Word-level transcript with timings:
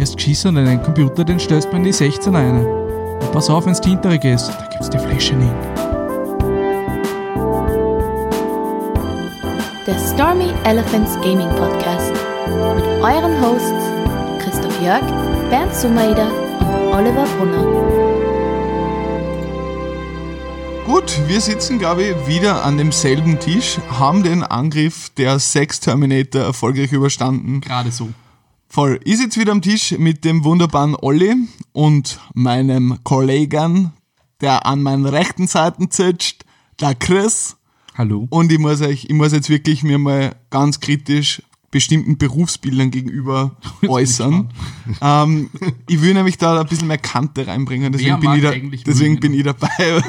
Erst 0.00 0.16
geschissen 0.16 0.56
an 0.56 0.66
einen 0.66 0.82
Computer, 0.82 1.24
den 1.24 1.38
stellst 1.38 1.70
du 1.70 1.76
in 1.76 1.84
die 1.84 1.92
16 1.92 2.34
ein. 2.34 2.64
Und 2.64 3.32
pass 3.32 3.50
auf, 3.50 3.66
wenn's 3.66 3.82
die 3.82 3.90
hintere 3.90 4.18
gehst, 4.18 4.48
da 4.48 4.66
gibt's 4.70 4.88
die 4.88 4.98
Flasche 4.98 5.34
nicht. 5.34 5.52
Der 9.86 9.98
Stormy 9.98 10.54
Elephants 10.64 11.16
Gaming 11.16 11.50
Podcast 11.50 12.12
mit 12.76 12.84
euren 13.02 13.42
Hosts 13.42 14.42
Christoph 14.42 14.80
Jörg, 14.80 15.02
Bernd 15.50 15.74
Sumaida 15.74 16.28
und 16.60 16.94
Oliver 16.94 17.26
Brunner. 17.36 17.66
Gut, 20.86 21.20
wir 21.26 21.42
sitzen, 21.42 21.78
glaube 21.78 22.04
ich, 22.04 22.26
wieder 22.26 22.64
an 22.64 22.78
demselben 22.78 23.38
Tisch, 23.38 23.78
haben 23.90 24.22
den 24.22 24.44
Angriff 24.44 25.10
der 25.10 25.38
Sex 25.38 25.78
Terminator 25.78 26.40
erfolgreich 26.40 26.90
überstanden. 26.90 27.60
Gerade 27.60 27.92
so. 27.92 28.08
Voll. 28.72 29.00
Ich 29.02 29.18
sitze 29.18 29.40
wieder 29.40 29.50
am 29.50 29.62
Tisch 29.62 29.96
mit 29.98 30.24
dem 30.24 30.44
wunderbaren 30.44 30.94
Olli 30.94 31.34
und 31.72 32.20
meinem 32.34 32.98
Kollegen, 33.02 33.90
der 34.40 34.64
an 34.64 34.80
meinen 34.80 35.06
rechten 35.06 35.48
Seiten 35.48 35.88
sitzt, 35.90 36.44
der 36.78 36.94
Chris. 36.94 37.56
Hallo. 37.98 38.28
Und 38.30 38.52
ich 38.52 38.60
muss 38.60 38.80
euch, 38.80 39.06
ich 39.06 39.12
muss 39.12 39.32
jetzt 39.32 39.50
wirklich 39.50 39.82
mir 39.82 39.98
mal 39.98 40.36
ganz 40.50 40.78
kritisch 40.78 41.42
bestimmten 41.72 42.16
Berufsbildern 42.16 42.92
gegenüber 42.92 43.56
äußern. 43.88 44.52
ähm, 45.02 45.50
ich 45.88 46.00
will 46.00 46.14
nämlich 46.14 46.38
da 46.38 46.60
ein 46.60 46.66
bisschen 46.68 46.86
mehr 46.86 46.98
Kante 46.98 47.48
reinbringen, 47.48 47.92
deswegen, 47.92 48.20
bin 48.20 48.34
ich, 48.34 48.42
da, 48.42 48.52
deswegen 48.86 49.18
bin 49.18 49.34
ich 49.34 49.42
dabei. 49.42 50.00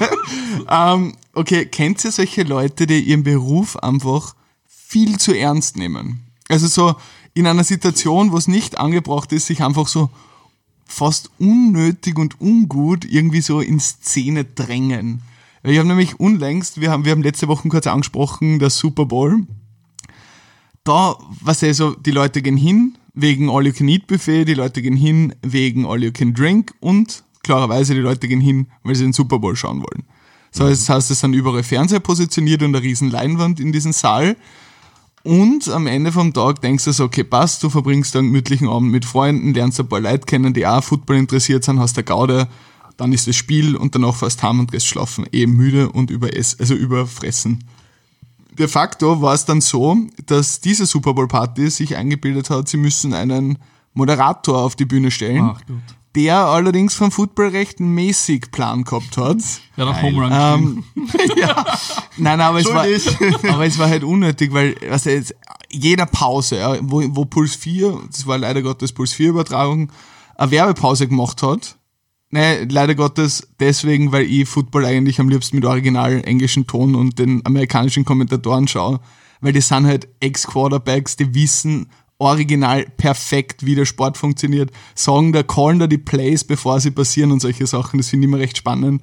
ähm, 0.69 1.15
okay, 1.33 1.65
kennt 1.65 2.05
ihr 2.05 2.11
solche 2.11 2.43
Leute, 2.43 2.85
die 2.85 2.99
ihren 2.99 3.23
Beruf 3.23 3.75
einfach 3.77 4.35
viel 4.67 5.17
zu 5.17 5.35
ernst 5.35 5.77
nehmen? 5.77 6.27
Also 6.47 6.67
so 6.67 6.95
in 7.33 7.47
einer 7.47 7.63
Situation, 7.63 8.31
wo 8.31 8.37
es 8.37 8.47
nicht 8.47 8.77
angebracht 8.77 9.31
ist, 9.31 9.47
sich 9.47 9.63
einfach 9.63 9.87
so 9.87 10.09
fast 10.85 11.31
unnötig 11.39 12.17
und 12.17 12.41
ungut 12.41 13.05
irgendwie 13.05 13.41
so 13.41 13.61
in 13.61 13.79
Szene 13.79 14.43
drängen. 14.43 15.21
Ich 15.63 15.77
habe 15.77 15.87
nämlich 15.87 16.19
unlängst, 16.19 16.81
wir 16.81 16.91
haben, 16.91 17.05
wir 17.05 17.11
haben 17.11 17.23
letzte 17.23 17.47
Woche 17.47 17.69
kurz 17.69 17.87
angesprochen, 17.87 18.59
der 18.59 18.69
Super 18.69 19.05
Bowl 19.05 19.45
da, 20.83 21.15
was 21.41 21.63
also, 21.63 21.91
die 21.93 22.11
Leute 22.11 22.41
gehen 22.41 22.57
hin 22.57 22.97
wegen 23.13 23.49
All 23.49 23.65
You 23.65 23.73
Can 23.73 23.87
Eat 23.87 24.07
Buffet, 24.07 24.45
die 24.45 24.53
Leute 24.53 24.81
gehen 24.81 24.95
hin 24.95 25.35
wegen 25.41 25.85
All 25.85 26.03
You 26.03 26.11
Can 26.11 26.33
Drink 26.33 26.73
und 26.79 27.23
klarerweise 27.43 27.93
die 27.93 27.99
Leute 27.99 28.27
gehen 28.27 28.41
hin, 28.41 28.67
weil 28.83 28.95
sie 28.95 29.03
den 29.03 29.13
Super 29.13 29.39
Bowl 29.39 29.55
schauen 29.55 29.79
wollen. 29.79 30.03
So, 30.51 30.67
das 30.67 30.89
heißt, 30.89 31.11
es 31.11 31.19
sind 31.19 31.33
überall 31.33 31.63
Fernseher 31.63 31.99
positioniert 31.99 32.61
und 32.61 32.75
eine 32.75 32.83
riesen 32.83 33.09
Leinwand 33.09 33.59
in 33.59 33.71
diesem 33.71 33.93
Saal. 33.93 34.35
Und 35.23 35.69
am 35.69 35.87
Ende 35.87 36.11
vom 36.11 36.33
Tag 36.33 36.61
denkst 36.61 36.85
du 36.85 36.91
so, 36.91 37.03
okay, 37.03 37.23
passt, 37.23 37.61
du 37.63 37.69
verbringst 37.69 38.15
einen 38.15 38.27
gemütlichen 38.27 38.67
Abend 38.67 38.91
mit 38.91 39.05
Freunden, 39.05 39.53
lernst 39.53 39.79
ein 39.79 39.87
paar 39.87 39.99
Leute 39.99 40.25
kennen, 40.25 40.53
die 40.53 40.65
auch 40.65 40.83
Football 40.83 41.17
interessiert 41.17 41.63
sind, 41.63 41.79
hast 41.79 41.95
der 41.95 42.03
Gaude, 42.03 42.47
dann 42.97 43.13
ist 43.13 43.27
das 43.27 43.35
Spiel 43.35 43.75
und 43.75 43.93
danach 43.93 44.15
fährst 44.15 44.41
heim 44.41 44.59
und 44.59 44.71
gehst 44.71 44.87
schlafen, 44.87 45.25
eben 45.31 45.53
müde 45.53 45.89
und 45.91 46.09
über 46.09 46.29
also 46.33 46.73
überfressen. 46.73 47.63
De 48.57 48.67
facto 48.67 49.21
war 49.21 49.33
es 49.33 49.45
dann 49.45 49.61
so, 49.61 49.95
dass 50.25 50.59
diese 50.59 50.85
Super 50.85 51.13
Bowl 51.13 51.27
Party 51.27 51.69
sich 51.69 51.95
eingebildet 51.95 52.49
hat, 52.49 52.67
sie 52.67 52.77
müssen 52.77 53.13
einen 53.13 53.59
Moderator 53.93 54.61
auf 54.61 54.75
die 54.75 54.85
Bühne 54.85 55.11
stellen, 55.11 55.51
Ach 55.53 55.61
Gott. 55.67 55.77
Der 56.15 56.37
allerdings 56.37 56.93
vom 56.93 57.11
Football 57.11 57.49
recht 57.49 57.79
mäßig 57.79 58.51
Plan 58.51 58.83
gehabt 58.83 59.17
hat. 59.17 59.37
Ja, 59.77 59.85
der 59.85 60.01
Home 60.01 60.23
Run. 60.23 60.31
Ähm, 60.33 60.83
ja. 61.37 61.65
Nein, 62.17 62.41
aber 62.41 62.59
es, 62.59 62.67
war, 62.67 62.85
aber 63.53 63.65
es 63.65 63.77
war 63.77 63.89
halt 63.89 64.03
unnötig, 64.03 64.53
weil 64.53 64.75
weißt 64.87 65.05
du, 65.05 65.11
jetzt, 65.11 65.35
jeder 65.69 66.05
Pause, 66.05 66.57
ja, 66.57 66.77
wo, 66.81 67.01
wo 67.09 67.25
Puls 67.25 67.55
4, 67.55 68.01
das 68.09 68.27
war 68.27 68.37
leider 68.37 68.61
Gottes 68.61 68.91
Puls 68.91 69.13
4 69.13 69.29
Übertragung, 69.29 69.91
eine 70.35 70.51
Werbepause 70.51 71.07
gemacht 71.07 71.41
hat. 71.43 71.77
Nee, 72.29 72.63
leider 72.63 72.95
Gottes 72.95 73.47
deswegen, 73.59 74.11
weil 74.11 74.23
ich 74.23 74.47
Football 74.47 74.85
eigentlich 74.85 75.19
am 75.19 75.27
liebsten 75.29 75.57
mit 75.57 75.65
original 75.65 76.21
englischen 76.25 76.65
Ton 76.65 76.95
und 76.95 77.19
den 77.19 77.45
amerikanischen 77.45 78.05
Kommentatoren 78.05 78.67
schaue. 78.69 79.01
Weil 79.41 79.53
die 79.53 79.61
sind 79.61 79.85
halt 79.85 80.07
Ex-Quarterbacks, 80.19 81.17
die 81.17 81.33
wissen 81.33 81.89
original 82.21 82.85
perfekt, 82.97 83.65
wie 83.65 83.75
der 83.75 83.85
Sport 83.85 84.17
funktioniert, 84.17 84.71
sagen 84.95 85.33
da, 85.33 85.43
callen 85.43 85.79
da 85.79 85.87
die 85.87 85.97
Plays, 85.97 86.43
bevor 86.43 86.79
sie 86.79 86.91
passieren 86.91 87.31
und 87.31 87.41
solche 87.41 87.67
Sachen. 87.67 87.97
Das 87.97 88.09
finde 88.09 88.25
ich 88.25 88.29
immer 88.29 88.39
recht 88.39 88.57
spannend. 88.57 89.01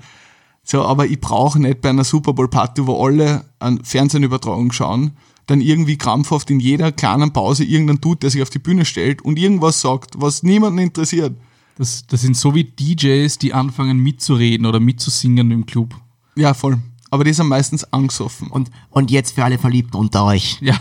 So, 0.63 0.83
aber 0.83 1.07
ich 1.07 1.21
brauche 1.21 1.59
nicht 1.59 1.81
bei 1.81 1.91
einer 1.91 2.05
Super 2.05 2.33
Bowl 2.33 2.49
Party, 2.49 2.87
wo 2.87 3.05
alle 3.05 3.45
an 3.59 3.83
Fernsehübertragung 3.83 4.71
schauen, 4.73 5.13
dann 5.47 5.61
irgendwie 5.61 5.97
krampfhaft 5.97 6.51
in 6.51 6.61
jeder 6.61 6.93
kleinen 6.93 7.33
Pause 7.33 7.65
irgendein 7.65 8.01
Dude, 8.01 8.21
der 8.21 8.31
sich 8.31 8.43
auf 8.43 8.51
die 8.51 8.59
Bühne 8.59 8.85
stellt 8.85 9.23
und 9.23 9.39
irgendwas 9.39 9.81
sagt, 9.81 10.15
was 10.19 10.43
niemanden 10.43 10.79
interessiert. 10.79 11.35
Das, 11.77 12.07
das 12.07 12.21
sind 12.21 12.37
so 12.37 12.55
wie 12.55 12.65
DJs, 12.65 13.39
die 13.39 13.55
anfangen 13.55 13.99
mitzureden 13.99 14.67
oder 14.67 14.79
mitzusingen 14.79 15.51
im 15.51 15.65
Club. 15.65 15.95
Ja, 16.37 16.53
voll. 16.53 16.79
Aber 17.11 17.25
die 17.25 17.33
sind 17.33 17.49
meistens 17.49 17.91
angesoffen. 17.93 18.49
Und, 18.49 18.71
und 18.91 19.11
jetzt 19.11 19.35
für 19.35 19.45
alle 19.45 19.59
Verliebten 19.59 19.97
unter 19.97 20.25
euch. 20.27 20.59
Ja. 20.61 20.75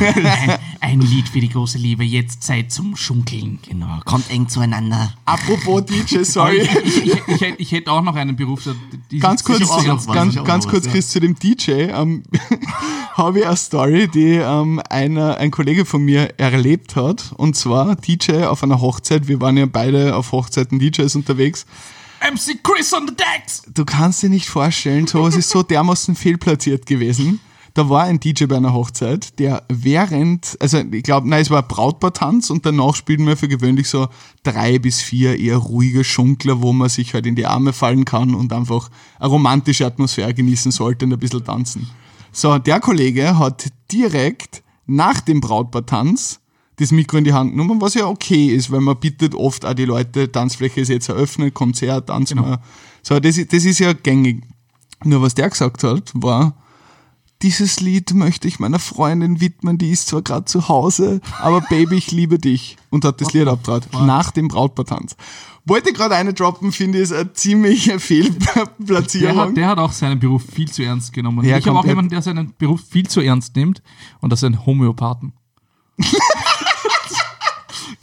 Ein, 0.00 0.58
ein 0.80 1.00
Lied 1.00 1.28
für 1.28 1.40
die 1.40 1.50
große 1.50 1.76
Liebe, 1.76 2.04
jetzt 2.04 2.42
Zeit 2.42 2.72
zum 2.72 2.96
Schunkeln. 2.96 3.58
Genau, 3.68 4.00
kommt 4.04 4.30
eng 4.30 4.48
zueinander. 4.48 5.12
Apropos 5.26 5.84
DJ, 5.86 6.22
sorry. 6.22 6.62
ich, 6.84 7.04
ich, 7.04 7.22
ich, 7.26 7.40
hätte, 7.40 7.62
ich 7.62 7.72
hätte 7.72 7.92
auch 7.92 8.02
noch 8.02 8.14
einen 8.14 8.34
Beruf. 8.34 8.66
ganz 9.20 9.44
kurz, 9.44 9.58
ganz, 9.84 10.08
auch 10.08 10.14
ganz 10.14 10.64
noch 10.64 10.70
kurz, 10.70 10.88
Chris, 10.88 11.10
zu 11.10 11.20
dem 11.20 11.38
DJ. 11.38 11.72
Ähm, 11.72 12.22
habe 13.14 13.40
ich 13.40 13.46
eine 13.46 13.56
Story, 13.56 14.08
die 14.08 14.34
ähm, 14.34 14.80
einer, 14.88 15.36
ein 15.36 15.50
Kollege 15.50 15.84
von 15.84 16.02
mir 16.02 16.38
erlebt 16.38 16.96
hat. 16.96 17.32
Und 17.36 17.56
zwar 17.56 17.96
DJ 17.96 18.44
auf 18.44 18.62
einer 18.62 18.80
Hochzeit. 18.80 19.28
Wir 19.28 19.40
waren 19.42 19.58
ja 19.58 19.66
beide 19.66 20.16
auf 20.16 20.32
Hochzeiten 20.32 20.78
DJs 20.78 21.14
unterwegs. 21.14 21.66
MC 22.24 22.62
Chris 22.62 22.94
on 22.94 23.06
the 23.06 23.14
decks! 23.14 23.62
Du 23.74 23.84
kannst 23.84 24.22
dir 24.22 24.30
nicht 24.30 24.48
vorstellen, 24.48 25.06
sowas 25.06 25.36
ist 25.36 25.50
so 25.50 25.62
dermaßen 25.62 26.14
fehlplatziert 26.14 26.86
gewesen. 26.86 27.38
Da 27.74 27.90
war 27.90 28.04
ein 28.04 28.18
DJ 28.18 28.46
bei 28.46 28.56
einer 28.56 28.72
Hochzeit, 28.72 29.38
der 29.38 29.64
während, 29.68 30.56
also 30.58 30.78
ich 30.78 31.02
glaube, 31.02 31.28
nein, 31.28 31.42
es 31.42 31.50
war 31.50 31.62
Brautpaartanz 31.62 32.48
und 32.48 32.64
danach 32.64 32.94
spielten 32.94 33.26
wir 33.26 33.36
für 33.36 33.48
gewöhnlich 33.48 33.88
so 33.88 34.08
drei 34.42 34.78
bis 34.78 35.02
vier 35.02 35.38
eher 35.38 35.58
ruhige 35.58 36.02
Schunkler, 36.02 36.62
wo 36.62 36.72
man 36.72 36.88
sich 36.88 37.12
halt 37.12 37.26
in 37.26 37.34
die 37.34 37.46
Arme 37.46 37.74
fallen 37.74 38.06
kann 38.06 38.34
und 38.34 38.54
einfach 38.54 38.90
eine 39.18 39.28
romantische 39.28 39.84
Atmosphäre 39.84 40.32
genießen 40.32 40.72
sollte 40.72 41.04
und 41.04 41.12
ein 41.12 41.18
bisschen 41.18 41.44
tanzen. 41.44 41.90
So, 42.32 42.58
der 42.58 42.80
Kollege 42.80 43.38
hat 43.38 43.68
direkt 43.92 44.62
nach 44.86 45.20
dem 45.20 45.42
Brautpaartanz 45.42 46.40
das 46.76 46.90
Mikro 46.90 47.18
in 47.18 47.24
die 47.24 47.32
Hand 47.32 47.52
genommen, 47.52 47.80
was 47.80 47.94
ja 47.94 48.06
okay 48.06 48.46
ist, 48.48 48.70
weil 48.70 48.80
man 48.80 48.98
bittet 48.98 49.34
oft 49.34 49.64
auch 49.64 49.74
die 49.74 49.84
Leute, 49.84 50.30
Tanzfläche 50.32 50.80
ist 50.80 50.88
jetzt 50.88 51.08
eröffnet, 51.08 51.54
Konzert, 51.54 52.08
tanzen 52.08 52.38
wir. 52.40 52.60
So, 53.02 53.20
das, 53.20 53.36
ist- 53.38 53.52
das 53.52 53.64
ist 53.64 53.78
ja 53.78 53.92
gängig. 53.92 54.42
Nur 55.04 55.22
was 55.22 55.34
der 55.34 55.50
gesagt 55.50 55.84
hat, 55.84 56.10
war, 56.14 56.56
dieses 57.42 57.80
Lied 57.80 58.14
möchte 58.14 58.48
ich 58.48 58.58
meiner 58.58 58.78
Freundin 58.78 59.40
widmen, 59.40 59.76
die 59.76 59.90
ist 59.90 60.06
zwar 60.08 60.22
gerade 60.22 60.46
zu 60.46 60.68
Hause, 60.68 61.20
aber 61.40 61.60
Baby, 61.60 61.96
ich 61.96 62.10
liebe 62.10 62.38
dich. 62.38 62.76
Und 62.90 63.04
hat 63.04 63.20
das 63.20 63.32
Lied 63.34 63.46
abtrat, 63.48 63.86
nach 63.92 64.30
dem 64.30 64.48
Brautpaartanz. 64.48 65.16
Wollte 65.66 65.92
gerade 65.92 66.14
eine 66.16 66.32
droppen, 66.34 66.72
finde 66.72 66.98
ich, 66.98 67.04
ist 67.04 67.12
eine 67.12 67.32
ziemliche 67.34 67.90
Der 67.92 68.00
Fehlplatzierung. 68.00 69.36
hat, 69.36 69.56
der 69.56 69.68
hat 69.68 69.78
auch 69.78 69.92
seinen 69.92 70.18
Beruf 70.20 70.42
viel 70.52 70.70
zu 70.70 70.82
ernst 70.82 71.12
genommen. 71.12 71.44
Ja, 71.44 71.58
ich 71.58 71.66
habe 71.68 71.78
auch 71.78 71.84
jemanden, 71.86 72.10
der 72.10 72.22
seinen 72.22 72.54
Beruf 72.58 72.80
viel 72.88 73.06
zu 73.08 73.20
ernst 73.20 73.54
nimmt 73.56 73.82
und 74.20 74.30
das 74.30 74.40
sind 74.40 74.64
Homöopathen. 74.66 75.32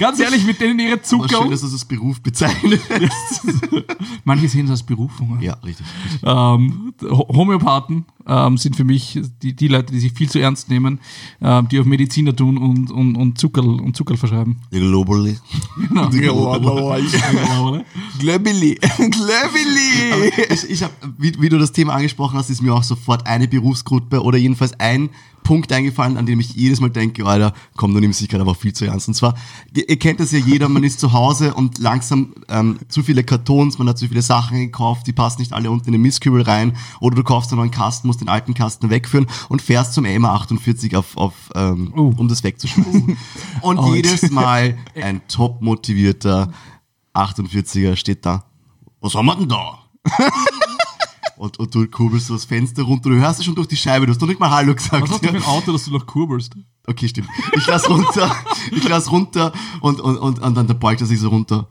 Ganz 0.02 0.20
ehrlich, 0.20 0.44
mit 0.46 0.60
denen 0.60 0.80
ihre 0.80 0.94
Aber 0.94 1.04
Zucker. 1.04 1.42
schön, 1.42 1.52
dass 1.52 1.62
du 1.62 1.68
das 1.68 1.74
als 1.74 1.86
Beruf 1.86 2.20
bezeichnest. 2.22 2.84
Manche 4.26 4.50
sehen 4.50 4.66
es 4.66 4.72
als 4.72 4.84
Berufung. 4.84 5.38
ja, 5.42 5.54
richtig. 5.64 5.86
richtig. 6.06 6.22
Ähm, 6.24 6.94
Ho- 7.04 7.28
Homöopathen 7.30 8.06
ähm, 8.28 8.58
sind 8.58 8.76
für 8.76 8.84
mich 8.84 9.20
die, 9.42 9.56
die 9.56 9.68
Leute, 9.68 9.94
die 9.94 10.00
sich 10.00 10.12
viel 10.14 10.30
zu 10.30 10.40
ernst 10.40 10.70
nehmen, 10.70 11.00
ähm, 11.42 11.68
die 11.70 11.80
auf 11.80 11.86
Mediziner 11.86 12.36
tun 12.36 12.58
und, 12.58 12.92
und, 12.92 13.16
und 13.16 13.38
Zuckerl 13.38 13.80
und 13.80 13.96
Zuckerl 13.96 14.18
verschreiben. 14.18 14.58
Globally. 14.72 15.38
Glöbili. 18.20 18.76
Glöbili. 18.98 20.32
ich, 20.50 20.70
ich 20.70 20.84
hab, 20.84 20.92
wie, 21.18 21.34
wie 21.40 21.50
du 21.50 21.58
das 21.58 21.72
Thema 21.72 21.94
angesprochen 21.94 22.38
hast, 22.38 22.50
ist 22.50 22.62
mir 22.62 22.74
auch 22.74 22.84
sofort 22.84 23.26
eine 23.28 23.48
Berufsgruppe 23.48 24.22
oder 24.24 24.38
jedenfalls 24.38 24.74
ein 24.80 25.10
Punkt 25.44 25.72
eingefallen, 25.72 26.18
an 26.18 26.26
dem 26.26 26.40
ich 26.40 26.54
jedes 26.54 26.80
Mal 26.80 26.90
denke, 26.90 27.26
Alter, 27.26 27.54
komm, 27.76 27.94
du 27.94 28.00
nimmst 28.00 28.22
dich 28.22 28.30
gerade 28.30 28.42
aber 28.42 28.56
viel 28.56 28.74
zu 28.74 28.86
ernst. 28.86 29.08
Und 29.08 29.14
zwar, 29.16 29.36
ihr, 29.74 29.98
kennt 29.98 30.20
das 30.20 30.32
ja 30.32 30.40
jeder, 30.40 30.70
man 30.70 30.84
ist 30.84 31.00
zu 31.00 31.14
Hause 31.14 31.54
und 31.54 31.80
langsam 31.80 32.34
ähm, 32.50 32.80
zu 32.88 33.04
viele 33.04 33.24
Kartons, 33.24 33.78
man 33.78 33.90
hat 33.90 33.98
zu 33.98 34.08
viele 34.08 34.22
Sachen 34.22 34.60
gekauft, 34.60 35.08
die 35.08 35.14
passen 35.14 35.42
nicht 35.42 35.54
alle 35.54 35.72
unten 35.72 35.88
in 35.88 35.94
den 35.94 36.02
Mistkübel 36.02 36.42
rein 36.42 36.78
oder 37.00 37.16
du 37.16 37.24
kaufst 37.24 37.52
einen 37.52 37.60
neuen 37.60 37.72
Kasten, 37.72 38.08
musst 38.08 38.22
den 38.22 38.30
alten 38.30 38.54
Kasten 38.54 38.90
wegführen 38.90 39.28
und 39.50 39.62
fährst 39.62 39.94
zum 39.94 40.06
EMA 40.06 40.34
48 40.34 40.96
auf, 40.96 41.18
auf 41.18 41.34
ähm, 41.56 41.92
um 41.94 42.28
das 42.28 42.44
wegzuschmeißen. 42.44 43.18
und 43.62 43.94
jedes 43.94 44.32
Mal 44.32 44.78
ein 44.96 45.22
top 45.28 45.62
motivierter 45.62 46.52
48er 47.14 47.96
steht 47.96 48.26
da. 48.26 48.46
Was 49.02 49.16
haben 49.16 49.26
wir 49.26 49.36
denn 49.36 49.50
da? 49.50 49.80
Und, 51.42 51.58
und 51.58 51.74
du 51.74 51.88
kurbelst 51.88 52.28
so 52.28 52.36
das 52.36 52.46
Fenster 52.46 52.84
runter, 52.84 53.10
du 53.10 53.16
hörst 53.16 53.40
es 53.40 53.46
schon 53.46 53.56
durch 53.56 53.66
die 53.66 53.76
Scheibe, 53.76 54.06
du 54.06 54.12
hast 54.12 54.22
noch 54.22 54.28
nicht 54.28 54.40
mal 54.40 54.52
Hallo 54.52 54.76
gesagt. 54.76 55.02
Was 55.02 55.10
hast 55.10 55.24
du 55.24 55.30
für 55.30 55.38
ein 55.38 55.44
Auto, 55.44 55.72
dass 55.72 55.86
du 55.86 55.92
noch 55.92 56.06
kurbelst? 56.06 56.54
Okay, 56.86 57.08
stimmt. 57.08 57.30
Ich 57.58 57.66
lass 57.66 57.90
runter, 57.90 58.36
ich 58.72 58.88
lass 58.88 59.12
runter 59.12 59.52
und, 59.80 60.00
und, 60.02 60.20
und, 60.20 60.38
und 60.38 60.56
dann 60.56 60.68
beugt 60.80 61.02
er 61.02 61.08
sich 61.08 61.20
so 61.20 61.30
runter. 61.30 61.68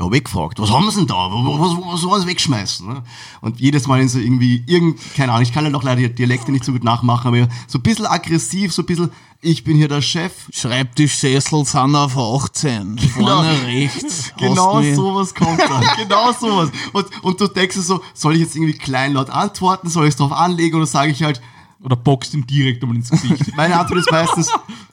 Ja, 0.00 0.10
weggefragt, 0.10 0.58
was 0.58 0.70
haben 0.70 0.90
sie 0.90 0.96
denn 0.96 1.08
da? 1.08 1.28
Was, 1.30 1.76
was, 1.76 1.92
was 1.92 2.04
wollen 2.04 2.22
sie 2.22 2.28
wegschmeißen? 2.28 2.88
Ne? 2.88 3.02
Und 3.42 3.60
jedes 3.60 3.86
Mal 3.86 4.00
in 4.00 4.08
so 4.08 4.18
irgendwie, 4.18 4.64
irgend, 4.66 4.98
keine 5.14 5.32
Ahnung, 5.32 5.42
ich 5.42 5.52
kann 5.52 5.64
ja 5.64 5.70
doch 5.70 5.82
leider 5.82 6.00
die 6.00 6.14
Dialekte 6.14 6.50
nicht 6.52 6.64
so 6.64 6.72
gut 6.72 6.84
nachmachen, 6.84 7.28
aber 7.28 7.48
so 7.66 7.78
ein 7.78 7.82
bisschen 7.82 8.06
aggressiv, 8.06 8.72
so 8.72 8.80
ein 8.80 8.86
bisschen, 8.86 9.10
ich 9.42 9.62
bin 9.62 9.76
hier 9.76 9.88
der 9.88 10.00
Chef. 10.00 10.32
Schreibtischsessel 10.54 11.66
sind 11.66 11.94
auf 11.94 12.16
18. 12.16 12.98
Vorne 13.14 13.62
rechts. 13.66 14.32
Genau 14.38 14.80
sowas 14.80 15.34
kommt 15.34 15.60
dann. 15.60 15.84
genau 15.98 16.32
sowas. 16.32 16.70
Und, 16.94 17.22
und 17.22 17.38
du 17.38 17.48
denkst 17.48 17.76
dir 17.76 17.82
so, 17.82 18.00
soll 18.14 18.36
ich 18.36 18.40
jetzt 18.40 18.56
irgendwie 18.56 18.78
kleinlaut 18.78 19.28
antworten? 19.28 19.90
Soll 19.90 20.04
ich 20.04 20.10
es 20.10 20.16
drauf 20.16 20.32
anlegen? 20.32 20.76
Oder 20.76 20.86
sage 20.86 21.12
ich 21.12 21.22
halt, 21.22 21.42
Oder 21.82 21.96
boxt 21.96 22.32
ihm 22.32 22.46
direkt 22.46 22.82
einmal 22.82 22.96
ins 22.96 23.10
Gesicht? 23.10 23.54
meine 23.54 23.78
Antwort 23.78 24.00
ist 24.00 24.10
meistens, 24.10 24.50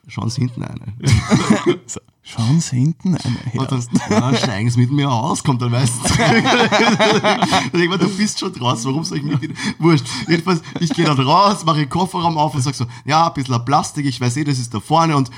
schauen 0.07 0.29
Sie 0.29 0.41
hinten 0.41 0.63
eine. 0.63 0.93
Sie 2.59 2.77
hinten 2.77 3.15
eine 3.15 3.35
Und 3.59 3.71
her. 3.71 3.83
dann, 4.09 4.35
steigen 4.35 4.69
Sie 4.69 4.79
mit 4.79 4.91
mir 4.91 5.11
aus, 5.11 5.43
kommt 5.43 5.61
dann 5.61 5.71
meistens. 5.71 6.17
mir, 7.73 7.97
du 7.97 8.09
bist 8.17 8.39
schon 8.39 8.53
draußen, 8.53 8.89
warum 8.89 9.03
soll 9.03 9.19
ich 9.19 9.23
mit 9.23 9.41
Ihnen? 9.43 9.57
Wurscht. 9.79 10.05
Jedenfalls, 10.27 10.61
ich 10.79 10.91
gehe 10.91 11.05
dann 11.05 11.19
raus, 11.19 11.65
mache 11.65 11.79
den 11.79 11.89
Kofferraum 11.89 12.37
auf 12.37 12.55
und 12.55 12.61
sag 12.61 12.75
so, 12.75 12.85
ja, 13.05 13.27
ein 13.27 13.33
bisschen 13.33 13.63
Plastik, 13.65 14.05
ich 14.05 14.19
weiß 14.19 14.37
eh, 14.37 14.43
das 14.43 14.59
ist 14.59 14.73
da 14.73 14.79
vorne 14.79 15.15
und 15.15 15.29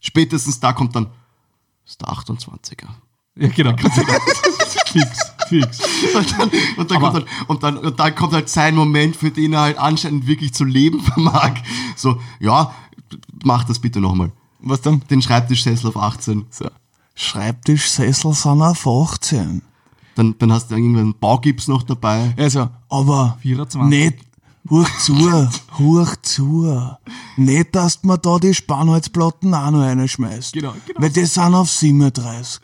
spätestens 0.00 0.60
da 0.60 0.72
kommt 0.72 0.96
dann, 0.96 1.06
das 1.84 1.92
ist 1.92 2.00
der 2.00 2.08
28er. 2.08 2.88
Ja, 3.36 3.48
genau. 3.48 3.76
fix, 4.94 5.32
fix. 5.48 5.80
Und 6.14 6.38
dann, 6.38 6.50
und, 6.76 6.90
dann 6.90 7.00
kommt 7.00 7.14
halt, 7.14 7.26
und, 7.48 7.62
dann, 7.62 7.78
und 7.78 7.98
dann 7.98 8.14
kommt 8.14 8.32
halt 8.32 8.48
sein 8.48 8.74
Moment, 8.74 9.16
für 9.16 9.30
den 9.30 9.52
er 9.52 9.60
halt 9.60 9.78
anscheinend 9.78 10.26
wirklich 10.26 10.54
zu 10.54 10.64
leben 10.64 11.00
vermag. 11.00 11.54
So, 11.96 12.20
ja, 12.38 12.74
mach 13.44 13.64
das 13.64 13.78
bitte 13.78 14.00
nochmal. 14.00 14.32
Was 14.66 14.80
dann? 14.80 15.02
Den 15.10 15.20
Schreibtischsessel 15.20 15.88
auf 15.88 15.96
18. 15.96 16.46
So. 16.50 16.68
Schreibtischsessel 17.14 18.32
sind 18.32 18.62
auf 18.62 18.86
18. 18.86 19.62
Dann, 20.14 20.34
dann 20.38 20.52
hast 20.52 20.70
du 20.70 20.76
irgendwann 20.76 21.02
einen 21.02 21.18
Baugips 21.18 21.68
noch 21.68 21.82
dabei. 21.82 22.34
Also, 22.38 22.70
aber 22.88 23.36
24. 23.42 23.90
nicht, 23.90 24.18
huch 24.70 24.88
zu, 24.98 25.48
huch 25.78 26.16
zu. 26.22 26.96
Nicht, 27.36 27.74
dass 27.74 28.00
du 28.00 28.06
mir 28.08 28.18
da 28.18 28.38
die 28.38 28.54
Spannholzplatten 28.54 29.52
auch 29.54 29.70
noch 29.70 29.80
reinschmeißt. 29.80 30.54
Genau, 30.54 30.74
genau 30.86 31.02
Weil 31.02 31.10
die 31.10 31.26
sind 31.26 31.54
auf 31.54 31.68
37. 31.68 32.60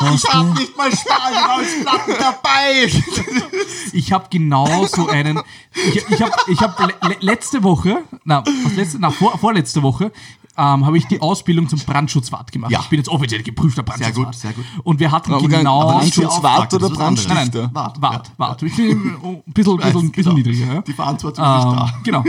Hast 0.00 0.24
du? 0.32 0.44
nicht 0.54 0.76
mal 0.76 0.90
Stahlholzplatten 0.94 2.14
dabei! 2.18 2.92
Ich 3.92 4.12
habe 4.12 4.26
genau 4.28 4.86
so 4.86 5.06
einen. 5.06 5.40
Ich, 5.72 5.96
ich 6.08 6.20
habe 6.20 6.32
ich 6.48 6.60
hab 6.60 6.80
le, 6.80 6.94
le, 7.08 7.16
letzte 7.20 7.62
Woche, 7.62 8.02
na, 8.24 8.42
was 8.64 8.74
letzte, 8.74 8.98
na 8.98 9.12
vor, 9.12 9.38
vorletzte 9.38 9.82
Woche, 9.84 10.10
ähm, 10.56 10.86
habe 10.86 10.96
ich 10.98 11.06
die 11.06 11.20
Ausbildung 11.20 11.68
zum 11.68 11.78
Brandschutzwart 11.80 12.52
gemacht. 12.52 12.70
Ja. 12.70 12.80
Ich 12.80 12.88
bin 12.88 12.98
jetzt 12.98 13.08
offiziell 13.08 13.42
geprüfter 13.42 13.82
Brandschutzwart. 13.82 14.26
gut, 14.26 14.34
sehr 14.34 14.52
gut. 14.52 14.64
Und 14.84 15.00
wir 15.00 15.10
hatten 15.10 15.32
Aber 15.32 15.48
genau. 15.48 15.86
Brandschutzwart 15.88 16.72
oder 16.74 16.86
ist 16.86 16.98
anderes. 17.00 17.26
Nein, 17.28 17.36
Brandstifter? 17.36 17.62
nein, 17.62 17.74
Wart, 17.74 18.00
Wart. 18.02 18.30
Wart. 18.36 18.62
Ich 18.62 18.76
bin 18.76 18.90
ein 19.22 19.42
bisschen, 19.52 19.76
bisschen, 19.76 19.92
bisschen 20.10 20.12
genau. 20.12 20.32
niedriger. 20.34 20.74
Ja? 20.74 20.82
Die 20.82 20.92
Verantwortung 20.92 21.44
ist 21.44 21.64
Ähm, 21.64 21.72
da. 21.76 21.92
genau. 22.04 22.24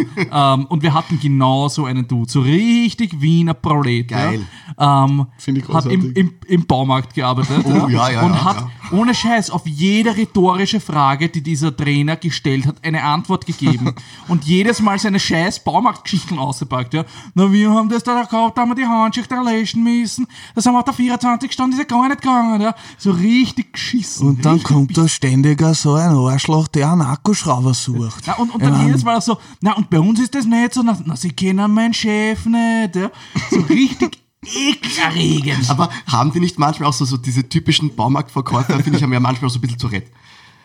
ähm, 0.61 0.65
und 0.67 0.81
wir 0.83 0.93
hatten 0.93 1.19
genau 1.19 1.67
so 1.69 1.85
einen 1.85 2.07
Dude, 2.07 2.29
so 2.31 2.41
richtig 2.41 3.21
Wiener 3.21 3.53
Prolet. 3.53 4.07
Geil. 4.07 4.45
Ähm, 4.79 5.27
Finde 5.37 5.61
ich 5.61 5.67
hat 5.69 5.85
im, 5.85 6.01
großartig. 6.01 6.17
im, 6.17 6.33
im 6.47 6.65
Baumarkt 6.65 7.13
gearbeitet. 7.13 7.65
Oh, 7.65 7.87
ja, 7.87 8.09
ja, 8.09 8.21
Und 8.23 8.43
hat 8.43 8.65
ohne 8.91 9.13
Scheiß 9.15 9.49
auf 9.49 9.65
jede 9.67 10.15
rhetorische 10.15 10.79
Frage, 10.79 11.29
die 11.29 11.41
dieser 11.41 11.75
Trainer 11.75 12.15
gestellt 12.15 12.65
hat, 12.67 12.77
eine 12.83 13.03
Antwort 13.03 13.45
gegeben. 13.45 13.93
und 14.27 14.43
jedes 14.45 14.81
Mal 14.81 14.99
seine 14.99 15.19
scheiß 15.19 15.63
Baumarktgeschichten 15.63 16.39
ausgepackt. 16.39 16.93
Ja? 16.93 17.05
Na, 17.33 17.51
wir 17.51 17.71
haben 17.71 17.89
das 17.89 18.03
da 18.03 18.14
gehabt, 18.23 18.57
da 18.57 18.61
haben 18.61 18.69
wir 18.69 18.75
die 18.75 18.85
Handschicht 18.85 19.29
löschen 19.31 19.83
müssen. 19.83 20.27
Das 20.53 20.65
haben 20.65 20.73
wir 20.73 20.79
auf 20.79 20.85
der 20.85 20.93
24 20.93 21.49
gestanden, 21.49 21.79
ist 21.79 21.89
ja 21.89 21.97
gar 21.97 22.07
nicht 22.07 22.21
gegangen. 22.21 22.61
Ja? 22.61 22.75
So 22.97 23.11
richtig 23.11 23.73
geschissen. 23.73 24.27
Und 24.27 24.45
dann 24.45 24.61
kommt 24.63 24.97
da 24.97 25.07
ständiger 25.07 25.73
so 25.73 25.93
ein 25.93 26.15
Arschloch, 26.15 26.67
der 26.67 26.91
einen 26.91 27.01
Akkuschrauber 27.01 27.73
sucht. 27.73 28.23
Na, 28.27 28.33
und, 28.33 28.53
und 28.53 28.63
dann 28.63 28.85
jedes 28.85 29.03
Mal 29.03 29.21
so, 29.21 29.37
na, 29.61 29.73
und 29.73 29.89
bei 29.89 29.99
uns 29.99 30.19
ist 30.19 30.35
das 30.35 30.45
nicht 30.45 30.73
so, 30.73 30.83
na, 30.83 30.97
na 31.05 31.15
sie 31.15 31.31
kennen 31.31 31.73
meinen 31.73 31.93
Chef 31.93 32.45
nicht. 32.45 32.95
Ja? 32.95 33.11
So 33.51 33.59
richtig 33.61 34.19
ekelerregend. 34.45 35.69
Aber 35.69 35.89
haben 36.07 36.31
die 36.31 36.39
nicht 36.39 36.59
manchmal 36.59 36.89
auch 36.89 36.93
so, 36.93 37.05
so 37.05 37.17
diese 37.17 37.47
typischen 37.47 37.95
Baumarktverkäufer, 37.95 38.79
finde 38.79 38.97
ich, 38.97 39.03
haben 39.03 39.13
ja 39.13 39.19
manchmal 39.19 39.49
auch 39.49 39.53
so 39.53 39.59
ein 39.59 39.61
bisschen 39.61 39.79
Tourette. 39.79 40.11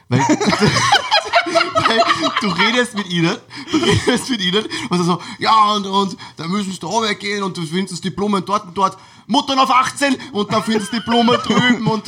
Weil, 0.09 0.21
du 2.41 2.49
redest 2.49 2.95
mit 2.95 3.09
ihnen, 3.11 3.37
du 3.71 3.77
redest 3.79 4.31
mit 4.31 4.41
ihnen 4.41 4.65
und 4.89 5.05
so, 5.05 5.21
ja, 5.39 5.73
und, 5.75 5.87
und 5.87 6.17
da 6.37 6.47
müssen 6.47 6.73
sie 6.73 6.79
da 6.79 6.89
weggehen 6.89 7.43
und 7.43 7.57
du 7.57 7.63
findest 7.63 8.03
die 8.05 8.11
Blumen 8.11 8.45
dort 8.45 8.67
und 8.67 8.75
dort. 8.77 8.97
Muttern 9.31 9.59
auf 9.59 9.71
18 9.71 10.17
und 10.33 10.53
dann 10.53 10.63
findest 10.63 10.93
die 10.93 11.01
Blumen 11.01 11.37
drüben 11.45 11.87
und 11.87 12.03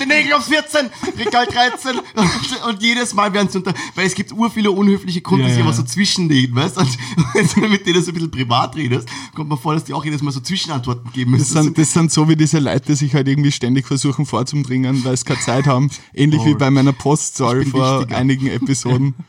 die 0.00 0.06
Nägel 0.06 0.34
auf 0.34 0.44
14, 0.44 0.88
Regal 1.18 1.46
13 1.46 1.98
und, 1.98 2.62
und 2.68 2.82
jedes 2.82 3.14
Mal 3.14 3.32
werden 3.32 3.48
sie 3.50 3.58
unter, 3.58 3.74
weil 3.94 4.06
es 4.06 4.14
gibt 4.14 4.32
ur 4.32 4.50
viele 4.50 4.70
unhöfliche 4.70 5.20
Kunden, 5.20 5.42
Ja, 5.42 5.46
die 5.48 5.52
sich 5.54 5.58
ja, 5.60 5.64
immer 5.64 5.74
so 5.74 5.82
zwischenlegen, 5.82 6.54
weißt 6.54 6.76
du? 6.76 6.80
Und 6.82 6.98
wenn 7.34 7.48
du 7.62 7.68
mit 7.68 7.86
denen 7.86 8.02
so 8.02 8.10
ein 8.10 8.14
bisschen 8.14 8.30
privat 8.30 8.76
redest, 8.76 9.08
kommt 9.34 9.48
man 9.48 9.58
vor, 9.58 9.74
dass 9.74 9.84
die 9.84 9.94
auch 9.94 10.04
jedes 10.04 10.22
Mal 10.22 10.30
so 10.30 10.40
Zwischenantworten 10.40 11.10
geben 11.12 11.32
Das 11.32 11.40
müssen. 11.50 11.62
sind, 11.64 11.78
das 11.78 11.92
sind 11.92 12.12
so 12.12 12.28
wie 12.28 12.36
diese 12.36 12.58
Leute, 12.58 12.86
die 12.88 12.94
sich 12.94 13.14
halt 13.14 13.26
irgendwie 13.28 13.52
ständig 13.52 13.86
versuchen 13.86 14.26
vorzudringen, 14.26 15.04
weil 15.04 15.16
sie 15.16 15.24
keine 15.24 15.40
Zeit 15.40 15.66
haben. 15.66 15.90
Ähnlich 16.14 16.44
wie 16.44 16.54
Oh. 16.54 16.58
bei 16.58 16.70
meiner 16.70 16.92
Postzahl 16.92 17.64
vor 17.64 18.00
wichtiger. 18.00 18.16
einigen 18.18 18.46
Episoden. 18.48 19.14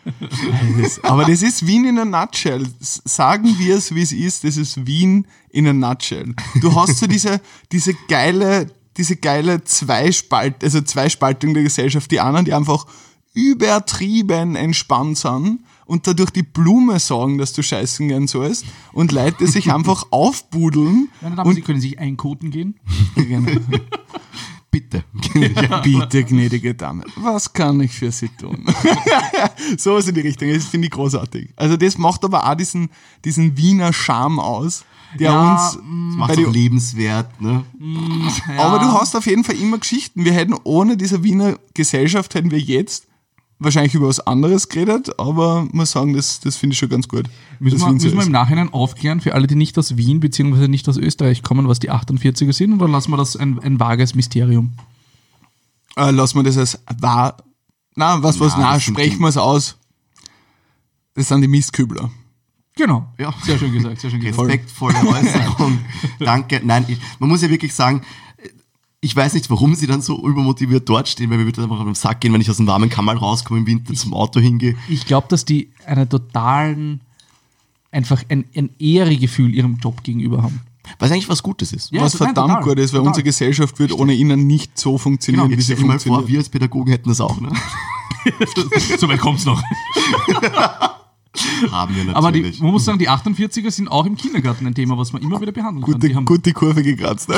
Das- 0.81 1.03
Aber 1.03 1.25
das 1.25 1.41
ist 1.41 1.65
Wien 1.67 1.85
in 1.85 1.97
a 1.99 2.05
nutshell. 2.05 2.67
Sagen 2.79 3.55
wir 3.57 3.75
es, 3.75 3.93
wie 3.95 4.01
es 4.01 4.11
ist. 4.11 4.43
Das 4.43 4.57
ist 4.57 4.85
Wien 4.85 5.27
in 5.51 5.67
a 5.67 5.73
nutshell. 5.73 6.33
Du 6.61 6.75
hast 6.75 6.97
so 6.97 7.07
diese, 7.07 7.41
diese 7.71 7.93
geile, 8.07 8.67
diese 8.97 9.15
geile 9.15 9.63
Zweispalt, 9.63 10.63
also 10.63 10.81
Zweispaltung 10.81 11.53
der 11.53 11.63
Gesellschaft. 11.63 12.11
Die 12.11 12.19
anderen, 12.19 12.45
die 12.45 12.53
einfach 12.53 12.85
übertrieben 13.33 14.55
entspannt 14.55 15.17
sind 15.17 15.59
und 15.85 16.07
dadurch 16.07 16.29
die 16.31 16.43
Blume 16.43 16.99
sagen, 16.99 17.37
dass 17.37 17.53
du 17.53 17.63
scheißen 17.63 18.07
gern 18.07 18.27
sollst 18.27 18.65
und 18.93 19.11
Leute, 19.11 19.47
sich 19.47 19.71
einfach 19.71 20.05
aufbudeln 20.11 21.09
Meine 21.21 21.35
Damen, 21.35 21.55
Sie 21.55 21.61
können 21.61 21.81
sich 21.81 21.99
einkoten 21.99 22.51
gehen. 22.51 22.79
Bitte. 24.71 25.03
Bitte, 25.83 26.23
gnädige 26.23 26.75
Dame, 26.75 27.03
was 27.15 27.51
kann 27.51 27.81
ich 27.81 27.91
für 27.91 28.11
Sie 28.11 28.29
tun? 28.29 28.65
so 29.79 29.95
was 29.95 30.07
in 30.07 30.13
die 30.13 30.21
Richtung, 30.21 30.53
das 30.53 30.65
finde 30.65 30.85
ich 30.85 30.91
großartig. 30.91 31.49
Also 31.55 31.75
das 31.75 31.97
macht 31.97 32.23
aber 32.23 32.47
auch 32.47 32.53
diesen, 32.53 32.89
diesen 33.25 33.57
Wiener 33.57 33.93
Charme 33.93 34.39
aus, 34.39 34.85
der 35.17 35.31
Ja, 35.31 35.53
uns 35.53 35.73
Das 35.73 35.81
bei 35.81 36.35
macht 36.35 36.39
auch 36.39 36.53
lebenswert, 36.53 37.41
ne? 37.41 37.63
Aber 38.57 38.79
du 38.79 38.91
hast 38.91 39.15
auf 39.15 39.25
jeden 39.25 39.43
Fall 39.43 39.55
immer 39.55 39.77
Geschichten. 39.77 40.25
Wir 40.25 40.33
hätten 40.33 40.55
ohne 40.63 40.97
diese 40.97 41.23
Wiener 41.23 41.57
Gesellschaft 41.73 42.35
hätten 42.35 42.51
wir 42.51 42.59
jetzt 42.59 43.07
wahrscheinlich 43.61 43.93
über 43.93 44.07
was 44.07 44.21
anderes 44.21 44.69
geredet, 44.69 45.19
aber 45.19 45.67
muss 45.73 45.91
sagen, 45.91 46.13
das, 46.13 46.39
das 46.39 46.55
finde 46.55 46.73
ich 46.75 46.79
schon 46.79 46.87
ganz 46.87 47.09
gut. 47.09 47.25
Müssen, 47.59 47.77
wir, 47.79 47.91
müssen 47.91 48.17
wir 48.17 48.25
im 48.25 48.31
Nachhinein 48.31 48.71
aufklären 48.71 49.19
für 49.19 49.35
alle, 49.35 49.47
die 49.47 49.55
nicht 49.55 49.77
aus 49.77 49.97
Wien 49.97 50.21
bzw. 50.21 50.69
nicht 50.69 50.87
aus 50.87 50.95
Österreich 50.95 51.43
kommen, 51.43 51.67
was 51.67 51.79
die 51.79 51.91
48er 51.91 52.53
sind, 52.53 52.73
oder 52.73 52.87
lassen 52.87 53.11
wir 53.11 53.17
das 53.17 53.35
ein, 53.35 53.59
ein 53.59 53.77
vages 53.79 54.15
Mysterium? 54.15 54.71
äh, 55.99 56.11
lassen 56.11 56.37
wir 56.37 56.43
das 56.43 56.57
als 56.57 56.79
wahr. 57.01 57.37
Na, 57.95 58.21
was, 58.23 58.39
was, 58.39 58.55
Na, 58.57 58.73
das 58.73 58.83
sprechen 58.83 59.19
wir 59.19 59.27
es 59.27 59.37
aus. 59.37 59.77
Das 61.15 61.27
sind 61.27 61.41
die 61.41 61.47
Mistkübler. 61.47 62.09
Genau. 62.79 63.05
Ja. 63.17 63.33
Sehr 63.43 63.59
schön 63.59 63.73
gesagt, 63.73 63.99
sehr 63.99 64.09
schön 64.09 64.21
gesagt. 64.21 64.39
Respektvolle 64.39 64.95
Äußerung. 65.05 65.79
Danke. 66.19 66.61
Nein, 66.63 66.85
ich, 66.87 66.97
man 67.19 67.27
muss 67.27 67.41
ja 67.41 67.49
wirklich 67.49 67.73
sagen, 67.73 68.03
ich 69.01 69.13
weiß 69.13 69.33
nicht, 69.33 69.49
warum 69.49 69.75
sie 69.75 69.85
dann 69.85 70.01
so 70.01 70.25
übermotiviert 70.25 70.87
dort 70.87 71.09
stehen, 71.09 71.29
weil 71.29 71.39
mir 71.39 71.45
würde 71.45 71.61
einfach 71.61 71.77
auf 71.77 71.83
den 71.85 71.95
Sack 71.95 72.21
gehen, 72.21 72.31
wenn 72.31 72.39
ich 72.39 72.49
aus 72.49 72.55
dem 72.55 72.67
warmen 72.67 72.89
Kammer 72.89 73.13
rauskomme 73.15 73.59
im 73.59 73.67
Winter 73.67 73.93
zum 73.95 74.13
Auto 74.13 74.39
hingehe. 74.39 74.75
Ich 74.87 75.05
glaube, 75.05 75.27
dass 75.27 75.43
die 75.43 75.71
einen 75.85 76.07
totalen, 76.07 77.01
einfach 77.91 78.23
ein, 78.29 78.45
ein 78.55 78.69
Ehregefühl 78.79 79.53
ihrem 79.53 79.75
Job 79.75 80.01
gegenüber 80.03 80.41
haben. 80.41 80.61
Was 80.99 81.11
eigentlich 81.11 81.27
was 81.27 81.43
Gutes 81.43 81.73
ist. 81.73 81.91
Ja, 81.91 82.01
was 82.01 82.15
verdammt 82.15 82.47
total, 82.47 82.63
gut 82.63 82.79
ist, 82.79 82.93
weil 82.93 82.99
total. 82.99 83.07
unsere 83.09 83.23
Gesellschaft 83.25 83.77
wird 83.79 83.91
ohne 83.91 84.13
ihnen 84.13 84.47
nicht 84.47 84.79
so 84.79 84.97
funktionieren, 84.97 85.49
Genau, 85.49 85.57
wie 85.57 85.61
sie 85.61 85.75
dir 85.75 85.81
mal 85.81 85.99
vor, 85.99 85.99
funktioniert. 85.99 86.27
wir 86.29 86.39
als 86.39 86.49
Pädagogen 86.49 86.91
hätten 86.91 87.09
das 87.09 87.19
auch, 87.19 87.41
ne? 87.41 87.51
so 88.97 89.09
weit 89.09 89.19
kommt's 89.19 89.43
noch. 89.43 89.61
Haben 91.71 91.95
wir 91.95 92.03
natürlich. 92.05 92.15
Aber 92.17 92.31
die, 92.31 92.53
man 92.61 92.71
muss 92.71 92.85
sagen, 92.85 92.99
die 92.99 93.09
48er 93.09 93.71
sind 93.71 93.87
auch 93.89 94.05
im 94.05 94.15
Kindergarten 94.15 94.65
ein 94.67 94.73
Thema, 94.75 94.97
was 94.97 95.13
man 95.13 95.21
immer 95.21 95.39
wieder 95.41 95.51
behandeln 95.51 95.83
kann. 95.85 95.93
Gute, 95.93 96.07
Die 96.07 96.15
haben, 96.15 96.25
gute 96.25 96.53
Kurve 96.53 96.83
gekratzt. 96.83 97.29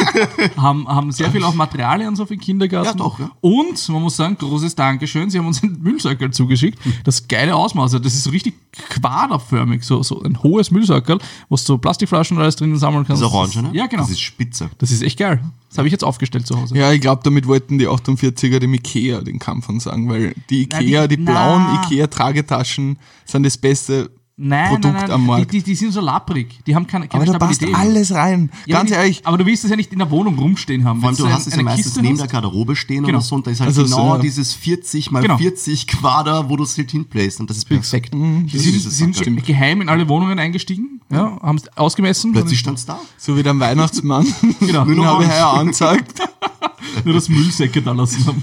haben, 0.56 0.86
haben 0.88 1.12
sehr 1.12 1.30
viel 1.30 1.42
auch 1.44 1.54
Materialien 1.54 2.16
so 2.16 2.26
für 2.26 2.34
den 2.36 2.40
Kindergarten. 2.40 2.86
Ja, 2.98 3.04
doch, 3.04 3.18
ja. 3.18 3.30
Und 3.40 3.88
man 3.88 4.02
muss 4.02 4.16
sagen, 4.16 4.36
großes 4.38 4.74
Dankeschön, 4.74 5.30
sie 5.30 5.38
haben 5.38 5.46
uns 5.46 5.62
einen 5.62 5.80
Müllsackel 5.82 6.30
zugeschickt. 6.30 6.78
Das 7.04 7.28
geile 7.28 7.54
Ausmaß, 7.56 7.92
das 7.92 8.14
ist 8.14 8.24
so 8.24 8.30
richtig 8.30 8.54
quaderförmig, 8.72 9.82
so, 9.84 10.02
so 10.02 10.22
ein 10.22 10.42
hohes 10.42 10.70
Müllsackel, 10.70 11.18
wo 11.48 11.56
du 11.56 11.62
so 11.62 11.78
Plastikflaschen 11.78 12.36
und 12.36 12.42
alles 12.42 12.56
drinnen 12.56 12.76
sammeln 12.78 13.04
kannst. 13.06 13.22
das 13.22 13.28
ist 13.28 13.34
orange, 13.34 13.62
ne? 13.62 13.70
Ja, 13.72 13.86
genau. 13.86 14.02
Das 14.02 14.10
ist 14.10 14.20
spitze. 14.20 14.70
Das 14.78 14.90
ist 14.90 15.02
echt 15.02 15.18
geil. 15.18 15.42
Das 15.68 15.78
habe 15.78 15.86
ich 15.86 15.92
jetzt 15.92 16.02
aufgestellt 16.04 16.46
zu 16.46 16.60
Hause. 16.60 16.76
Ja, 16.76 16.92
ich 16.92 17.00
glaube, 17.00 17.20
damit 17.24 17.46
wollten 17.46 17.78
die 17.78 17.88
48er 17.88 18.58
dem 18.58 18.74
Ikea 18.74 19.20
den 19.20 19.38
Kampf 19.38 19.68
ansagen, 19.68 20.08
weil 20.08 20.34
die 20.50 20.68
Na, 20.70 20.80
Ikea, 20.80 21.06
die- 21.06 21.16
die, 21.16 21.22
blauen 21.22 21.62
na. 21.62 21.82
Ikea-Tragetaschen 21.84 22.98
sind 23.24 23.44
das 23.50 23.58
beste 23.58 24.10
Nein, 24.42 24.68
Produkt 24.70 24.94
nein, 24.94 25.02
nein, 25.02 25.10
am 25.10 25.20
die, 25.20 25.26
Markt. 25.26 25.52
die, 25.52 25.62
die 25.62 25.74
sind 25.74 25.92
so 25.92 26.00
lapprig. 26.00 26.60
Die 26.66 26.74
haben 26.74 26.86
keine, 26.86 27.06
keine 27.08 27.24
Aber 27.24 27.32
da 27.34 27.38
passt 27.38 27.56
Stabilität. 27.56 27.78
alles 27.84 28.14
rein. 28.14 28.50
Ja, 28.64 28.78
Ganz 28.78 28.90
aber 28.90 29.00
ehrlich. 29.02 29.18
Die, 29.18 29.26
aber 29.26 29.36
du 29.36 29.44
willst 29.44 29.64
es 29.64 29.70
ja 29.70 29.76
nicht 29.76 29.92
in 29.92 29.98
der 29.98 30.10
Wohnung 30.10 30.38
rumstehen 30.38 30.82
haben. 30.86 31.00
Vor 31.00 31.10
allem, 31.10 31.18
du 31.18 31.28
hast 31.30 31.46
es 31.46 31.54
ja 31.56 31.62
meistens 31.62 31.84
Kiste 31.88 32.00
neben 32.00 32.14
hast- 32.14 32.20
der 32.22 32.28
Garderobe 32.28 32.74
stehen 32.74 33.04
Genau. 33.04 33.18
oder 33.18 33.20
so 33.26 33.34
und 33.34 33.46
da 33.46 33.50
ist 33.50 33.60
halt 33.60 33.68
Also 33.68 33.82
genau 33.82 33.96
so, 34.12 34.14
ja. 34.14 34.18
dieses 34.22 34.54
40 34.54 35.10
mal 35.10 35.20
Genau. 35.20 35.36
40 35.36 35.86
Quader, 35.88 36.48
wo 36.48 36.56
du 36.56 36.62
es 36.64 36.78
halt 36.78 36.90
hinplayst 36.90 37.38
und 37.40 37.50
das 37.50 37.58
ist 37.58 37.66
perfekt. 37.66 38.14
Mhm. 38.14 38.46
Die 38.46 38.56
sind, 38.58 38.80
sind 38.80 39.22
ge- 39.22 39.34
geheim 39.42 39.82
in 39.82 39.90
alle 39.90 40.08
Wohnungen 40.08 40.38
eingestiegen, 40.38 41.02
ja, 41.12 41.38
haben 41.42 41.56
es 41.58 41.68
ausgemessen. 41.76 42.32
Plötzlich 42.32 42.60
stand's 42.60 42.86
da. 42.86 42.98
So 43.18 43.36
wie 43.36 43.42
der 43.42 43.58
Weihnachtsmann. 43.60 44.26
Genau. 44.60 44.86
Nur 44.86 45.04
habe 45.04 45.24
ich 45.24 45.28
noch 45.28 45.34
heuer 45.36 45.52
angezeigt. 45.52 46.14
nur 47.04 47.12
das 47.12 47.28
Müllsäcke 47.28 47.82
da 47.82 47.92
lassen 47.92 48.24
haben. 48.26 48.42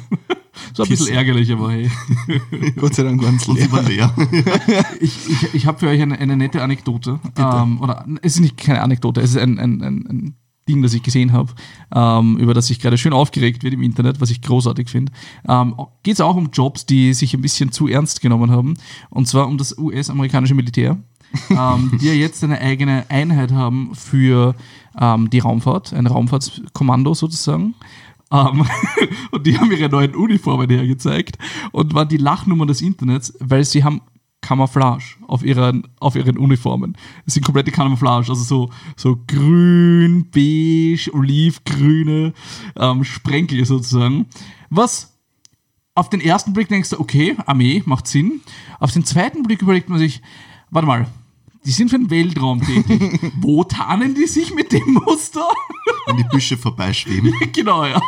So 0.73 0.83
ein 0.83 0.89
bisschen 0.89 1.07
ärgerlich, 1.15 1.51
aber 1.51 1.71
hey. 1.71 1.89
Gott 2.75 2.95
sei 2.95 3.03
Dank 3.03 3.21
ganz 3.21 3.47
Und 3.47 3.57
leer. 3.57 3.71
war 3.71 3.83
leer. 3.83 4.13
Ich, 4.99 5.29
ich, 5.29 5.53
ich 5.53 5.65
habe 5.67 5.79
für 5.79 5.87
euch 5.87 6.01
eine, 6.01 6.17
eine 6.17 6.35
nette 6.37 6.61
Anekdote. 6.63 7.19
Ähm, 7.37 7.81
oder 7.81 8.05
es 8.21 8.35
ist 8.35 8.41
nicht 8.41 8.57
keine 8.57 8.81
Anekdote, 8.81 9.21
es 9.21 9.31
ist 9.31 9.37
ein, 9.37 9.59
ein, 9.59 9.81
ein, 9.81 10.05
ein 10.07 10.35
Ding, 10.67 10.81
das 10.81 10.93
ich 10.93 11.03
gesehen 11.03 11.33
habe, 11.33 11.53
ähm, 11.93 12.37
über 12.37 12.53
das 12.53 12.69
ich 12.69 12.79
gerade 12.79 12.97
schön 12.97 13.13
aufgeregt 13.13 13.63
wird 13.63 13.73
im 13.73 13.81
Internet, 13.81 14.19
was 14.21 14.29
ich 14.29 14.41
großartig 14.41 14.89
finde. 14.89 15.11
Ähm, 15.47 15.75
Geht 16.03 16.15
es 16.15 16.21
auch 16.21 16.35
um 16.35 16.49
Jobs, 16.51 16.85
die 16.85 17.13
sich 17.13 17.33
ein 17.33 17.41
bisschen 17.41 17.71
zu 17.71 17.87
ernst 17.87 18.21
genommen 18.21 18.51
haben. 18.51 18.75
Und 19.09 19.27
zwar 19.27 19.47
um 19.47 19.57
das 19.57 19.77
US-amerikanische 19.77 20.55
Militär. 20.55 20.97
ähm, 21.49 21.97
die 22.01 22.07
ja 22.07 22.13
jetzt 22.13 22.43
eine 22.43 22.59
eigene 22.59 23.05
Einheit 23.09 23.51
haben 23.51 23.91
für 23.93 24.55
ähm, 24.99 25.29
die 25.29 25.39
Raumfahrt, 25.39 25.93
ein 25.93 26.07
Raumfahrtskommando 26.07 27.13
sozusagen. 27.13 27.75
Ähm, 28.31 28.65
und 29.31 29.47
die 29.47 29.57
haben 29.57 29.71
ihre 29.71 29.89
neuen 29.89 30.15
Uniformen 30.15 30.69
hergezeigt 30.69 31.37
und 31.71 31.93
waren 31.93 32.09
die 32.09 32.17
Lachnummer 32.17 32.65
des 32.65 32.81
Internets, 32.81 33.33
weil 33.39 33.63
sie 33.63 33.83
haben 33.83 34.01
Camouflage 34.41 35.15
auf 35.27 35.43
ihren, 35.43 35.87
auf 35.99 36.15
ihren 36.15 36.37
Uniformen. 36.37 36.95
Das 37.25 37.33
sind 37.33 37.43
komplette 37.43 37.71
Camouflage, 37.71 38.29
also 38.29 38.43
so, 38.43 38.69
so 38.95 39.17
grün, 39.27 40.29
beige, 40.31 41.11
olivgrüne 41.13 42.33
ähm, 42.75 43.03
Sprenkel 43.03 43.65
sozusagen. 43.65 44.27
Was 44.69 45.17
auf 45.95 46.09
den 46.09 46.21
ersten 46.21 46.53
Blick 46.53 46.69
denkst 46.69 46.91
du, 46.91 46.99
okay, 46.99 47.35
Armee, 47.45 47.81
macht 47.85 48.07
Sinn. 48.07 48.41
Auf 48.79 48.91
den 48.91 49.03
zweiten 49.03 49.43
Blick 49.43 49.61
überlegt 49.61 49.89
man 49.89 49.97
sich, 49.97 50.21
warte 50.69 50.87
mal, 50.87 51.07
die 51.67 51.71
sind 51.73 51.89
für 51.89 51.99
den 51.99 52.09
Weltraum 52.09 52.61
tätig. 52.61 53.19
Wo 53.41 53.63
tarnen 53.65 54.15
die 54.15 54.25
sich 54.25 54.55
mit 54.55 54.71
dem 54.71 54.93
Muster? 55.05 55.45
An 56.07 56.15
die 56.17 56.23
Büsche 56.23 56.57
vorbeischweben. 56.57 57.33
genau, 57.53 57.85
ja. 57.85 58.01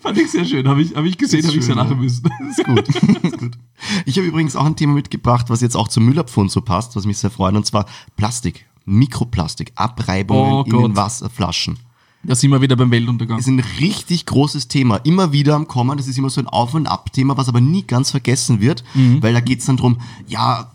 Fand 0.00 0.16
ich 0.18 0.30
sehr 0.30 0.44
schön. 0.46 0.66
Habe 0.66 0.80
ich, 0.82 0.94
hab 0.96 1.04
ich 1.04 1.18
gesehen, 1.18 1.46
habe 1.46 1.56
ich 1.56 1.64
sehr 1.64 1.74
lachen 1.74 1.90
ja. 1.90 1.96
müssen. 1.96 2.28
Ist 2.50 2.64
gut. 2.64 2.88
Ist 2.88 3.38
gut. 3.38 3.58
Ich 4.06 4.16
habe 4.16 4.26
übrigens 4.26 4.56
auch 4.56 4.64
ein 4.64 4.74
Thema 4.74 4.94
mitgebracht, 4.94 5.50
was 5.50 5.60
jetzt 5.60 5.76
auch 5.76 5.88
zum 5.88 6.06
Müllabfund 6.06 6.50
so 6.50 6.62
passt, 6.62 6.96
was 6.96 7.04
mich 7.04 7.18
sehr 7.18 7.30
freut, 7.30 7.54
und 7.54 7.66
zwar 7.66 7.84
Plastik. 8.16 8.64
Mikroplastik, 8.86 9.72
Abreibungen 9.74 10.52
Oh 10.52 10.62
in 10.64 10.70
Gott. 10.72 10.84
den 10.84 10.96
Wasserflaschen. 10.96 11.78
Da 12.22 12.34
sind 12.34 12.50
wir 12.50 12.60
wieder 12.62 12.74
beim 12.74 12.90
Weltuntergang. 12.90 13.38
ist 13.38 13.46
ein 13.46 13.60
richtig 13.80 14.24
großes 14.26 14.68
Thema. 14.68 14.96
Immer 14.96 15.32
wieder 15.32 15.54
am 15.54 15.68
Kommen. 15.68 15.98
Das 15.98 16.08
ist 16.08 16.16
immer 16.18 16.30
so 16.30 16.40
ein 16.40 16.46
Auf- 16.48 16.72
und 16.74 16.86
Ab-Thema, 16.86 17.36
was 17.36 17.48
aber 17.48 17.60
nie 17.60 17.82
ganz 17.86 18.10
vergessen 18.10 18.60
wird, 18.60 18.82
Mhm. 18.94 19.22
weil 19.22 19.34
da 19.34 19.40
geht 19.40 19.60
es 19.60 19.66
dann 19.66 19.76
drum, 19.76 19.98
ja, 20.26 20.72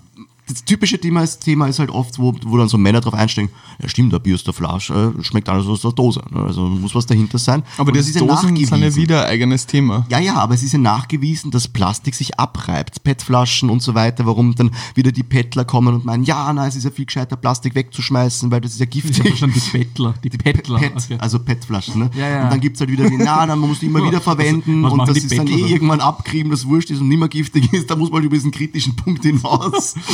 das 0.47 0.65
typische 0.65 0.99
Thema 0.99 1.21
ist, 1.23 1.39
Thema 1.39 1.67
ist 1.67 1.79
halt 1.79 1.89
oft, 1.89 2.19
wo, 2.19 2.33
wo 2.45 2.57
dann 2.57 2.67
so 2.67 2.77
Männer 2.77 2.99
drauf 3.01 3.13
einsteigen, 3.13 3.49
ja 3.81 3.87
stimmt, 3.87 4.11
der 4.11 4.19
Bier 4.19 4.35
aus 4.35 4.43
der 4.43 4.53
Flasche 4.53 5.13
äh, 5.17 5.23
schmeckt 5.23 5.47
alles 5.49 5.65
aus 5.67 5.81
der 5.81 5.91
Dose. 5.93 6.21
Ne? 6.31 6.41
Also 6.43 6.61
muss 6.67 6.93
was 6.93 7.05
dahinter 7.05 7.37
sein. 7.37 7.63
Aber 7.77 7.89
Und 7.89 7.97
das 7.97 8.07
ist 8.07 8.15
ja 8.15 8.21
Dosen 8.21 8.55
sind 8.55 8.57
ja 8.59 8.77
nachgewiesen. 8.77 9.01
wieder 9.01 9.25
eigenes 9.25 9.65
Thema. 9.65 10.05
Ja, 10.09 10.19
ja, 10.19 10.35
aber 10.35 10.53
es 10.53 10.63
ist 10.63 10.73
ja 10.73 10.79
nachgewiesen, 10.79 11.49
dass 11.51 11.67
Plastik 11.67 12.13
sich 12.15 12.39
abreibt, 12.39 13.03
PET-Flaschen 13.03 13.69
und 13.69 13.81
so 13.81 13.95
weiter, 13.95 14.25
warum 14.25 14.53
dann 14.55 14.71
wieder 14.95 15.11
die 15.11 15.23
Pettler 15.23 15.65
kommen 15.65 15.93
und 15.95 16.05
meinen, 16.05 16.23
ja, 16.23 16.51
na, 16.53 16.67
es 16.67 16.75
ist 16.75 16.83
ja 16.83 16.91
viel 16.91 17.05
gescheiter, 17.05 17.35
Plastik 17.35 17.73
wegzuschmeißen, 17.75 18.51
weil 18.51 18.61
das 18.61 18.73
ist 18.73 18.79
ja 18.79 18.85
Ich 18.89 19.01
habe 19.03 19.07
giftig. 19.13 19.27
verstanden, 19.27 19.55
die 19.55 20.29
die 20.29 20.37
Pettler. 20.37 20.79
PET, 20.79 20.93
Okay. 20.95 21.17
also 21.19 21.39
PET-Flaschen, 21.39 21.99
ne? 21.99 22.09
Ja, 22.15 22.27
ja. 22.29 22.43
Und 22.43 22.51
dann 22.51 22.59
gibt's 22.59 22.79
halt 22.79 22.89
wieder 22.91 23.09
die, 23.09 23.17
na, 23.17 23.45
dann 23.45 23.59
muss 23.59 23.79
die 23.79 23.85
immer 23.87 24.03
wieder 24.05 24.19
verwenden 24.21 24.83
was 24.83 24.91
und 24.93 24.99
das 25.07 25.13
die 25.13 25.19
ist 25.21 25.31
dann 25.31 25.45
Bettler 25.45 25.57
eh 25.57 25.61
dann? 25.61 25.69
irgendwann 25.71 25.99
abgerieben, 26.01 26.51
das 26.51 26.65
wurscht 26.65 26.91
ist 26.91 26.99
und 26.99 27.07
nimmer 27.07 27.27
giftig 27.29 27.71
ist, 27.73 27.89
da 27.89 27.95
muss 27.95 28.09
man 28.09 28.17
halt 28.17 28.25
über 28.25 28.35
diesen 28.35 28.51
kritischen 28.51 28.95
Punkt 28.95 29.23
hinaus. 29.23 29.95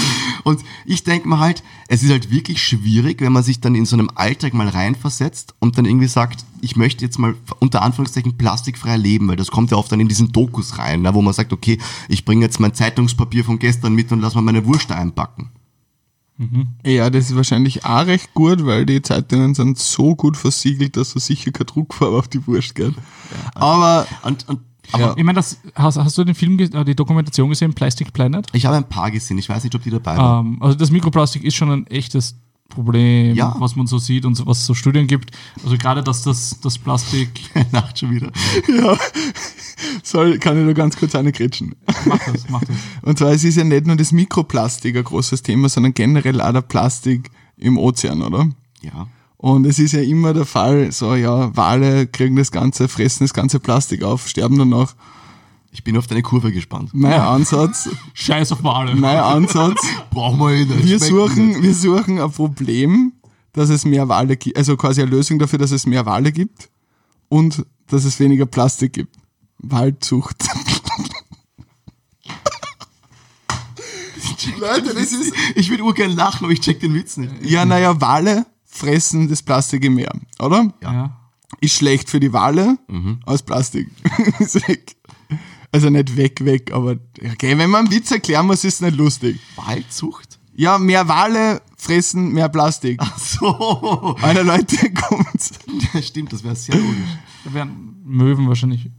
und 0.43 0.61
ich 0.85 1.03
denke 1.03 1.27
mir 1.27 1.39
halt, 1.39 1.63
es 1.87 2.03
ist 2.03 2.11
halt 2.11 2.31
wirklich 2.31 2.61
schwierig, 2.61 3.21
wenn 3.21 3.31
man 3.31 3.43
sich 3.43 3.59
dann 3.59 3.75
in 3.75 3.85
so 3.85 3.95
einem 3.95 4.09
Alltag 4.15 4.53
mal 4.53 4.67
reinversetzt 4.67 5.55
und 5.59 5.77
dann 5.77 5.85
irgendwie 5.85 6.07
sagt, 6.07 6.45
ich 6.61 6.75
möchte 6.75 7.05
jetzt 7.05 7.19
mal 7.19 7.35
unter 7.59 7.81
Anführungszeichen 7.81 8.37
plastikfrei 8.37 8.97
leben, 8.97 9.27
weil 9.27 9.35
das 9.35 9.51
kommt 9.51 9.71
ja 9.71 9.77
oft 9.77 9.91
dann 9.91 9.99
in 9.99 10.07
diesen 10.07 10.31
Dokus 10.31 10.77
rein, 10.77 11.01
ne, 11.01 11.13
wo 11.13 11.21
man 11.21 11.33
sagt, 11.33 11.53
okay, 11.53 11.77
ich 12.07 12.25
bringe 12.25 12.45
jetzt 12.45 12.59
mein 12.59 12.73
Zeitungspapier 12.73 13.43
von 13.43 13.59
gestern 13.59 13.93
mit 13.93 14.11
und 14.11 14.21
lass 14.21 14.35
mal 14.35 14.41
meine 14.41 14.65
Wurst 14.65 14.91
einpacken. 14.91 15.49
Ja, 16.85 17.09
das 17.09 17.29
ist 17.29 17.35
wahrscheinlich 17.35 17.83
auch 17.83 18.05
recht 18.05 18.33
gut, 18.33 18.65
weil 18.65 18.85
die 18.85 19.01
Zeitungen 19.01 19.55
sind 19.55 19.77
so 19.77 20.15
gut 20.15 20.37
versiegelt, 20.37 20.95
dass 20.95 21.11
du 21.11 21.19
sicher 21.19 21.51
keine 21.51 21.65
Druckfarbe 21.65 22.17
auf 22.17 22.29
die 22.29 22.45
Wurst 22.47 22.75
geht. 22.75 22.93
Aber 23.55 24.07
Und, 24.23 24.47
und 24.47 24.59
aber 24.91 25.03
Ja. 25.03 25.13
Ich 25.17 25.23
meine, 25.23 25.37
das, 25.37 25.59
hast, 25.75 25.97
hast 25.97 26.17
du 26.17 26.23
den 26.23 26.35
Film, 26.35 26.59
äh, 26.59 26.85
die 26.85 26.95
Dokumentation 26.95 27.49
gesehen, 27.49 27.73
Plastic 27.73 28.11
Planet? 28.13 28.47
ich 28.53 28.65
habe 28.65 28.77
ein 28.77 28.87
paar 28.89 29.11
gesehen, 29.11 29.37
ich 29.37 29.49
weiß 29.49 29.63
nicht, 29.63 29.75
ob 29.75 29.83
die 29.83 29.89
dabei 29.91 30.17
waren. 30.17 30.47
Ähm, 30.55 30.61
also 30.61 30.75
das 30.77 30.91
Mikroplastik 30.91 31.43
ist 31.43 31.55
schon 31.55 31.71
ein 31.71 31.87
echtes 31.87 32.35
Problem, 32.69 33.35
Ja. 33.35 33.55
was 33.59 33.75
man 33.75 33.87
so 33.87 33.97
sieht 33.97 34.25
und 34.25 34.35
so, 34.35 34.45
was 34.45 34.59
es 34.59 34.65
so 34.67 34.75
Studien 34.75 35.07
gibt. 35.07 35.31
Also 35.63 35.75
gerade, 35.77 36.03
dass 36.03 36.21
das, 36.21 36.59
das 36.61 36.77
Plastik, 36.77 37.29
Nacht 37.71 37.97
schon 37.99 38.11
wieder. 38.11 38.31
soll, 40.03 40.37
kann 40.39 40.59
ich 40.59 40.67
da 40.67 40.73
ganz 40.73 40.97
kurz 40.97 41.15
eine 41.15 41.31
grätschen. 41.31 41.75
macht 42.05 42.27
das, 42.27 42.49
macht 42.49 42.69
das. 42.69 42.75
Und 43.01 43.17
zwar, 43.17 43.31
es 43.31 43.43
ist 43.43 43.55
ja 43.57 43.63
nicht 43.63 43.87
nur 43.87 43.95
das 43.95 44.11
Mikroplastik 44.11 44.95
ein 44.97 45.03
großes 45.03 45.41
Thema, 45.41 45.69
sondern 45.69 45.93
generell 45.93 46.41
auch 46.41 46.51
der 46.53 46.61
Plastik 46.61 47.31
im 47.57 47.77
Ozean, 47.77 48.21
oder? 48.21 48.47
Ja. 48.81 49.07
Und 49.41 49.65
es 49.65 49.79
ist 49.79 49.93
ja 49.93 50.01
immer 50.01 50.33
der 50.33 50.43
Fall, 50.43 50.91
so, 50.91 51.15
ja, 51.15 51.55
Wale 51.55 52.07
kriegen 52.07 52.35
das 52.35 52.51
Ganze, 52.51 52.89
fressen 52.89 53.23
das 53.23 53.33
ganze 53.33 53.61
Plastik 53.61 54.03
auf, 54.03 54.27
sterben 54.27 54.59
danach. 54.59 54.95
Ich 55.71 55.81
bin 55.85 55.95
auf 55.95 56.07
deine 56.07 56.23
Kurve 56.23 56.51
gespannt. 56.51 56.89
Mein 56.91 57.21
Ansatz, 57.21 57.87
Scheiß 58.13 58.51
auf 58.51 58.65
Wale. 58.65 58.95
mein 58.95 59.15
Ansatz, 59.17 59.79
Brauchen 60.11 60.39
wir 60.39 60.53
ihn 60.57 60.67
nicht. 60.67 60.83
wir 60.85 60.99
suchen, 60.99 61.47
nicht. 61.47 61.61
wir 61.61 61.73
suchen 61.73 62.19
ein 62.19 62.29
Problem, 62.31 63.13
dass 63.53 63.69
es 63.69 63.85
mehr 63.85 64.09
Wale 64.09 64.35
gibt, 64.35 64.57
also 64.57 64.75
quasi 64.75 65.01
eine 65.01 65.11
Lösung 65.11 65.39
dafür, 65.39 65.57
dass 65.57 65.71
es 65.71 65.85
mehr 65.85 66.05
Wale 66.05 66.33
gibt 66.33 66.69
und 67.29 67.65
dass 67.87 68.03
es 68.03 68.19
weniger 68.19 68.45
Plastik 68.45 68.91
gibt. 68.91 69.15
Waldzucht. 69.59 70.35
Leute, 74.59 74.93
das 74.93 75.13
ist, 75.13 75.33
Ich 75.55 75.69
würde 75.69 75.83
urgern 75.83 76.11
lachen, 76.11 76.43
aber 76.43 76.51
ich 76.51 76.59
check 76.59 76.81
den 76.81 76.93
Witz 76.93 77.15
nicht. 77.15 77.31
ja, 77.43 77.63
naja, 77.63 78.01
Wale 78.01 78.45
fressen 78.79 79.27
das 79.29 79.43
Plastik 79.43 79.83
im 79.83 79.95
Meer, 79.95 80.11
oder? 80.39 80.73
Ja. 80.81 81.15
Ist 81.61 81.75
schlecht 81.75 82.09
für 82.09 82.19
die 82.19 82.31
Wale 82.33 82.77
aus 83.25 83.41
Plastik. 83.43 83.89
Ist 84.39 84.67
weg. 84.67 84.95
Also 85.71 85.89
nicht 85.89 86.15
weg, 86.15 86.43
weg, 86.45 86.71
aber 86.73 86.95
okay, 87.33 87.57
wenn 87.57 87.69
man 87.69 87.85
einen 87.85 87.91
Witz 87.93 88.09
erklären 88.11 88.47
muss, 88.47 88.63
ist 88.63 88.75
es 88.75 88.81
nicht 88.81 88.97
lustig. 88.97 89.39
Waldzucht? 89.55 90.39
Ja, 90.55 90.77
mehr 90.79 91.07
Wale 91.07 91.61
fressen 91.77 92.33
mehr 92.33 92.49
Plastik. 92.49 92.99
So. 93.17 94.15
Alle 94.21 94.43
Leute 94.43 94.91
kommt's. 94.93 95.51
Ja, 95.93 96.01
stimmt, 96.01 96.33
das 96.33 96.43
wäre 96.43 96.55
sehr 96.55 96.75
logisch. 96.75 97.17
Da 97.45 97.53
werden 97.53 98.01
Möwen 98.03 98.47
wahrscheinlich 98.47 98.89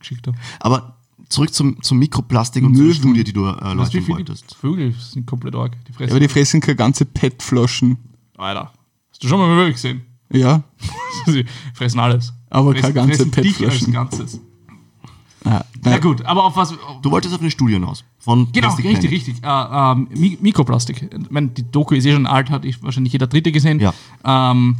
geschickt- 0.00 0.26
haben. 0.26 0.36
Aber 0.60 0.98
zurück 1.28 1.52
zum, 1.54 1.80
zum 1.82 1.98
Mikroplastik 1.98 2.64
und 2.64 2.72
Möwen. 2.72 2.86
zur 2.92 2.94
Studie, 2.94 3.24
die 3.24 3.32
du 3.32 3.46
äh, 3.46 3.86
viele 3.86 4.08
wolltest. 4.08 4.54
Vögel 4.56 4.92
sind 4.92 5.26
komplett 5.26 5.54
arg. 5.54 5.76
Die 5.86 5.92
fressen. 5.92 6.10
Aber 6.12 6.20
die 6.20 6.28
fressen 6.28 6.60
keine 6.60 6.76
ganze 6.76 7.04
PET-Flaschen. 7.04 7.96
Alter. 8.36 8.72
Hast 9.22 9.24
du 9.24 9.28
schon 9.28 9.38
mal 9.38 9.54
Möwen 9.54 9.72
gesehen? 9.72 10.02
Ja. 10.32 10.62
Sie 11.26 11.44
fressen 11.74 12.00
alles. 12.00 12.32
Aber 12.50 12.72
fressen, 12.72 12.94
keine 12.94 13.08
ganze 13.08 13.26
PET-Flaschen. 13.26 13.92
Ganzes. 13.92 14.40
Ah, 15.44 15.64
Na 15.82 15.90
nein. 15.90 16.00
gut, 16.00 16.24
aber 16.24 16.44
auf 16.44 16.56
was. 16.56 16.74
Du 17.02 17.10
wolltest 17.10 17.34
auf 17.34 17.40
eine 17.40 17.50
Studie 17.50 17.74
hinaus. 17.74 18.04
Von 18.18 18.50
Genau, 18.52 18.68
Plastic 18.68 18.86
richtig, 18.86 19.10
richtig. 19.10 19.36
Äh, 19.42 19.46
Mi- 19.46 20.38
Mikroplastik. 20.40 21.02
Ich 21.02 21.30
meine, 21.30 21.48
die 21.48 21.68
Doku 21.70 21.94
ist 21.94 22.04
eh 22.06 22.12
schon 22.12 22.26
alt, 22.26 22.50
hat 22.50 22.64
ich 22.64 22.82
wahrscheinlich 22.82 23.12
jeder 23.12 23.26
Dritte 23.26 23.50
gesehen. 23.52 23.80
Ja. 23.80 23.92
Ähm, 24.24 24.76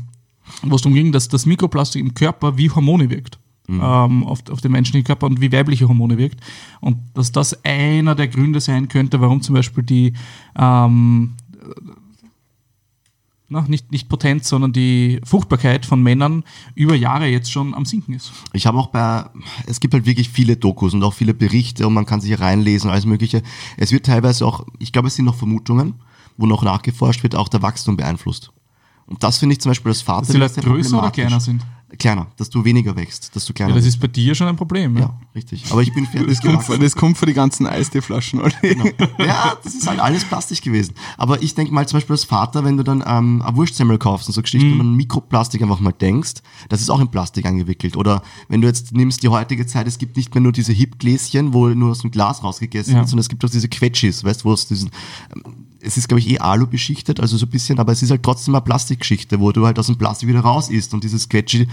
wo 0.62 0.74
es 0.76 0.82
darum 0.82 0.94
ging, 0.94 1.12
dass 1.12 1.28
das 1.28 1.46
Mikroplastik 1.46 2.00
im 2.00 2.14
Körper 2.14 2.56
wie 2.58 2.70
Hormone 2.70 3.10
wirkt. 3.10 3.38
ähm, 3.68 4.24
auf, 4.24 4.40
auf 4.50 4.60
den 4.60 4.72
menschlichen 4.72 5.04
Körper 5.04 5.26
und 5.26 5.40
wie 5.40 5.50
weibliche 5.52 5.88
Hormone 5.88 6.18
wirkt. 6.18 6.40
Und 6.80 6.98
dass 7.14 7.32
das 7.32 7.64
einer 7.64 8.14
der 8.14 8.28
Gründe 8.28 8.60
sein 8.60 8.88
könnte, 8.88 9.20
warum 9.20 9.40
zum 9.40 9.54
Beispiel 9.54 9.82
die 9.84 10.12
ähm, 10.56 11.34
na, 13.52 13.64
nicht, 13.68 13.92
nicht 13.92 14.08
Potenz, 14.08 14.48
sondern 14.48 14.72
die 14.72 15.20
Fruchtbarkeit 15.24 15.86
von 15.86 16.02
Männern 16.02 16.42
über 16.74 16.94
Jahre 16.94 17.26
jetzt 17.26 17.52
schon 17.52 17.74
am 17.74 17.84
Sinken 17.84 18.14
ist. 18.14 18.32
Ich 18.52 18.66
habe 18.66 18.78
auch 18.78 18.88
bei, 18.88 19.24
es 19.66 19.78
gibt 19.78 19.94
halt 19.94 20.06
wirklich 20.06 20.30
viele 20.30 20.56
Dokus 20.56 20.94
und 20.94 21.04
auch 21.04 21.14
viele 21.14 21.34
Berichte 21.34 21.86
und 21.86 21.94
man 21.94 22.06
kann 22.06 22.20
sich 22.20 22.40
reinlesen, 22.40 22.90
alles 22.90 23.06
Mögliche. 23.06 23.42
Es 23.76 23.92
wird 23.92 24.06
teilweise 24.06 24.46
auch, 24.46 24.66
ich 24.78 24.92
glaube, 24.92 25.08
es 25.08 25.14
sind 25.14 25.26
noch 25.26 25.36
Vermutungen, 25.36 25.94
wo 26.36 26.46
noch 26.46 26.62
nachgeforscht 26.62 27.22
wird, 27.22 27.36
auch 27.36 27.48
der 27.48 27.62
Wachstum 27.62 27.96
beeinflusst. 27.96 28.50
Und 29.06 29.22
das 29.22 29.38
finde 29.38 29.52
ich 29.54 29.60
zum 29.60 29.70
Beispiel 29.70 29.90
als 29.90 30.00
Vater 30.00 30.20
Dass 30.22 30.30
die 30.30 30.38
Leute 30.38 30.60
größer 30.62 30.98
oder 30.98 31.10
kleiner 31.10 31.40
sind. 31.40 31.62
Kleiner, 31.98 32.26
dass 32.36 32.48
du 32.50 32.64
weniger 32.64 32.96
wächst, 32.96 33.34
dass 33.36 33.44
du 33.44 33.52
kleiner 33.52 33.70
Ja, 33.70 33.76
das 33.76 33.86
ist 33.86 33.98
bei 34.00 34.06
dir 34.06 34.34
schon 34.34 34.48
ein 34.48 34.56
Problem. 34.56 34.94
Ja. 34.96 35.02
Ja, 35.02 35.20
richtig. 35.34 35.64
Aber 35.70 35.82
ich 35.82 35.92
bin 35.92 36.06
fertig 36.06 36.38
Das 36.42 36.66
kommt, 36.66 36.82
das 36.82 36.96
kommt 36.96 37.18
von 37.18 37.26
die 37.28 37.34
ganzen 37.34 37.66
Eistee-Flaschen, 37.66 38.40
oder? 38.40 38.52
Ja, 39.18 39.54
das 39.62 39.74
ist 39.74 39.86
halt 39.86 40.00
alles 40.00 40.24
plastisch 40.24 40.60
gewesen. 40.62 40.94
Aber 41.18 41.42
ich 41.42 41.54
denke 41.54 41.72
mal 41.72 41.86
zum 41.86 41.98
Beispiel 41.98 42.14
als 42.14 42.24
Vater, 42.24 42.64
wenn 42.64 42.76
du 42.76 42.82
dann 42.82 43.04
ähm, 43.06 43.42
ein 43.42 43.56
Wurstsemmel 43.56 43.98
kaufst 43.98 44.28
und 44.28 44.34
so 44.34 44.42
Geschichten 44.42 44.68
Mhm. 44.74 44.80
und 44.80 44.86
an 44.88 44.94
Mikroplastik 44.96 45.60
einfach 45.62 45.80
mal 45.80 45.92
denkst, 45.92 46.34
das 46.68 46.80
ist 46.80 46.90
auch 46.90 47.00
in 47.00 47.08
Plastik 47.08 47.44
eingewickelt. 47.46 47.96
Oder 47.96 48.22
wenn 48.48 48.60
du 48.62 48.68
jetzt 48.68 48.92
nimmst 48.92 49.22
die 49.22 49.28
heutige 49.28 49.66
Zeit, 49.66 49.86
es 49.86 49.98
gibt 49.98 50.16
nicht 50.16 50.34
mehr 50.34 50.40
nur 50.42 50.52
diese 50.52 50.72
Hip-Gläschen, 50.72 51.52
wo 51.52 51.68
nur 51.68 51.90
aus 51.90 52.00
dem 52.00 52.10
Glas 52.10 52.42
rausgegessen 52.42 52.94
Ja. 52.94 53.00
wird, 53.00 53.08
sondern 53.08 53.20
es 53.22 53.28
gibt 53.28 53.44
auch 53.44 53.50
diese 53.50 53.68
Quetschis, 53.68 54.24
weißt 54.24 54.40
du, 54.42 54.44
wo 54.48 54.52
es 54.54 54.66
diesen, 54.66 54.90
ähm, 55.34 55.66
es 55.84 55.96
ist 55.96 56.08
glaube 56.08 56.20
ich 56.20 56.30
eh 56.30 56.38
Alu 56.38 56.66
beschichtet, 56.66 57.18
also 57.20 57.36
so 57.36 57.46
ein 57.46 57.50
bisschen, 57.50 57.78
aber 57.78 57.92
es 57.92 58.02
ist 58.02 58.10
halt 58.10 58.22
trotzdem 58.22 58.54
eine 58.54 58.62
Plastikgeschichte, 58.62 59.40
wo 59.40 59.50
du 59.52 59.66
halt 59.66 59.78
aus 59.78 59.86
dem 59.86 59.96
Plastik 59.96 60.28
wieder 60.28 60.40
raus 60.40 60.70
isst 60.70 60.94
und 60.94 61.02
dieses 61.04 61.28
Quetschi 61.28 61.66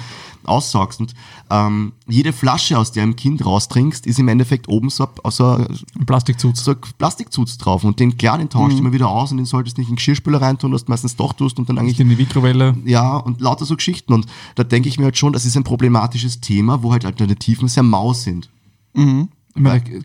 aussaugst. 0.46 1.00
Und 1.00 1.14
ähm, 1.50 1.94
jede 2.08 2.34
Flasche, 2.34 2.78
aus 2.78 2.92
der 2.92 3.04
ein 3.04 3.16
Kind 3.16 3.46
raustrinkst, 3.46 4.08
ist 4.08 4.18
im 4.20 4.28
Endeffekt 4.28 4.68
oben 4.68 4.90
so, 4.90 5.04
ein- 5.24 5.32
so 5.32 5.46
ein 5.54 6.06
Plastikzutz. 6.06 6.64
so 6.64 6.76
Plastikzutz 6.98 7.58
drauf 7.58 7.84
und 7.84 8.00
den 8.00 8.18
klar, 8.18 8.38
den 8.38 8.50
tauscht 8.50 8.72
Mhm. 8.74 8.78
du 8.78 8.84
immer 8.84 8.94
wieder 8.94 9.10
aus 9.10 9.32
und 9.32 9.38
den 9.38 9.46
solltest 9.46 9.78
nicht 9.78 9.88
in 9.90 9.94
den 9.94 9.98
Geschirrspüler 9.98 10.42
reintun, 10.42 10.72
was 10.74 10.86
du 10.86 10.92
meistens 10.92 11.16
doch 11.16 11.34
tust 11.34 11.60
und 11.60 11.70
dann 11.70 11.78
eigentlich 11.78 12.00
Nicht 12.00 12.02
in 12.02 12.10
die 12.10 12.16
Mikrowelle. 12.16 12.76
ja, 12.86 13.16
und 13.18 13.42
lauter 13.42 13.66
so 13.66 13.76
Geschichten. 13.76 14.14
Und 14.14 14.26
da 14.56 14.64
denke 14.64 14.90
ich 14.90 14.98
mir 14.98 15.06
halt 15.06 15.18
schon, 15.18 15.34
das 15.34 15.46
ist 15.46 15.56
ein 15.56 15.64
problematisches 15.64 16.42
Thema, 16.42 16.82
wo 16.84 16.92
halt 16.92 17.06
Alternativen 17.06 17.68
sehr 17.68 17.84
mau 17.84 18.14
sind. 18.14 18.50
Meine, 18.94 19.28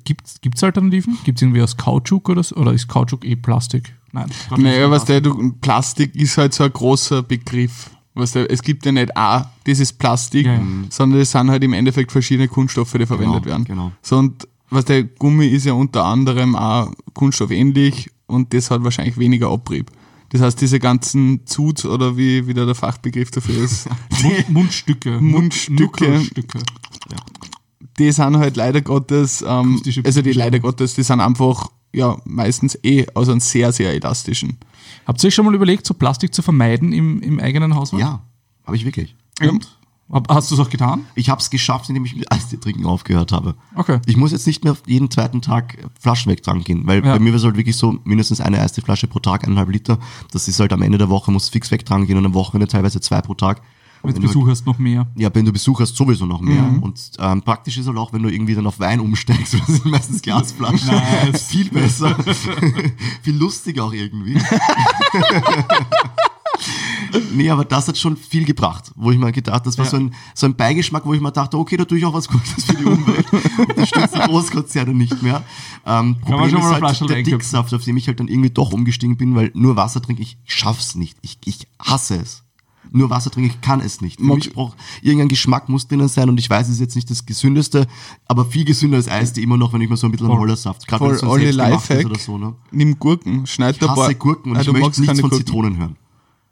gibt 0.05 0.57
es 0.57 0.63
Alternativen? 0.65 1.19
Gibt 1.25 1.39
es 1.39 1.43
irgendwie 1.43 1.63
aus 1.63 1.77
Kautschuk 1.77 2.29
oder 2.29 2.43
so? 2.43 2.57
Oder 2.57 2.73
ist 2.73 2.89
Kautschuk 2.89 3.25
eh 3.25 3.37
Plastik? 3.37 3.95
Nein. 4.13 4.27
Naja, 4.57 4.91
was 4.91 5.05
der, 5.05 5.21
du, 5.21 5.53
Plastik 5.61 6.15
ist 6.15 6.39
halt 6.39 6.55
so 6.55 6.65
ein 6.65 6.73
großer 6.73 7.23
Begriff. 7.23 7.91
Was 8.15 8.31
der, 8.33 8.49
es 8.51 8.63
gibt 8.63 8.87
ja 8.87 8.93
nicht 8.93 9.17
A, 9.17 9.51
das 9.65 9.81
ist 9.81 9.95
Plastik, 9.99 10.47
Ja, 10.47 10.55
ja. 10.55 10.63
sondern 10.89 11.21
es 11.21 11.33
sind 11.33 11.51
halt 11.51 11.65
im 11.65 11.73
Endeffekt 11.73 12.13
verschiedene 12.13 12.47
Kunststoffe, 12.47 12.93
die 12.93 13.07
verwendet 13.07 13.45
werden. 13.45 13.65
genau. 13.65 13.91
So 14.03 14.19
und 14.19 14.47
was 14.71 14.85
der 14.85 15.03
Gummi 15.05 15.47
ist 15.47 15.67
ja 15.67 15.73
unter 15.73 16.05
anderem 16.05 16.55
auch 16.57 16.93
kunststoffähnlich 17.13 18.11
und 18.27 18.55
das 18.55 18.71
hat 18.71 18.85
wahrscheinlich 18.85 19.19
weniger 19.19 19.49
Abrieb. 19.51 19.91
Das 20.31 20.41
heißt, 20.41 20.61
diese 20.61 20.79
ganzen 20.81 21.47
Zut 21.47 21.85
oder 21.85 22.17
wie 22.17 22.47
wieder 22.47 22.67
der 22.67 22.75
Fachbegriff 22.75 23.31
dafür 23.31 23.63
ist, 23.65 23.89
Mund, 24.23 24.49
Mundstücke. 24.51 25.21
Mundstücke. 25.21 25.83
Nuckelstücke. 25.83 26.59
Die 27.99 28.11
sind 28.13 28.37
halt 28.39 28.57
leider 28.57 28.81
Gottes, 28.81 29.45
ähm, 29.47 29.81
also 30.05 30.23
die 30.23 30.33
leider 30.33 30.59
Gottes, 30.61 30.95
die 30.95 31.03
sind 31.03 31.21
einfach 31.21 31.71
ja 31.93 32.17
meistens 32.25 32.79
eh 32.83 33.07
aus 33.15 33.29
einem 33.29 33.41
sehr, 33.41 33.73
sehr 33.73 33.93
elastischen. 33.93 34.59
Habt 35.07 35.23
ihr 35.23 35.29
euch 35.29 35.35
schon 35.35 35.45
mal 35.45 35.55
überlegt, 35.55 35.87
so 35.87 35.95
Plastik 35.95 36.35
zu 36.35 36.43
vermeiden 36.43 36.93
im, 36.93 37.21
im 37.23 37.39
eigenen 37.41 37.75
Haushalt? 37.75 38.01
Ja, 38.03 38.23
habe 38.67 38.77
ich 38.77 38.85
wirklich. 38.85 39.15
Und? 39.41 39.77
Hab- 40.11 40.29
Hast 40.33 40.51
du 40.51 40.55
es 40.55 40.61
auch 40.61 40.69
getan? 40.69 41.07
Ich 41.15 41.31
habe 41.31 41.41
es 41.41 41.49
geschafft, 41.49 41.89
indem 41.89 42.05
ich 42.05 42.15
mit 42.15 42.31
Eistee 42.31 42.59
trinken 42.59 42.85
aufgehört 42.85 43.33
habe. 43.33 43.55
Okay. 43.75 44.01
Ich 44.07 44.17
muss 44.19 44.33
jetzt 44.33 44.47
nicht 44.47 44.63
mehr 44.63 44.77
jeden 44.87 45.11
zweiten 45.11 45.41
Tag 45.41 45.79
Flaschen 45.99 46.31
wegtragen 46.31 46.63
gehen, 46.63 46.87
weil 46.87 47.05
Ja. 47.05 47.15
bei 47.15 47.19
mir 47.19 47.31
war 47.33 47.39
es 47.39 47.45
halt 47.45 47.57
wirklich 47.57 47.77
so, 47.77 47.99
mindestens 48.05 48.41
eine 48.43 48.61
Eistee-Flasche 48.61 49.07
pro 49.07 49.19
Tag, 49.21 49.45
eineinhalb 49.45 49.71
Liter. 49.71 49.99
Das 50.31 50.47
ist 50.47 50.61
halt 50.61 50.73
am 50.75 50.83
Ende 50.83 50.99
der 50.99 51.09
Woche, 51.09 51.33
muss 51.33 51.49
fix 51.49 51.71
wegtragen 51.71 52.07
gehen 52.07 52.19
und 52.19 52.27
am 52.27 52.35
Wochenende 52.35 52.69
teilweise 52.69 53.01
zwei 53.01 53.23
pro 53.23 53.33
Tag. 53.35 53.63
Wenn 54.05 54.11
du 54.11 54.17
Wenn 54.17 54.23
du 54.23 54.29
Besuch 54.29 54.49
hast, 54.49 54.67
noch 54.67 54.79
mehr. 54.79 55.07
Ja, 55.17 55.35
wenn 55.35 55.45
du 55.47 55.53
Besuch 55.53 55.81
hast, 55.81 55.97
sowieso 55.97 56.27
noch 56.27 56.41
mehr. 56.41 56.63
Mhm. 56.63 56.83
Und 56.83 57.11
ähm, 57.19 57.41
praktisch 57.43 57.79
ist 57.79 57.87
halt 57.87 57.97
auch, 57.97 58.13
wenn 58.13 58.23
du 58.23 58.29
irgendwie 58.29 58.55
dann 58.55 58.67
auf 58.67 58.79
Wein 58.79 59.01
umsteigst, 59.01 59.55
das 59.59 59.67
sind 59.67 59.87
meistens 59.87 60.21
Glasflaschen. 60.23 60.89
Nice. 60.89 61.43
Viel 61.49 61.71
besser. 61.71 62.15
viel 63.23 63.37
lustiger 63.37 63.85
auch 63.85 63.93
irgendwie. 63.93 64.39
nee, 67.33 67.51
aber 67.51 67.65
das 67.65 67.89
hat 67.89 67.97
schon 67.99 68.17
viel 68.17 68.45
gebracht, 68.45 68.93
wo 68.97 69.11
ich 69.11 69.19
mal 69.19 69.33
gedacht, 69.33 69.67
das 69.67 69.77
war 69.79 69.85
Ja. 69.87 69.91
so, 69.91 69.97
ein, 69.97 70.15
so 70.35 70.47
ein 70.47 70.55
Beigeschmack, 70.55 71.05
wo 71.07 71.15
ich 71.15 71.21
mal 71.21 71.31
dachte, 71.31 71.59
okay, 71.59 71.77
da 71.77 71.85
tue 71.85 71.99
ich 71.99 72.05
auch 72.05 72.15
was 72.15 72.29
Gutes 72.29 72.65
für 72.65 72.75
die 72.75 72.85
Umwelt. 72.85 73.27
Unterstütze 73.59 74.11
die 74.15 74.29
Großkonzerne 74.29 74.95
nicht 74.95 75.23
mehr. 75.23 75.43
Ähm, 75.87 76.17
Kann 76.21 76.39
Problem 76.39 76.51
schon 76.51 76.61
mal 76.61 76.67
ist 76.67 76.71
eine 76.71 76.79
Flasche 76.79 77.01
halt 77.01 77.11
der. 77.11 77.23
Dicksaft, 77.23 77.75
auf 77.75 77.85
dem 77.85 77.97
ich 77.97 78.07
halt 78.07 78.21
dann 78.21 78.29
irgendwie 78.29 78.51
doch 78.51 78.73
umgestiegen 78.73 79.17
bin, 79.17 79.35
weil 79.35 79.51
nur 79.55 79.77
Wasser 79.77 80.01
trinke 80.01 80.23
ich, 80.23 80.39
ich 80.45 80.55
schaff's 80.55 80.95
nicht. 80.95 81.17
Ich, 81.23 81.39
ich 81.45 81.67
hasse 81.79 82.17
es. 82.17 82.44
Nur 82.97 83.11
Wasser 83.11 83.31
trinke 83.31 83.51
ich 83.51 83.61
kann 83.61 83.81
es 83.81 84.01
nicht. 84.01 84.19
Für 84.21 84.27
Mag- 84.27 84.37
mich 84.37 84.53
braucht 84.53 84.77
irgendein 85.03 85.29
Geschmack 85.29 85.69
muss 85.69 85.89
drinnen 85.89 86.07
sein 86.09 86.29
und 86.29 86.39
ich 86.39 86.49
weiß, 86.49 86.69
es 86.69 86.75
ist 86.75 86.81
jetzt 86.81 86.95
nicht 86.95 87.11
das 87.11 87.27
gesündeste, 87.27 87.87
aber 88.27 88.45
viel 88.45 88.65
gesünder 88.65 88.97
als 88.99 89.09
Eistee 89.09 89.43
immer 89.43 89.57
noch, 89.57 89.73
wenn 89.73 89.81
ich 89.81 89.89
mal 89.91 89.97
so 89.97 90.07
ein 90.07 90.13
bisschen 90.13 90.29
Hollersaft. 90.29 90.87
Gerade 90.87 91.07
wenn 91.07 91.11
es 91.13 91.21
so 91.21 91.35
Lifehack. 91.37 92.07
oder 92.07 92.19
so, 92.19 92.39
ne? 92.39 92.55
Nimm 92.71 92.99
Gurken, 92.99 93.47
schneid 93.47 93.77
Ich 93.81 93.89
hasse 93.89 94.15
Gurken 94.15 94.53
und 94.53 94.59
Ah, 94.59 94.61
ich 94.63 94.73
möchte 94.73 95.01
nichts 95.01 95.21
von 95.21 95.31
Gurken. 95.31 95.47
Zitronen 95.47 95.77
hören. 95.77 95.97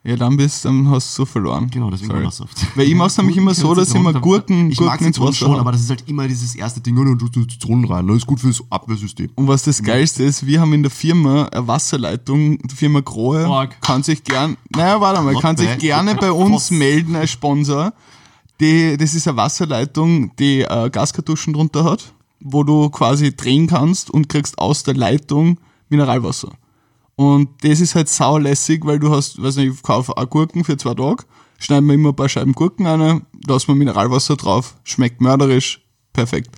Ja, 0.05 0.17
dann 0.17 0.37
bist 0.37 0.65
dann 0.65 0.91
hast 0.91 1.17
du 1.17 1.25
verloren. 1.25 1.71
Genau, 1.71 1.89
deswegen 1.89 2.09
Sorry. 2.09 2.21
Hollersaft. 2.23 2.77
Weil 2.77 2.89
ich 2.89 2.95
mach's 2.95 3.17
nämlich 3.19 3.37
immer 3.37 3.55
so, 3.55 3.73
dass 3.73 3.91
ich 3.91 3.95
immer 3.95 4.13
Gurken, 4.13 4.71
Ich 4.71 4.79
Gurken 4.79 4.97
mag 4.97 5.01
ins 5.01 5.21
Wasser 5.21 5.33
schon, 5.33 5.61
aber 5.61 5.71
das 5.71 5.83
ist 5.83 5.91
halt 5.91 6.09
immer 6.09 6.27
dieses 6.27 6.57
erste 6.57 6.81
Ding, 6.81 6.99
und 6.99 7.19
du 7.19 7.29
tust 7.29 7.51
Zitronen 7.53 7.85
rein. 7.85 8.09
Das 8.09 8.17
ist 8.17 8.27
gut 8.27 8.41
fürs 8.41 8.65
Abwehrsystem. 8.69 9.31
Und 9.37 9.47
was 9.47 9.63
das 9.63 9.81
Geilste 9.81 10.25
ist, 10.25 10.45
wir 10.45 10.61
haben 10.61 10.73
in 10.73 10.83
der 10.83 10.91
Firma 10.91 11.45
eine 11.45 11.69
Wasserleitung, 11.69 12.59
die 12.59 12.75
Firma 12.75 13.01
Grohe, 13.01 13.49
Org. 13.49 13.81
kann 13.81 14.03
sich 14.03 14.25
gern, 14.25 14.57
naja, 14.75 15.01
warte 15.01 15.23
mal, 15.23 15.35
kann 15.37 15.57
sich 15.57 15.79
gerne 15.79 16.17
bei 16.17 16.33
uns 16.33 16.73
melden 16.73 17.15
als 17.15 17.31
Sponsor. 17.31 17.93
Die, 18.61 18.97
das 18.97 19.15
ist 19.15 19.29
eine 19.29 19.37
Wasserleitung, 19.37 20.35
die 20.37 20.63
äh, 20.63 20.91
Gaskartuschen 20.91 21.53
drunter 21.53 21.85
hat, 21.85 22.13
wo 22.41 22.65
du 22.65 22.91
quasi 22.91 23.37
drehen 23.37 23.69
kannst 23.69 24.11
und 24.11 24.29
kriegst 24.29 24.59
aus 24.59 24.83
der 24.83 24.95
Leitung 24.95 25.59
Mineralwasser. 25.89 26.53
Und 27.23 27.51
das 27.63 27.81
ist 27.81 27.95
halt 27.95 28.09
saulässig, 28.09 28.85
weil 28.85 28.99
du 28.99 29.11
hast, 29.11 29.41
weiß 29.41 29.57
nicht, 29.57 29.75
ich 29.75 29.83
kaufe 29.83 30.17
auch 30.17 30.29
Gurken 30.29 30.65
für 30.65 30.77
zwei 30.77 30.95
Tage, 30.95 31.25
schneiden 31.59 31.87
wir 31.87 31.95
immer 31.95 32.09
ein 32.09 32.17
paar 32.17 32.29
Scheiben 32.29 32.53
Gurken 32.53 32.85
rein, 32.85 33.23
lassen 33.47 33.69
wir 33.69 33.75
Mineralwasser 33.77 34.37
drauf, 34.37 34.75
schmeckt 34.83 35.21
mörderisch, 35.21 35.83
perfekt. 36.13 36.51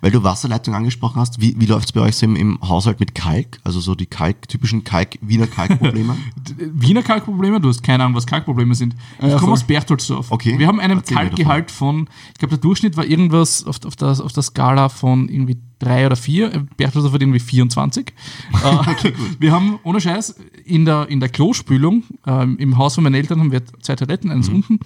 Weil 0.00 0.10
du 0.10 0.22
Wasserleitung 0.22 0.74
angesprochen 0.74 1.20
hast, 1.20 1.40
wie, 1.40 1.54
wie 1.58 1.66
läuft's 1.66 1.92
bei 1.92 2.00
euch 2.00 2.16
so 2.16 2.26
im, 2.26 2.36
im 2.36 2.58
Haushalt 2.60 3.00
mit 3.00 3.14
Kalk? 3.14 3.58
Also 3.64 3.80
so 3.80 3.94
die 3.94 4.06
Kalk, 4.06 4.48
typischen 4.48 4.84
Kalk, 4.84 5.18
Wiener 5.20 5.46
Kalkprobleme? 5.46 6.16
Wiener 6.74 7.02
Kalkprobleme, 7.02 7.60
du 7.60 7.68
hast 7.68 7.82
keine 7.82 8.04
Ahnung, 8.04 8.16
was 8.16 8.26
Kalkprobleme 8.26 8.74
sind. 8.74 8.94
Ich 9.18 9.22
ja, 9.24 9.30
komme 9.30 9.40
voll. 9.40 9.52
aus 9.52 9.64
Berchtoldsdorf. 9.64 10.30
Okay. 10.30 10.58
Wir 10.58 10.66
haben 10.66 10.80
einen 10.80 10.98
Erzähl 10.98 11.16
Kalkgehalt 11.16 11.70
von, 11.70 12.08
ich 12.32 12.38
glaube, 12.38 12.54
der 12.56 12.58
Durchschnitt 12.58 12.96
war 12.96 13.04
irgendwas 13.04 13.64
auf, 13.64 13.84
auf, 13.84 13.96
der, 13.96 14.08
auf 14.08 14.32
der 14.32 14.42
Skala 14.42 14.88
von 14.88 15.28
irgendwie 15.28 15.56
drei 15.78 16.06
oder 16.06 16.16
vier. 16.16 16.52
Äh, 16.54 16.60
Berchtoldsdorf 16.76 17.14
hat 17.14 17.20
irgendwie 17.22 17.40
24. 17.40 18.12
Äh, 18.64 19.12
wir 19.38 19.52
haben, 19.52 19.78
ohne 19.84 20.00
Scheiß, 20.00 20.36
in 20.64 20.84
der, 20.84 21.08
in 21.08 21.20
der 21.20 21.28
Klospülung, 21.28 22.02
ähm, 22.26 22.56
im 22.58 22.76
Haus 22.78 22.94
von 22.94 23.04
meinen 23.04 23.14
Eltern 23.14 23.38
haben 23.40 23.52
wir 23.52 23.62
zwei 23.80 23.94
Toiletten, 23.96 24.30
eins 24.30 24.48
Mhm. 24.48 24.56
unten. 24.56 24.80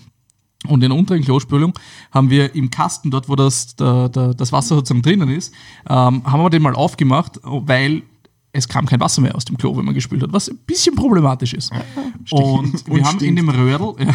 Und 0.67 0.83
in 0.83 0.91
der 0.91 0.99
unteren 0.99 1.23
Klospülung 1.23 1.73
haben 2.13 2.29
wir 2.29 2.55
im 2.55 2.71
Kasten, 2.71 3.11
dort 3.11 3.29
wo 3.29 3.37
das, 3.37 3.77
der, 3.77 4.09
der, 4.11 4.35
das 4.35 4.53
Wasser 4.53 4.75
sozusagen 4.77 5.03
drinnen 5.03 5.31
ist, 5.31 5.55
ähm, 5.89 6.23
haben 6.25 6.43
wir 6.43 6.51
den 6.51 6.63
mal 6.63 6.75
aufgemacht, 6.75 7.41
weil 7.43 8.03
es 8.53 8.69
kam 8.69 8.87
kein 8.87 9.01
Wasser 9.01 9.23
mehr 9.23 9.35
aus 9.35 9.45
dem 9.45 9.57
Klo, 9.57 9.77
wenn 9.77 9.85
man 9.85 9.95
gespült 9.95 10.23
hat, 10.23 10.33
was 10.33 10.49
ein 10.49 10.59
bisschen 10.67 10.95
problematisch 10.95 11.55
ist. 11.55 11.73
Und 12.31 12.87
wir 12.87 12.95
Und 12.95 13.05
haben 13.05 13.21
in 13.21 13.37
dem 13.37 13.49
Röhrl, 13.49 13.95
ja, 13.99 14.15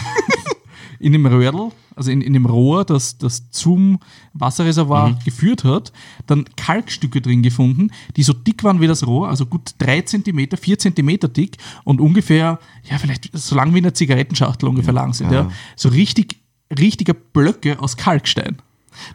in 0.99 1.13
dem 1.13 1.25
Röhrl, 1.25 1.71
also 1.95 2.11
in, 2.11 2.21
in 2.21 2.33
dem 2.33 2.45
Rohr, 2.45 2.85
das, 2.85 3.17
das 3.17 3.49
zum 3.51 3.99
Wasserreservoir 4.33 5.17
geführt 5.23 5.63
hat, 5.63 5.91
dann 6.27 6.45
Kalkstücke 6.55 7.21
drin 7.21 7.41
gefunden, 7.41 7.91
die 8.15 8.23
so 8.23 8.33
dick 8.33 8.63
waren 8.63 8.81
wie 8.81 8.87
das 8.87 9.05
Rohr, 9.07 9.29
also 9.29 9.45
gut 9.45 9.75
drei 9.77 10.01
Zentimeter, 10.01 10.57
vier 10.57 10.77
Zentimeter 10.77 11.27
dick 11.27 11.57
und 11.83 12.01
ungefähr, 12.01 12.59
ja, 12.89 12.97
vielleicht 12.97 13.29
so 13.37 13.55
lang 13.55 13.73
wie 13.73 13.79
eine 13.79 13.93
Zigarettenschachtel 13.93 14.67
ungefähr 14.67 14.93
lang 14.93 15.13
sind. 15.13 15.31
Ja. 15.31 15.49
So 15.75 15.89
richtig, 15.89 16.37
richtige 16.77 17.13
Blöcke 17.13 17.79
aus 17.79 17.97
Kalkstein. 17.97 18.57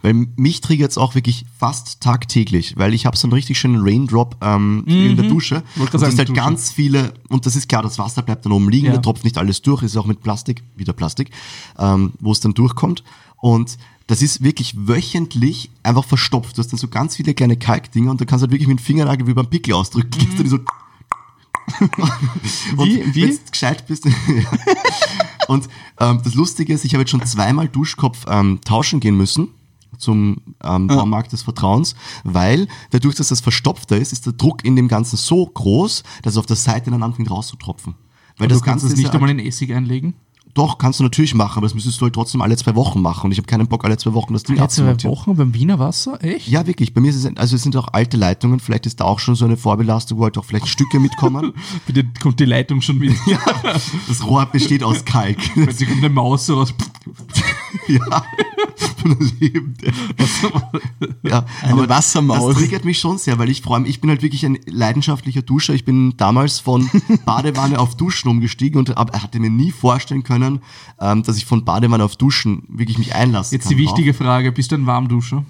Weil 0.03 0.27
mich 0.37 0.61
triggert 0.61 0.91
es 0.91 0.99
auch 0.99 1.15
wirklich 1.15 1.45
fast 1.59 2.01
tagtäglich, 2.01 2.77
weil 2.77 2.95
ich 2.95 3.07
habe 3.07 3.17
so 3.17 3.27
einen 3.27 3.33
richtig 3.33 3.59
schönen 3.59 3.81
Raindrop 3.83 4.37
ähm, 4.43 4.85
in 4.87 5.17
der 5.17 5.29
Dusche. 5.29 5.57
Mhm. 5.77 5.81
Wollte 5.81 5.81
Und 5.81 5.93
das 5.95 6.01
sagen, 6.03 6.19
halt 6.19 6.29
Dusche. 6.31 6.41
ganz 6.41 6.73
viele, 6.73 7.15
und 7.29 7.47
das 7.47 7.57
ist 7.57 7.69
klar, 7.69 7.83
das 7.83 7.99
Wasser 7.99 8.23
bleibt 8.23 8.45
dann 8.45 8.53
oben 8.53 8.69
liegen, 8.71 8.87
Ja. 8.87 8.93
da 8.95 8.99
tropft 8.99 9.25
nicht 9.25 9.39
alles 9.39 9.63
durch, 9.63 9.83
ist 9.83 9.97
auch 9.97 10.07
mit 10.07 10.23
Plastik, 10.23 10.63
wieder 10.77 10.93
Plastik, 10.93 11.31
ähm, 11.79 12.13
wo 12.21 12.33
es 12.33 12.41
dann 12.41 12.55
durchkommt. 12.55 13.03
Und 13.37 13.79
das 14.07 14.23
ist 14.23 14.43
wirklich 14.43 14.75
wöchentlich 14.77 15.71
einfach 15.83 16.05
verstopft. 16.05 16.57
Du 16.57 16.63
hast 16.63 16.73
dann 16.73 16.79
so 16.79 16.89
ganz 16.89 17.17
viele 17.17 17.33
kleine 17.33 17.57
Kalkdinger 17.57 18.11
und 18.11 18.21
da 18.21 18.25
kannst 18.25 18.43
du 18.43 18.47
halt 18.47 18.53
wirklich 18.53 18.69
mit 18.69 18.79
dem 18.79 18.83
Fingernagel 18.83 19.27
wie 19.27 19.35
beim 19.35 19.47
Pickel 19.49 19.75
ausdrücken. 19.75 20.11
Die 20.39 20.49
so 20.49 20.59
Wie- 22.77 23.15
wie? 23.15 23.23
Wenn 23.23 23.31
du 23.31 23.39
gescheit 23.51 23.87
bist. 23.87 24.05
Und 25.49 25.69
ähm, 25.99 26.21
das 26.23 26.35
Lustige 26.35 26.73
ist, 26.73 26.85
ich 26.85 26.95
habe 26.95 27.03
jetzt 27.03 27.11
schon 27.11 27.25
zweimal 27.25 27.69
Duschkopf 27.69 28.25
ähm, 28.29 28.61
tauschen 28.65 29.01
gehen 29.01 29.17
müssen. 29.17 29.49
Zum 29.99 30.39
ähm, 30.63 30.87
Baumarkt 30.87 31.33
des 31.33 31.43
Vertrauens, 31.43 31.95
weil 32.25 32.69
dadurch, 32.91 33.17
dass 33.17 33.29
das 33.29 33.41
verstopfter 33.41 33.97
ist, 33.97 34.13
ist 34.13 34.27
der 34.27 34.33
Druck 34.33 34.65
in 34.65 34.77
dem 34.77 34.89
Ganzen 34.89 35.17
so 35.17 35.47
groß, 35.47 36.03
dass 36.23 36.35
es 36.35 36.39
auf 36.39 36.47
der 36.47 36.57
Seite 36.57 36.91
dann 36.91 37.03
anfängt 37.03 37.31
rauszutropfen. 37.31 37.95
Weil 38.39 38.49
Du 38.49 38.55
das 38.55 38.63
kannst 38.63 38.85
Ganze 38.85 38.95
es 38.95 38.99
nicht 38.99 39.09
ja 39.09 39.15
einmal 39.15 39.31
in 39.31 39.39
Essig 39.39 39.73
einlegen. 39.73 40.15
Doch, 40.55 40.79
kannst 40.79 41.01
du 41.01 41.05
natürlich 41.05 41.35
machen, 41.35 41.59
aber 41.59 41.67
das 41.67 41.75
müsstest 41.75 42.01
du 42.01 42.05
halt 42.05 42.15
trotzdem 42.15 42.41
alle 42.43 42.57
zwei 42.57 42.75
Wochen 42.75 43.01
machen. 43.01 43.27
Und 43.27 43.33
ich 43.33 43.39
habe 43.39 43.47
keinen 43.47 43.67
Bock, 43.69 43.85
alle 43.85 43.97
zwei 43.99 44.15
Wochen 44.15 44.33
das 44.33 44.43
Ding 44.43 44.59
Alle 44.59 44.69
zwei 44.69 44.83
abzumontieren. 44.83 45.17
Wochen 45.17 45.37
beim 45.37 45.55
Wiener 45.55 45.79
Wasser? 45.79 46.23
Echt? 46.23 46.49
Ja, 46.49 46.67
wirklich. 46.67 46.93
Bei 46.95 47.01
mir 47.01 47.11
es, 47.11 47.25
also 47.37 47.57
es 47.57 47.63
sind 47.63 47.77
auch 47.77 47.89
alte 47.93 48.17
Leitungen. 48.17 48.61
Vielleicht 48.61 48.87
ist 48.87 49.01
da 49.01 49.05
auch 49.05 49.19
schon 49.19 49.35
so 49.35 49.45
eine 49.45 49.57
Vorbelastung, 49.57 50.19
wo 50.19 50.25
halt 50.25 50.39
auch 50.39 50.45
vielleicht 50.45 50.69
Stücke 50.69 50.99
mitkommen. 50.99 51.53
Bitte 51.87 52.05
kommt 52.21 52.41
die 52.41 52.45
Leitung 52.45 52.81
schon 52.83 53.01
wieder. 53.01 53.15
Ja. 53.27 53.39
Das 54.09 54.27
Rohr 54.27 54.47
besteht 54.47 54.83
aus 54.83 55.05
Kalk. 55.05 55.39
Plötzlich 55.55 55.89
kommt 55.89 56.03
eine 56.05 56.13
Maus 56.13 56.51
raus. 56.51 56.75
ja. 57.87 58.23
Ja, 61.23 61.45
Eine 61.63 61.89
Wassermaus. 61.89 62.55
Das 62.55 62.63
triggert 62.63 62.85
mich 62.85 62.99
schon 62.99 63.19
sehr, 63.19 63.39
weil 63.39 63.51
ich 63.51 63.63
vor 63.63 63.75
allem, 63.75 63.85
ich 63.85 64.01
bin 64.01 64.11
halt 64.11 64.23
wirklich 64.23 64.45
ein 64.45 64.59
leidenschaftlicher 64.67 65.43
Duscher. 65.43 65.75
Ich 65.75 65.85
bin 65.85 66.17
damals 66.17 66.59
von 66.59 66.91
Badewanne 67.25 67.79
auf 67.79 67.97
Duschen 67.97 68.29
umgestiegen 68.31 68.79
und 68.79 68.91
hatte 68.97 69.41
mir 69.41 69.51
nie 69.51 69.71
vorstellen 69.71 70.23
können, 70.23 70.40
ähm, 71.01 71.23
dass 71.23 71.37
ich 71.37 71.45
von 71.47 71.65
Badewanne 71.65 72.05
auf 72.05 72.17
Duschen 72.17 72.63
wirklich 72.69 72.99
mich 72.99 73.15
einlassen 73.15 73.55
Jetzt 73.57 73.69
kann. 73.69 73.77
die 73.77 73.83
wichtige 73.83 74.15
Frage, 74.15 74.53
bist 74.53 74.73
du 74.73 74.77
ein 74.77 74.87
Warmduscher? 74.87 75.45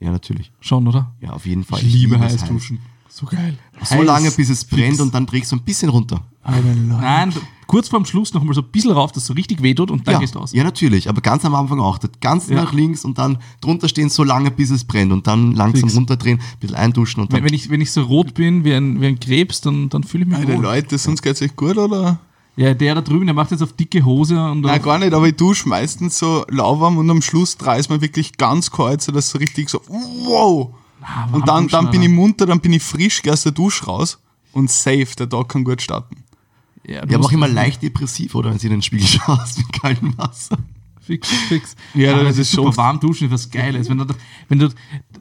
Ja, 0.00 0.10
natürlich. 0.10 0.50
Schon, 0.60 0.86
oder? 0.88 1.12
Ja, 1.20 1.30
auf 1.30 1.46
jeden 1.46 1.64
Fall. 1.64 1.80
Ich 1.80 1.92
liebe 1.92 2.16
es 2.16 2.20
heiß 2.20 2.44
duschen. 2.46 2.78
So 3.08 3.26
geil. 3.26 3.58
So 3.84 3.96
Heiß, 3.96 4.06
lange, 4.06 4.30
bis 4.30 4.48
es 4.48 4.64
brennt 4.64 4.86
fix. 4.92 5.00
und 5.00 5.14
dann 5.14 5.26
drehst 5.26 5.52
du 5.52 5.56
ein 5.56 5.62
bisschen 5.62 5.90
runter. 5.90 6.22
Nein, 6.44 7.32
kurz 7.66 7.88
vorm 7.88 8.04
Schluss 8.06 8.32
noch 8.32 8.42
mal 8.42 8.54
so 8.54 8.62
ein 8.62 8.70
bisschen 8.72 8.90
rauf, 8.90 9.12
dass 9.12 9.24
es 9.24 9.26
so 9.26 9.34
richtig 9.34 9.62
wehtut 9.62 9.90
und 9.90 10.06
dann 10.08 10.14
ja, 10.14 10.18
gehst 10.20 10.34
du 10.34 10.38
aus. 10.40 10.52
ja, 10.52 10.64
natürlich, 10.64 11.08
aber 11.10 11.20
ganz 11.20 11.44
am 11.44 11.54
Anfang 11.54 11.78
auch. 11.78 11.98
Ganz 12.22 12.48
Ja. 12.48 12.56
nach 12.56 12.72
links 12.72 13.04
und 13.04 13.18
dann 13.18 13.38
drunter 13.60 13.88
stehen 13.88 14.08
so 14.08 14.24
lange, 14.24 14.50
bis 14.50 14.70
es 14.70 14.84
brennt 14.84 15.12
und 15.12 15.26
dann 15.26 15.52
langsam 15.52 15.82
Fix. 15.90 15.94
runterdrehen, 15.96 16.38
ein 16.40 16.58
bisschen 16.58 16.76
einduschen 16.76 17.22
und 17.22 17.32
dann. 17.32 17.40
Wenn, 17.40 17.44
wenn, 17.50 17.54
ich, 17.54 17.68
wenn 17.70 17.80
ich 17.82 17.92
so 17.92 18.02
rot 18.02 18.34
bin 18.34 18.64
wie 18.64 18.72
ein, 18.72 19.00
wie 19.00 19.06
ein 19.06 19.20
Krebs, 19.20 19.60
dann, 19.60 19.90
dann 19.90 20.04
fühle 20.04 20.24
ich 20.24 20.30
mich 20.30 20.38
Alter, 20.38 20.54
wohl. 20.56 20.62
Leute, 20.62 20.96
sonst 20.98 21.20
geht's 21.22 21.42
euch 21.42 21.54
gut, 21.54 21.76
oder? 21.76 22.18
Ja, 22.54 22.74
der 22.74 22.94
da 22.96 23.00
drüben, 23.00 23.24
der 23.26 23.34
macht 23.34 23.50
jetzt 23.50 23.62
auf 23.62 23.72
dicke 23.72 24.04
Hose 24.04 24.38
und 24.50 24.60
Nein, 24.60 24.82
gar 24.82 24.98
nicht, 24.98 25.14
aber 25.14 25.26
ich 25.26 25.36
dusche 25.36 25.68
meistens 25.68 26.18
so 26.18 26.44
lauwarm 26.50 26.98
und 26.98 27.08
am 27.10 27.22
Schluss 27.22 27.56
ich 27.78 27.88
mir 27.88 28.00
wirklich 28.02 28.36
ganz 28.36 28.70
kalt, 28.70 29.00
so 29.00 29.10
dass 29.10 29.30
so 29.30 29.38
richtig 29.38 29.70
so, 29.70 29.80
wow! 29.88 30.74
Ah, 31.00 31.28
Und 31.32 31.48
dann, 31.48 31.66
dann 31.68 31.90
bin 31.90 32.02
ich 32.02 32.08
munter, 32.10 32.44
dann 32.46 32.60
bin 32.60 32.74
ich 32.74 32.82
frisch, 32.82 33.22
geh 33.22 33.30
aus 33.30 33.42
der 33.42 33.52
Dusche 33.52 33.86
raus 33.86 34.18
und 34.52 34.70
safe, 34.70 35.08
der 35.18 35.28
Tag 35.28 35.48
kann 35.48 35.64
gut 35.64 35.80
starten. 35.82 36.16
Ja, 36.86 37.00
du 37.06 37.12
ja, 37.12 37.16
aber 37.18 37.26
auch 37.26 37.32
immer 37.32 37.48
leicht 37.48 37.82
depressiv, 37.82 38.34
oder? 38.34 38.50
Wenn 38.50 38.58
sie 38.58 38.66
in 38.66 38.72
den 38.74 38.82
Spiegel 38.82 39.06
schaust 39.08 39.58
mit 39.58 39.72
kaltem 39.72 40.16
Wasser. 40.18 40.58
Fix, 41.00 41.28
fix. 41.48 41.74
Ja, 41.94 42.12
Aber 42.14 42.24
das 42.24 42.34
es 42.34 42.38
ist 42.40 42.54
schon- 42.54 42.76
warm 42.76 43.00
duschen, 43.00 43.26
ist 43.26 43.32
was 43.32 43.50
Geiles. 43.50 43.88
Wenn 43.88 43.98
du, 43.98 44.06
wenn 44.48 44.58
du 44.60 44.68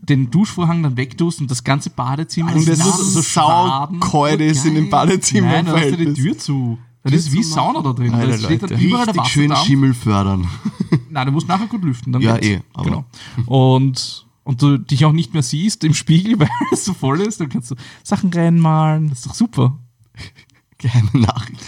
den 0.04 0.30
Duschvorhang 0.30 0.84
dann 0.84 0.96
wegtust 0.98 1.41
und 1.41 1.50
das 1.50 1.63
ganze 1.63 1.89
Badezimmer 1.89 2.54
Und 2.56 2.67
das 2.67 2.78
ist 2.80 3.13
so 3.13 3.22
schwaden. 3.24 4.00
saukalt 4.00 4.41
ist 4.41 4.65
in 4.65 4.76
dem 4.76 4.89
Badezimmer. 4.91 5.48
Nein, 5.48 5.65
da 5.65 5.78
hast 5.80 5.91
du 5.91 5.98
die. 5.98 6.13
Tür 6.13 6.38
zu. 6.38 6.78
Das 7.04 7.14
ist 7.14 7.32
wie 7.34 7.42
Sauna 7.44 7.82
da 7.82 7.94
drin. 7.94 8.14
Alter, 8.14 8.32
Da 8.34 8.38
steht 8.38 8.62
dann 8.64 8.70
Leute. 8.70 8.84
überall 8.84 9.06
der 9.06 9.16
Richtig 9.16 9.32
schön 9.34 9.50
Wasserdampf. 9.50 9.68
Schimmel 9.68 9.94
fördern. 9.94 10.48
Nein, 11.10 11.26
du 11.26 11.32
musst 11.32 11.48
nachher 11.48 11.68
gut 11.68 11.84
lüften. 11.84 12.14
Dann 12.14 12.22
Ja, 12.22 12.36
geht's. 12.38 12.48
eh, 12.48 12.62
aber- 12.74 12.84
Genau. 12.86 13.06
Und, 13.48 14.26
und 14.44 14.62
du 14.62 14.78
dich 14.78 15.04
auch 15.06 15.12
nicht 15.12 15.34
mehr 15.34 15.42
siehst 15.44 15.84
im 15.84 15.94
Spiegel, 15.94 16.40
weil 16.40 16.50
es 16.72 16.86
so 16.86 16.94
voll 16.94 17.22
ist. 17.22 17.40
Dann 17.42 17.50
kannst 17.50 17.72
du 17.72 17.76
Sachen 18.04 18.32
reinmalen. 18.32 19.10
Das 19.10 19.20
ist 19.20 19.28
doch 19.28 19.34
super. 19.34 19.78
Geheime 20.78 21.10
Nachricht. 21.14 21.62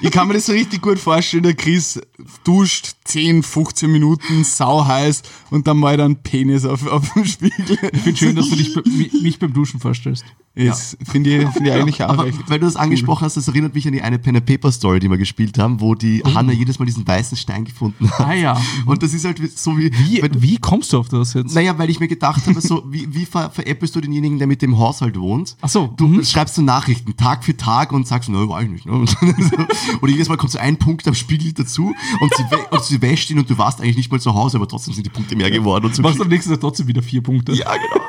Ich 0.00 0.10
kann 0.10 0.26
mir 0.26 0.34
das 0.34 0.46
so 0.46 0.52
richtig 0.52 0.82
gut 0.82 0.98
vorstellen, 0.98 1.44
der 1.44 1.54
Chris 1.54 2.00
duscht 2.42 2.94
10, 3.04 3.44
15 3.44 3.90
Minuten, 3.90 4.42
sau 4.42 4.84
heiß 4.84 5.22
und 5.50 5.68
dann 5.68 5.78
mal 5.78 5.96
dann 5.96 6.16
Penis 6.16 6.64
auf, 6.64 6.84
auf 6.88 7.12
dem 7.12 7.24
Spiegel. 7.26 7.78
Ich 7.92 8.00
finde 8.00 8.16
schön, 8.18 8.34
dass 8.36 8.50
du 8.50 8.56
dich, 8.56 8.74
mich 9.22 9.38
beim 9.38 9.52
Duschen 9.52 9.78
vorstellst. 9.78 10.24
Ist, 10.56 10.96
Finde 11.04 11.36
ich, 11.36 11.48
find 11.50 11.66
ich 11.66 11.72
eigentlich 11.72 12.02
auch 12.02 12.08
Aber 12.08 12.24
weil 12.46 12.58
du 12.58 12.64
das 12.64 12.76
angesprochen 12.76 13.26
hast, 13.26 13.36
das 13.36 13.46
erinnert 13.46 13.74
mich 13.74 13.86
an 13.86 13.92
die 13.92 14.00
eine 14.00 14.18
Pen 14.18 14.36
and 14.36 14.46
Paper 14.46 14.72
Story, 14.72 15.00
die 15.00 15.10
wir 15.10 15.18
gespielt 15.18 15.58
haben, 15.58 15.80
wo 15.82 15.94
die 15.94 16.22
Hanna 16.24 16.50
jedes 16.52 16.78
Mal 16.78 16.86
diesen 16.86 17.06
weißen 17.06 17.36
Stein 17.36 17.66
gefunden 17.66 18.10
hat. 18.10 18.20
Oh. 18.20 18.24
Ah 18.24 18.32
ja. 18.34 18.60
Und 18.86 19.02
das 19.02 19.12
ist 19.12 19.26
halt 19.26 19.38
so 19.58 19.76
wie. 19.76 19.92
Wie, 19.92 20.22
wenn- 20.22 20.40
wie 20.42 20.56
kommst 20.56 20.94
du 20.94 20.98
auf 20.98 21.08
das 21.10 21.34
jetzt? 21.34 21.54
Naja, 21.54 21.76
weil 21.78 21.90
ich 21.90 22.00
mir 22.00 22.08
gedacht 22.08 22.46
habe, 22.46 22.58
so, 22.62 22.84
wie, 22.90 23.12
wie 23.14 23.26
ver 23.26 23.50
veräppelst 23.50 23.94
du 23.94 24.00
denjenigen, 24.00 24.38
der 24.38 24.46
mit 24.46 24.62
dem 24.62 24.78
Haushalt 24.78 25.18
wohnt? 25.20 25.56
Ach 25.60 25.68
so, 25.68 25.92
Du 25.96 26.08
mhm. 26.08 26.24
schreibst 26.24 26.56
du 26.56 26.62
Nachrichten 26.62 27.14
Tag 27.16 27.44
für 27.44 27.54
Tag 27.56 27.92
und 27.92 28.06
sagst, 28.08 28.30
ne, 28.30 28.48
war 28.48 28.62
ich 28.62 28.70
nicht. 28.70 28.86
Ne? 28.86 28.92
Und, 28.92 29.10
so. 29.20 29.96
Oder 30.00 30.10
jedes 30.12 30.30
Mal 30.30 30.38
kommt 30.38 30.52
so 30.52 30.58
ein 30.58 30.78
Punkt 30.78 31.06
am 31.06 31.14
Spiegel 31.14 31.52
dazu 31.52 31.94
und 32.20 32.34
sie, 32.34 32.44
und 32.70 32.82
sie 32.82 33.02
wäscht 33.02 33.30
ihn 33.30 33.38
und 33.38 33.50
du 33.50 33.58
warst 33.58 33.82
eigentlich 33.82 33.98
nicht 33.98 34.10
mal 34.10 34.20
zu 34.20 34.32
Hause, 34.34 34.56
aber 34.56 34.66
trotzdem 34.66 34.94
sind 34.94 35.04
die 35.04 35.10
Punkte 35.10 35.36
mehr 35.36 35.50
geworden. 35.50 35.84
Und 35.84 35.94
so 35.94 36.02
Du 36.02 36.08
machst 36.08 36.20
am 36.20 36.28
nächsten 36.28 36.50
Tag 36.50 36.60
trotzdem 36.60 36.86
wieder 36.86 37.02
vier 37.02 37.22
Punkte. 37.22 37.52
ja, 37.52 37.70
genau. 37.74 38.04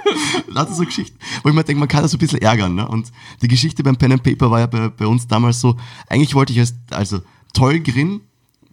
Lauter 0.47 0.73
so 0.73 0.85
Geschichten. 0.85 1.17
Wo 1.43 1.49
ich 1.49 1.55
mir 1.55 1.63
denke, 1.65 1.79
man 1.79 1.87
kann 1.89 2.01
das 2.01 2.11
so 2.11 2.17
ein 2.17 2.19
bisschen 2.19 2.36
ärgern. 2.41 2.75
Ne? 2.75 2.87
Und 2.87 3.11
die 3.41 3.47
Geschichte 3.47 3.83
beim 3.83 3.95
Pen 3.97 4.13
and 4.13 4.23
Paper 4.23 4.49
war 4.51 4.59
ja 4.59 4.67
bei, 4.67 4.89
bei 4.89 5.07
uns 5.07 5.27
damals 5.27 5.59
so, 5.61 5.75
eigentlich 6.09 6.35
wollte 6.35 6.53
ich 6.53 6.59
als, 6.59 6.75
also 6.91 7.21
Tollgrin 7.53 8.21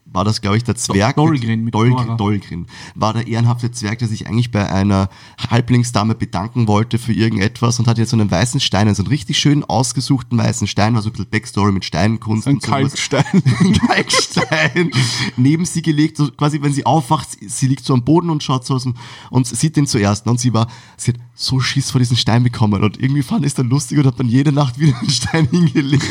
war 0.07 0.25
das, 0.25 0.41
glaube 0.41 0.57
ich, 0.57 0.63
der 0.63 0.77
Zwerg. 0.77 1.17
Dolgrin 1.17 1.65
mit 1.65 1.75
Dolg, 1.75 1.91
Dora. 1.91 2.15
Dolgrin. 2.15 2.67
War 2.95 3.15
der 3.15 3.27
ehrenhafte 3.27 3.73
Zwerg, 3.73 3.99
der 3.99 4.07
sich 4.07 4.29
eigentlich 4.29 4.53
bei 4.53 4.71
einer 4.71 5.09
Halblingsdame 5.51 6.15
bedanken 6.15 6.69
wollte 6.69 7.01
für 7.01 7.13
irgendetwas 7.13 7.81
und 7.81 7.89
hat 7.89 7.99
jetzt 7.99 8.11
so 8.11 8.17
einen 8.17 8.31
weißen 8.31 8.61
Stein, 8.61 8.95
so 8.95 9.03
einen 9.03 9.09
richtig 9.09 9.39
schön 9.41 9.65
ausgesuchten 9.65 10.39
weißen 10.39 10.69
Stein, 10.69 10.95
also 10.95 11.09
ein 11.09 11.13
bisschen 11.13 11.31
Backstory 11.31 11.73
mit 11.73 11.85
Steinkunst 11.85 12.47
Ein 12.47 12.55
und. 12.57 12.63
Kalkstein. 12.63 13.25
Ein 13.61 13.73
Kalkstein 13.73 14.91
neben 15.37 15.65
sie 15.65 15.83
gelegt, 15.83 16.17
so 16.17 16.31
quasi 16.31 16.63
wenn 16.63 16.73
sie 16.73 16.87
aufwacht, 16.87 17.33
sie- 17.33 17.49
sie 17.49 17.67
liegt 17.67 17.85
so 17.85 17.93
am 17.93 18.05
Boden 18.05 18.31
und 18.31 18.41
schaut 18.45 18.65
so 18.65 18.75
aus 18.75 18.85
dem, 18.85 18.95
und 19.31 19.49
sieht 19.49 19.75
den 19.77 19.89
zuerst. 19.89 20.27
ne? 20.27 20.31
Und 20.33 20.39
sie 20.39 20.55
war, 20.55 20.69
sie 20.97 21.13
hat 21.15 21.21
so 21.37 21.59
Schiss 21.59 21.91
vor 21.91 21.99
diesem 21.99 22.17
Stein 22.17 22.45
bekommen 22.45 22.83
und 22.85 23.01
irgendwie 23.03 23.23
fand 23.23 23.41
ich 23.45 23.49
es 23.49 23.55
dann 23.55 23.69
lustig 23.69 23.99
und 23.99 24.07
hat 24.07 24.21
dann 24.21 24.29
jede 24.29 24.53
Nacht 24.53 24.79
wieder 24.79 24.97
einen 24.99 25.11
Stein 25.11 25.49
hingelegt. 25.51 26.05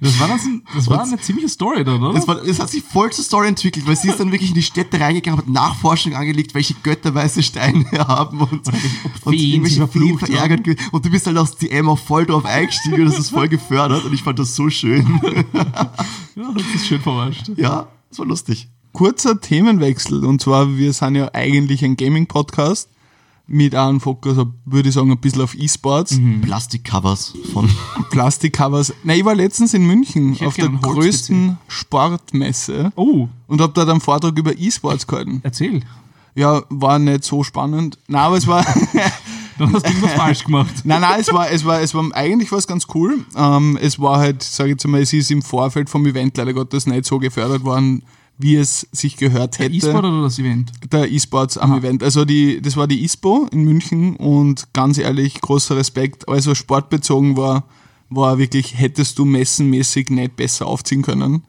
Das 0.00 0.18
war, 0.18 0.26
das, 0.28 0.44
ein, 0.44 0.62
das 0.74 0.88
war 0.88 1.02
eine 1.04 1.18
ziemliche 1.20 1.48
Story 1.48 1.84
dann, 1.84 2.02
oder? 2.02 2.18
Es, 2.18 2.26
war, 2.26 2.42
es 2.44 2.58
hat 2.58 2.68
sich 2.70 2.82
voll 2.82 3.12
zur 3.12 3.24
Story 3.24 3.46
entwickelt, 3.48 3.86
weil 3.86 3.94
sie 3.96 4.08
ist 4.08 4.18
dann 4.18 4.32
wirklich 4.32 4.50
in 4.50 4.56
die 4.56 4.62
Städte 4.62 4.98
reingegangen, 4.98 5.38
hat 5.38 5.48
Nachforschung 5.48 6.14
angelegt, 6.14 6.52
welche 6.54 6.74
Götter 6.82 7.14
weiße 7.14 7.42
Steine 7.44 7.84
haben 7.92 8.40
und, 8.40 8.62
und 9.24 9.32
irgendwelche 9.32 9.86
Feen 9.86 10.18
verärgert. 10.18 10.64
ge- 10.64 10.76
Und 10.90 11.04
du 11.04 11.10
bist 11.10 11.26
halt 11.28 11.38
aus 11.38 11.56
DM 11.56 11.88
auch 11.88 11.98
voll 11.98 12.26
drauf 12.26 12.44
eingestiegen 12.44 13.02
und 13.02 13.06
das 13.06 13.18
ist 13.20 13.30
voll 13.30 13.48
gefördert 13.48 14.04
und 14.04 14.12
ich 14.12 14.22
fand 14.24 14.38
das 14.40 14.56
so 14.56 14.68
schön. 14.68 15.06
ja, 16.34 16.52
das 16.54 16.64
ist 16.74 16.86
schön 16.88 17.00
verarscht. 17.00 17.50
Ja, 17.56 17.86
das 18.10 18.18
war 18.18 18.26
lustig. 18.26 18.68
Kurzer 18.92 19.40
Themenwechsel 19.40 20.24
und 20.24 20.40
zwar, 20.40 20.76
wir 20.76 20.92
sind 20.92 21.14
ja 21.14 21.30
eigentlich 21.34 21.84
ein 21.84 21.96
Gaming-Podcast 21.96 22.88
mit 23.48 23.74
einem 23.74 24.00
Fokus, 24.00 24.36
würde 24.64 24.88
ich 24.88 24.94
sagen, 24.94 25.10
ein 25.10 25.18
bisschen 25.18 25.42
auf 25.42 25.54
E-Sports, 25.54 26.18
Plastikcovers 26.42 27.32
von 27.52 27.68
Plastikcovers. 28.10 28.92
Nein, 29.04 29.18
ich 29.20 29.24
war 29.24 29.34
letztens 29.34 29.72
in 29.74 29.86
München 29.86 30.36
auf 30.44 30.54
der 30.56 30.68
größten 30.68 31.56
Sportmesse 31.68 32.92
Oh, 32.96 33.28
und 33.46 33.60
habe 33.60 33.72
dort 33.72 33.88
einen 33.88 34.00
Vortrag 34.00 34.36
über 34.38 34.56
E-Sports 34.58 35.06
gehalten. 35.06 35.40
erzähl. 35.44 35.80
Ja, 36.34 36.62
war 36.68 36.98
nicht 36.98 37.24
so 37.24 37.42
spannend. 37.44 37.98
Nein, 38.08 38.20
aber 38.22 38.36
es 38.36 38.46
war, 38.46 38.64
Dann 39.58 39.72
hast 39.72 39.86
du 39.86 39.90
irgendwas 39.90 40.12
falsch 40.12 40.44
gemacht. 40.44 40.74
nein, 40.84 41.00
nein, 41.00 41.18
es 41.20 41.32
war, 41.32 41.50
es 41.50 41.64
war, 41.64 41.80
es 41.80 41.94
war 41.94 42.04
eigentlich 42.14 42.52
was 42.52 42.66
ganz 42.66 42.86
cool. 42.94 43.24
Ähm, 43.36 43.78
es 43.80 43.98
war 43.98 44.18
halt, 44.18 44.42
sage 44.42 44.68
ich 44.70 44.74
jetzt 44.74 44.86
mal, 44.86 45.00
es 45.00 45.12
ist 45.14 45.30
im 45.30 45.40
Vorfeld 45.40 45.88
vom 45.88 46.04
Event 46.04 46.36
leider 46.36 46.52
Gottes 46.52 46.86
nicht 46.86 47.06
so 47.06 47.18
gefördert 47.18 47.64
worden, 47.64 48.02
wie 48.38 48.56
es 48.56 48.86
sich 48.92 49.16
gehört 49.16 49.58
hätte. 49.58 49.74
E-Sport 49.74 50.04
oder 50.04 50.22
das 50.22 50.38
Event? 50.38 50.72
der 50.92 51.10
E-Sports 51.10 51.56
am 51.56 51.78
Event. 51.78 52.02
Also 52.02 52.24
die, 52.24 52.60
das 52.60 52.76
war 52.76 52.86
die 52.86 53.02
ISPO 53.04 53.48
in 53.50 53.64
München 53.64 54.16
und 54.16 54.72
ganz 54.72 54.98
ehrlich, 54.98 55.40
großer 55.40 55.76
Respekt. 55.76 56.28
Also 56.28 56.54
sportbezogen 56.54 57.36
war, 57.36 57.64
war 58.10 58.38
wirklich, 58.38 58.78
hättest 58.78 59.18
du 59.18 59.24
messenmäßig 59.24 60.10
nicht 60.10 60.36
besser 60.36 60.66
aufziehen 60.66 61.02
können. 61.02 61.44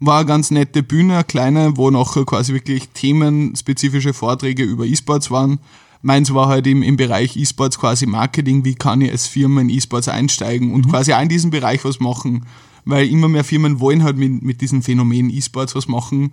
War 0.00 0.20
eine 0.20 0.26
ganz 0.26 0.50
nette 0.50 0.82
Bühne, 0.82 1.14
eine 1.14 1.24
kleine, 1.24 1.76
wo 1.76 1.90
nachher 1.90 2.24
quasi 2.24 2.54
wirklich 2.54 2.88
themenspezifische 2.94 4.14
Vorträge 4.14 4.62
über 4.62 4.86
E-Sports 4.86 5.30
waren. 5.30 5.58
Meins 6.00 6.32
war 6.32 6.48
halt 6.48 6.66
im, 6.66 6.82
im 6.82 6.96
Bereich 6.96 7.36
E-Sports 7.36 7.78
quasi 7.78 8.06
Marketing, 8.06 8.64
wie 8.64 8.74
kann 8.74 9.02
ich 9.02 9.10
als 9.10 9.26
Firma 9.26 9.60
in 9.60 9.68
E-Sports 9.68 10.08
einsteigen 10.08 10.72
und 10.72 10.88
quasi 10.88 11.12
auch 11.12 11.20
in 11.20 11.28
diesem 11.28 11.50
Bereich 11.50 11.84
was 11.84 12.00
machen. 12.00 12.46
Weil 12.84 13.08
immer 13.08 13.28
mehr 13.28 13.44
Firmen 13.44 13.80
wollen 13.80 14.02
halt 14.02 14.16
mit, 14.16 14.42
mit 14.42 14.60
diesem 14.60 14.82
Phänomen 14.82 15.30
E-Sports 15.30 15.74
was 15.74 15.88
machen 15.88 16.32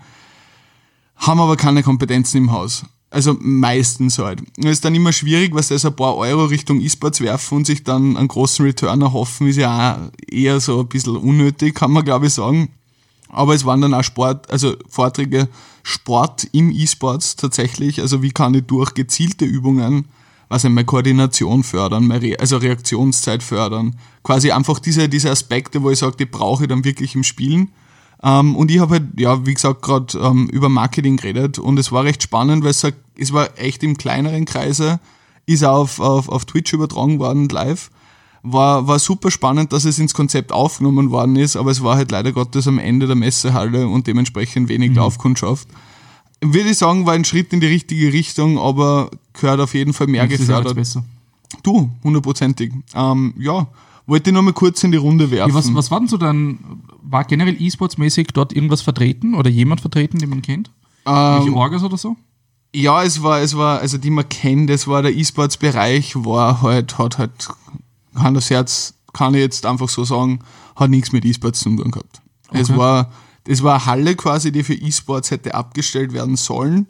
haben 1.18 1.40
aber 1.40 1.58
keine 1.58 1.84
Kompetenzen 1.84 2.38
im 2.38 2.52
Haus. 2.52 2.86
Also 3.10 3.38
meistens 3.40 4.20
halt. 4.20 4.42
Es 4.58 4.66
ist 4.66 4.86
dann 4.86 4.94
immer 4.94 5.14
schwierig, 5.14 5.54
was 5.54 5.70
das 5.70 5.86
ein 5.86 5.96
paar 5.96 6.16
Euro 6.18 6.46
Richtung 6.46 6.82
E-Sports 6.82 7.22
werfen 7.22 7.60
und 7.60 7.68
sich 7.68 7.84
dann 7.84 8.18
einen 8.18 8.28
großen 8.28 8.66
Return 8.66 9.02
erhoffen, 9.02 9.48
ist 9.48 9.56
ja 9.56 9.96
auch 9.96 10.12
eher 10.30 10.60
so 10.60 10.82
ein 10.82 10.88
bisschen 10.88 11.16
unnötig, 11.16 11.74
kann 11.74 11.92
man 11.92 12.04
glaube 12.04 12.28
ich 12.28 12.34
sagen. 12.34 12.70
Aber 13.30 13.54
es 13.54 13.66
waren 13.66 13.82
dann 13.82 13.94
auch 13.94 14.04
Sport, 14.04 14.50
also 14.50 14.76
Vorträge 14.90 15.48
Sport 15.84 16.48
im 16.52 16.72
E-Sports 16.72 17.38
tatsächlich. 17.38 18.02
Also 18.02 18.22
wie 18.22 18.32
kann 18.32 18.54
ich 18.54 18.66
durch 18.66 18.94
gezielte 18.94 19.46
Übungen, 19.46 20.06
was 20.50 20.64
meine 20.64 20.86
Koordination 20.86 21.64
fördern, 21.64 22.08
meine 22.08 22.22
Re 22.22 22.36
also 22.40 22.58
Reaktionszeit 22.58 23.44
fördern. 23.44 23.96
Quasi 24.24 24.52
einfach 24.52 24.80
diese, 24.80 25.10
diese 25.10 25.30
Aspekte, 25.32 25.84
wo 25.84 25.90
ich 25.90 26.00
sage, 26.00 26.18
die 26.18 26.26
brauche 26.26 26.64
ich 26.64 26.70
dann 26.70 26.86
wirklich 26.86 27.16
im 27.16 27.24
Spielen 27.24 27.72
Ähm, 28.24 28.56
und 28.56 28.72
ich 28.72 28.80
habe 28.80 28.96
halt, 28.96 29.20
ja, 29.20 29.46
wie 29.46 29.54
gesagt, 29.54 29.82
gerade 29.82 30.18
ähm, 30.18 30.48
über 30.50 30.70
Marketing 30.70 31.18
geredet 31.18 31.60
und 31.60 31.78
es 31.78 31.92
war 31.92 32.04
recht 32.04 32.24
spannend, 32.24 32.64
weil 32.64 32.72
es, 32.72 32.86
es 33.18 33.32
war 33.34 33.50
echt 33.58 33.84
im 33.84 33.98
kleineren 33.98 34.46
Kreise, 34.46 35.00
ist 35.46 35.64
auch 35.64 35.82
auf, 35.82 36.00
auf, 36.00 36.30
auf 36.30 36.46
Twitch 36.46 36.74
übertragen 36.74 37.20
worden 37.20 37.48
live. 37.50 37.92
War, 38.44 38.88
war 38.88 39.00
super 39.00 39.30
spannend, 39.30 39.74
dass 39.74 39.86
es 39.86 40.00
ins 40.00 40.14
Konzept 40.14 40.52
aufgenommen 40.52 41.12
worden 41.12 41.36
ist, 41.36 41.58
aber 41.58 41.72
es 41.72 41.84
war 41.84 41.98
halt 41.98 42.12
leider 42.12 42.32
Gottes 42.32 42.68
am 42.68 42.80
Ende 42.80 43.06
der 43.06 43.16
Messehalle 43.16 43.88
und 43.88 44.08
dementsprechend 44.08 44.70
wenig 44.70 44.96
Laufkundschaft. 44.96 45.68
Würde 46.42 46.70
ich 46.70 46.78
sagen, 46.78 47.06
war 47.06 47.14
ein 47.14 47.26
Schritt 47.26 47.52
in 47.52 47.60
die 47.60 47.68
richtige 47.68 48.14
Richtung, 48.14 48.58
aber 48.58 49.10
gehört 49.40 49.60
auf 49.60 49.74
jeden 49.74 49.94
Fall 49.94 50.08
mehr 50.08 50.26
Jahr 50.26 50.28
gefördert. 50.28 50.76
besser. 50.76 51.04
Du, 51.64 51.90
hundertprozentig. 52.04 52.74
Ähm, 52.94 53.34
ja, 53.38 53.68
wollte 54.06 54.30
ich 54.30 54.34
noch 54.34 54.42
mal 54.42 54.54
kurz 54.54 54.84
in 54.84 54.92
die 54.92 54.98
Runde 54.98 55.32
werfen. 55.32 55.50
Ja, 55.50 55.56
was, 55.56 55.74
was 55.74 55.92
war 55.92 56.00
denn 56.00 56.08
so 56.08 56.18
dann, 56.18 56.60
war 57.02 57.24
generell 57.24 57.56
E-Sports-mäßig 57.62 58.28
dort 58.34 58.54
irgendwas 58.54 58.82
vertreten 58.82 59.34
oder 59.36 59.50
jemand 59.50 59.82
vertreten, 59.82 60.20
den 60.20 60.30
man 60.30 60.42
kennt? 60.42 60.72
Welche 61.06 61.48
ähm, 61.48 61.54
Orgas 61.54 61.84
oder 61.84 61.98
so? 61.98 62.16
ja, 62.76 63.02
es 63.04 63.24
war, 63.24 63.40
es 63.42 63.58
war, 63.58 63.80
also 63.80 63.98
die 63.98 64.10
man 64.10 64.28
kennt, 64.30 64.70
es 64.70 64.88
war 64.88 65.02
der 65.02 65.16
E-Sports-Bereich, 65.16 66.16
war 66.16 66.62
halt, 66.62 66.98
hat 66.98 67.18
halt, 67.18 67.32
Hand 68.16 68.38
aufs 68.38 68.50
Herz, 68.50 68.94
kann 69.14 69.34
ich 69.34 69.40
jetzt 69.42 69.66
einfach 69.66 69.90
so 69.90 70.04
sagen, 70.04 70.40
hat 70.76 70.90
nichts 70.90 71.12
mit 71.12 71.26
E-Sports 71.26 71.62
zu 71.62 71.76
tun 71.76 71.92
gehabt. 71.92 72.22
Es 72.52 72.70
Okay. 72.70 72.80
war, 72.80 73.12
es 73.46 73.64
war 73.64 73.76
eine 73.76 73.86
Halle 73.86 74.16
quasi, 74.16 74.52
die 74.52 74.64
für 74.64 74.74
E-Sports 74.74 75.32
hätte 75.32 75.56
abgestellt 75.56 76.14
werden 76.14 76.36
sollen. 76.36 76.88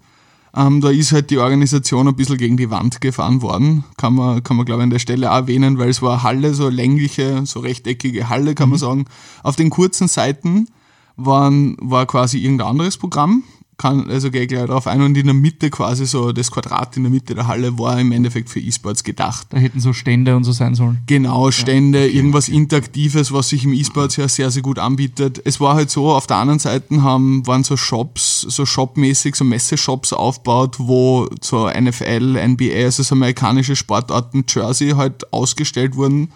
Ähm, 0.57 0.81
da 0.81 0.89
ist 0.89 1.11
halt 1.11 1.29
die 1.29 1.37
Organisation 1.37 2.07
ein 2.07 2.15
bisschen 2.15 2.37
gegen 2.37 2.57
die 2.57 2.71
Wand 2.71 2.99
gefahren 2.99 3.43
worden. 3.43 3.83
Kann 3.95 4.15
man, 4.15 4.41
kann 4.41 4.57
man 4.57 4.65
glaube 4.65 4.81
ich 4.81 4.85
an 4.85 4.89
der 4.89 4.97
Stelle 4.97 5.31
auch 5.31 5.35
erwähnen, 5.35 5.77
weil 5.77 5.89
es 5.89 6.01
war 6.01 6.13
eine 6.13 6.23
Halle, 6.23 6.53
so 6.55 6.67
längliche, 6.69 7.45
so 7.45 7.59
rechteckige 7.59 8.27
Halle, 8.27 8.55
kann 8.55 8.69
man 8.69 8.79
sagen. 8.79 9.05
Auf 9.43 9.55
den 9.55 9.69
kurzen 9.69 10.07
Seiten 10.07 10.67
waren, 11.15 11.77
war 11.79 12.07
quasi 12.07 12.39
irgendein 12.39 12.69
anderes 12.69 12.97
Programm. 12.97 13.43
Kann, 13.77 14.09
also 14.09 14.31
gehe 14.31 14.41
ich 14.41 14.47
gleich 14.47 14.65
drauf 14.65 14.87
ein. 14.87 15.01
Und 15.03 15.15
in 15.15 15.27
der 15.27 15.35
Mitte 15.35 15.69
quasi 15.69 16.07
so, 16.07 16.31
das 16.31 16.49
Quadrat 16.49 16.97
in 16.97 17.03
der 17.03 17.11
Mitte 17.11 17.35
der 17.35 17.45
Halle 17.45 17.77
war 17.77 17.99
im 17.99 18.11
Endeffekt 18.11 18.49
für 18.49 18.59
E-Sports 18.59 19.03
gedacht. 19.03 19.45
Da 19.51 19.57
hätten 19.57 19.79
so 19.79 19.93
Stände 19.93 20.35
und 20.35 20.45
so 20.45 20.51
sein 20.51 20.73
sollen. 20.73 20.97
Genau, 21.05 21.51
Stände, 21.51 22.07
irgendwas 22.07 22.49
Interaktives, 22.49 23.31
was 23.31 23.49
sich 23.49 23.65
im 23.65 23.73
E-Sports 23.73 24.15
ja 24.15 24.27
sehr, 24.27 24.49
sehr 24.49 24.63
gut 24.63 24.79
anbietet. 24.79 25.39
Es 25.45 25.59
war 25.59 25.75
halt 25.75 25.91
so, 25.91 26.09
auf 26.09 26.25
der 26.25 26.37
anderen 26.37 26.57
Seite 26.57 27.03
haben, 27.03 27.45
waren 27.45 27.63
so 27.63 27.77
Shops, 27.77 28.41
so 28.41 28.65
shopmäßig, 28.65 29.35
so 29.35 29.43
Messeshops 29.43 30.11
aufgebaut, 30.11 30.77
wo 30.79 31.27
so 31.41 31.69
NFL, 31.69 32.39
NBA, 32.47 32.83
also 32.83 33.03
so 33.03 33.13
amerikanische 33.13 33.75
Sportarten, 33.75 34.43
Jersey 34.49 34.89
halt 34.91 35.31
ausgestellt 35.31 35.95
wurden. 35.95 36.29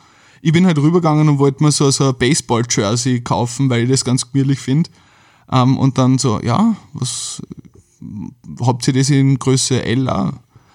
Ich 0.44 0.54
bin 0.54 0.68
halt 0.68 0.78
rübergegangen 0.78 1.28
und 1.28 1.40
wollte 1.40 1.64
mir 1.64 1.72
so, 1.72 1.90
so 1.90 2.10
ein 2.10 2.16
Baseball-Jersey 2.20 3.22
kaufen, 3.22 3.70
weil 3.72 3.84
ich 3.84 3.90
das 3.90 4.06
ganz 4.06 4.32
gemütlich 4.32 4.60
finde. 4.60 4.92
Ähm, 5.52 5.78
und 5.78 5.98
dann 5.98 6.18
so, 6.18 6.40
ja, 6.42 6.76
was, 6.94 7.42
habt 8.62 8.88
ihr 8.88 8.94
das 8.94 9.10
in 9.10 9.38
Größe 9.38 9.84
L 9.84 10.10
auch? 10.10 10.34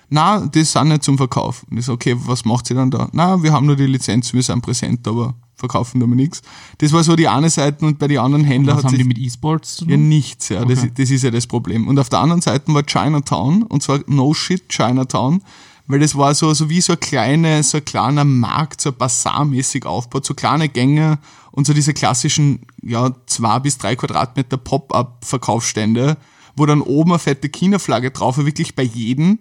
Na, 0.09 0.47
das 0.47 0.73
sind 0.73 0.89
nicht 0.89 1.03
zum 1.03 1.17
Verkauf. 1.19 1.65
Und 1.69 1.79
ich 1.79 1.85
so, 1.87 1.93
okay, 1.93 2.15
was 2.17 2.45
macht 2.45 2.71
ihr 2.71 2.77
dann 2.77 2.91
da? 2.91 3.09
Na, 3.13 3.43
wir 3.43 3.53
haben 3.53 3.67
nur 3.67 3.75
die 3.75 3.87
Lizenz, 3.87 4.33
wir 4.33 4.43
sind 4.43 4.63
präsent, 4.63 5.07
aber 5.09 5.35
verkaufen 5.57 5.99
da 5.99 6.07
mal 6.07 6.15
nichts. 6.15 6.43
Das 6.79 6.93
war 6.93 7.03
so 7.03 7.17
die 7.17 7.27
eine 7.27 7.51
Seite 7.51 7.85
und 7.85 7.99
bei 7.99 8.07
den 8.07 8.19
anderen 8.19 8.45
Händlern 8.45 8.77
Was 8.77 8.85
haben 8.85 8.97
die 8.97 9.05
mit 9.05 9.19
E-Sports 9.19 9.77
zu 9.77 9.85
ja 9.87 9.97
tun? 9.97 10.09
nichts, 10.09 10.51
ja. 10.51 10.65
Das, 10.65 10.79
Okay. 10.81 10.93
das 10.95 11.11
ist 11.11 11.25
ja 11.25 11.31
das 11.31 11.47
Problem. 11.47 11.89
Und 11.89 11.99
auf 11.99 12.09
der 12.09 12.21
anderen 12.21 12.43
Seite 12.43 12.73
war 12.73 12.85
Chinatown, 12.85 13.63
und 13.65 13.83
zwar 13.83 14.01
No 14.07 14.33
Shit 14.35 14.69
Chinatown, 14.69 15.43
weil 15.87 16.01
das 16.01 16.17
war 16.17 16.35
so, 16.35 16.53
so 16.55 16.69
wie 16.69 16.81
so 16.81 16.95
ein 16.95 17.01
kleine, 17.01 17.63
so 17.63 17.79
ein 17.79 17.85
kleiner 17.85 18.25
Markt, 18.25 18.81
so 18.81 18.93
Bazar-mäßig 18.93 19.87
aufgebaut, 19.87 20.27
so 20.27 20.35
kleine 20.35 20.69
Gänge 20.69 21.19
und 21.53 21.67
so 21.67 21.73
diese 21.73 21.95
klassischen, 21.95 22.67
ja, 22.83 23.11
zwei 23.27 23.59
bis 23.61 23.79
drei 23.79 23.97
Quadratmeter 23.97 24.57
Pop-Up-Verkaufsstände, 24.57 26.17
wo 26.57 26.67
dann 26.67 26.81
oben 26.81 27.13
eine 27.13 27.19
fette 27.19 27.49
China-Flagge 27.49 28.11
drauf 28.11 28.39
war, 28.39 28.47
wirklich 28.47 28.75
bei 28.75 28.83
jedem 28.83 29.39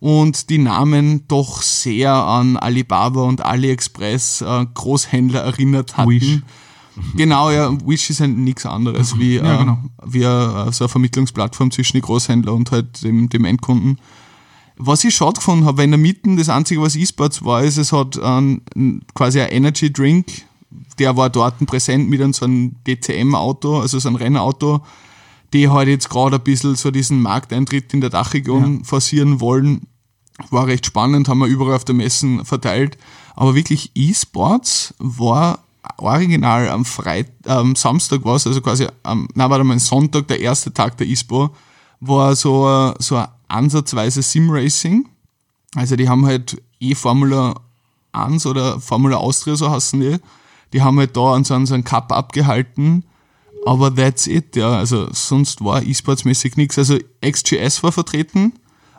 und 0.00 0.50
die 0.50 0.58
Namen 0.58 1.26
doch 1.28 1.62
sehr 1.62 2.12
an 2.12 2.56
Alibaba 2.56 3.22
und 3.22 3.44
AliExpress 3.44 4.42
äh, 4.42 4.66
Großhändler 4.74 5.40
erinnert 5.40 5.96
hatten. 5.96 6.10
Wish. 6.10 6.42
Genau, 7.16 7.50
ja, 7.50 7.72
Wish 7.84 8.08
ist 8.10 8.20
ja 8.20 8.28
nichts 8.28 8.66
anderes 8.66 9.18
wie, 9.18 9.36
Ja, 9.36 9.54
äh, 9.54 9.58
genau. 9.58 9.78
wie 10.04 10.22
äh, 10.22 10.70
so 10.72 10.84
eine 10.84 10.88
Vermittlungsplattform 10.88 11.72
zwischen 11.72 11.96
den 11.96 12.02
Großhändler 12.02 12.52
und 12.52 12.70
halt 12.70 13.02
dem, 13.02 13.28
dem 13.28 13.44
Endkunden. 13.44 13.98
Was 14.76 15.04
ich 15.04 15.14
schade 15.14 15.34
gefunden 15.34 15.66
habe, 15.66 15.78
weil 15.78 15.84
in 15.84 15.92
der 15.92 15.98
Mitte 15.98 16.34
das 16.36 16.48
Einzige, 16.48 16.80
was 16.82 16.96
E-Sports 16.96 17.44
war, 17.44 17.62
ist, 17.62 17.76
es 17.76 17.92
hat 17.92 18.18
ähm, 18.22 18.62
quasi 19.14 19.40
ein 19.40 19.50
Energy 19.50 19.92
Drink, 19.92 20.26
der 20.98 21.16
war 21.16 21.30
dort 21.30 21.64
präsent 21.66 22.08
mit 22.10 22.20
einem 22.20 22.32
so 22.32 22.44
einem 22.44 22.74
DCM-Auto, 22.86 23.78
also 23.80 23.98
so 24.00 24.08
ein 24.08 24.16
Rennauto, 24.16 24.80
die 25.52 25.68
halt 25.68 25.88
jetzt 25.88 26.10
gerade 26.10 26.36
ein 26.36 26.42
bisschen 26.42 26.74
so 26.74 26.90
diesen 26.90 27.22
Markteintritt 27.22 27.94
in 27.94 28.00
der 28.00 28.10
Dachregion 28.10 28.82
forcieren 28.84 29.40
wollen. 29.40 29.82
War 30.50 30.66
recht 30.66 30.84
spannend, 30.86 31.28
haben 31.28 31.38
wir 31.38 31.46
überall 31.46 31.76
auf 31.76 31.84
der 31.84 31.94
Messen 31.94 32.44
verteilt. 32.44 32.98
Aber 33.36 33.54
wirklich 33.54 33.92
E-Sports 33.94 34.94
war 34.98 35.60
original 35.98 36.68
am 36.70 36.84
Freit 36.84 37.28
am 37.46 37.76
Samstag 37.76 38.24
war 38.24 38.36
es, 38.36 38.46
also 38.46 38.60
quasi 38.60 38.86
am, 39.04 39.28
na 39.34 39.48
warte 39.50 39.62
mal, 39.64 39.78
Sonntag, 39.78 40.26
der 40.28 40.40
erste 40.40 40.72
Tag 40.74 40.96
der 40.96 41.06
ISPO, 41.06 41.50
war 42.00 42.34
so, 42.34 42.66
ein- 42.66 42.94
so 42.98 43.16
ein 43.16 43.28
ansatzweise 43.48 44.22
Sim-Racing. 44.22 45.08
Also 45.74 45.96
die 45.96 46.08
haben 46.08 46.26
halt 46.26 46.60
eh 46.80 46.94
Formula 46.94 47.54
1 48.12 48.46
oder 48.46 48.80
Formula 48.80 49.16
Austria, 49.16 49.56
so 49.56 49.70
heißen 49.70 50.00
die. 50.00 50.16
Die 50.72 50.82
haben 50.82 50.98
halt 50.98 51.16
da 51.16 51.34
an 51.34 51.44
so 51.44 51.54
einen, 51.54 51.84
Cup 51.84 52.12
abgehalten. 52.12 53.04
Aber 53.66 53.94
that's 53.94 54.26
it, 54.26 54.56
ja. 54.56 54.76
Also 54.76 55.08
sonst 55.12 55.64
war 55.64 55.82
E-Sports-mäßig 55.82 56.56
nichts. 56.56 56.78
Also 56.78 56.98
XGS 57.24 57.82
war 57.82 57.92
vertreten, 57.92 58.52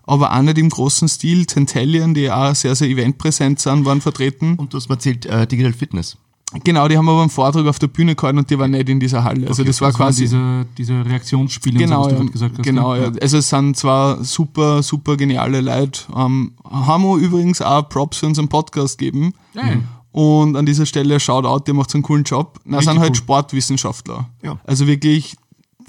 aber 0.04 0.34
auch 0.36 0.42
nicht 0.42 0.58
im 0.58 0.70
großen 0.70 1.08
Stil. 1.08 1.46
Tentallion, 1.46 2.14
die 2.14 2.32
auch 2.32 2.56
sehr, 2.56 2.76
sehr 2.76 2.88
eventpräsent 2.88 3.60
sind, 3.60 3.86
waren 3.86 4.02
vertreten. 4.02 4.56
Und 4.56 4.74
du 4.74 4.78
hast 4.78 4.90
mir 4.90 4.96
erzählt, 4.96 5.26
äh, 5.26 5.46
Digital 5.46 5.74
Fitness. 5.74 6.18
Genau, 6.64 6.88
die 6.88 6.98
haben 6.98 7.08
aber 7.10 7.22
einen 7.22 7.30
Vortrag 7.30 7.66
auf 7.68 7.80
der 7.80 7.88
Bühne 7.88 8.16
gehalten 8.16 8.38
und 8.40 8.50
die 8.50 8.58
waren 8.58 8.72
nicht 8.72 8.88
in 8.90 9.00
dieser 9.00 9.24
Halle. 9.24 9.48
Also 9.48 9.64
das 9.64 9.82
war 9.82 9.90
waren 9.90 9.98
quasi. 9.98 10.24
diese, 10.24 10.66
diese 10.78 11.06
Reaktionsspiele 11.06 11.80
Genau, 11.80 12.04
so, 12.04 12.12
was 12.12 12.18
du 12.18 12.24
ja, 12.26 12.32
gesagt 12.32 12.58
hast. 12.58 12.64
genau 12.64 12.94
gell? 12.94 13.12
ja. 13.14 13.22
Also 13.22 13.38
es 13.38 13.50
sind 13.50 13.76
zwar 13.78 14.24
super, 14.24 14.82
super 14.84 15.18
geniale 15.18 15.62
Leute. 15.62 16.02
Ähm, 16.16 16.54
haben 16.70 17.04
wir 17.04 17.18
übrigens 17.18 17.62
auch 17.62 17.88
Props 17.90 18.18
für 18.20 18.28
unseren 18.28 18.48
Podcast 18.48 18.98
geben. 18.98 19.34
Ja. 19.54 19.64
Und 20.12 20.56
an 20.56 20.66
dieser 20.66 20.86
Stelle 20.86 21.20
Shoutout, 21.20 21.64
ihr 21.70 21.74
macht 21.74 21.94
einen 21.94 22.04
coolen 22.04 22.24
Job. 22.24 22.60
Na, 22.64 22.82
sind 22.82 23.00
halt 23.00 23.10
cool. 23.10 23.16
Sportwissenschaftler. 23.16 24.30
Ja. 24.44 24.58
Also 24.64 24.88
wirklich, 24.88 25.36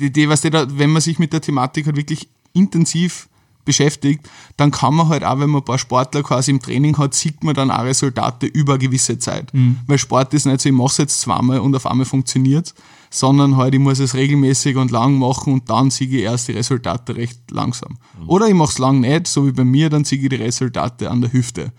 die, 0.01 0.13
die, 0.13 0.29
was 0.29 0.41
die 0.41 0.51
da, 0.51 0.67
wenn 0.69 0.91
man 0.91 1.01
sich 1.01 1.19
mit 1.19 1.33
der 1.33 1.41
Thematik 1.41 1.87
halt 1.87 1.97
wirklich 1.97 2.29
intensiv 2.53 3.29
beschäftigt, 3.67 4.27
dann 4.57 4.71
kann 4.71 4.95
man 4.95 5.09
halt 5.09 5.25
auch, 5.25 5.39
wenn 5.39 5.51
man 5.51 5.61
ein 5.61 5.65
paar 5.65 5.79
Sportler 5.79 6.23
quasi 6.23 6.51
im 6.51 6.61
Training 6.61 6.97
hat, 6.97 7.13
sieht 7.13 7.45
man 7.45 7.55
dann 7.55 7.71
auch 7.71 7.85
Resultate 7.85 8.47
über 8.47 8.75
eine 8.75 8.79
gewisse 8.83 9.19
Zeit. 9.19 9.53
Weil 9.87 9.99
Sport 9.99 10.33
ist 10.33 10.47
nicht 10.47 10.63
so, 10.63 10.71
ich 10.71 10.75
mache 10.75 10.89
es 10.89 10.97
jetzt 10.97 11.21
zweimal 11.21 11.61
und 11.61 11.77
auf 11.77 11.87
einmal 11.87 12.07
funktioniert 12.07 12.73
sondern 13.11 13.57
halt, 13.57 13.75
ich 13.75 13.81
muss 13.81 13.99
es 13.99 14.15
regelmäßig 14.15 14.77
und 14.77 14.91
lang 14.91 15.19
machen 15.19 15.53
und 15.53 15.71
dann 15.71 15.91
sehe 15.91 16.09
ich 16.09 16.23
erst 16.23 16.49
die 16.49 16.53
Resultate 16.53 17.17
recht 17.17 17.41
langsam. 17.51 17.99
Oder 18.27 18.49
ich 18.49 18.55
mache 18.55 18.71
es 18.71 18.79
lang 18.79 19.01
nicht, 19.01 19.27
so 19.27 19.47
wie 19.47 19.53
bei 19.53 19.65
mir, 19.65 19.91
dann 19.91 20.05
sehe 20.05 20.19
ich 20.19 20.29
die 20.29 20.37
Resultate 20.37 21.11
an 21.11 21.21
der 21.21 21.33
Hüfte. 21.33 21.73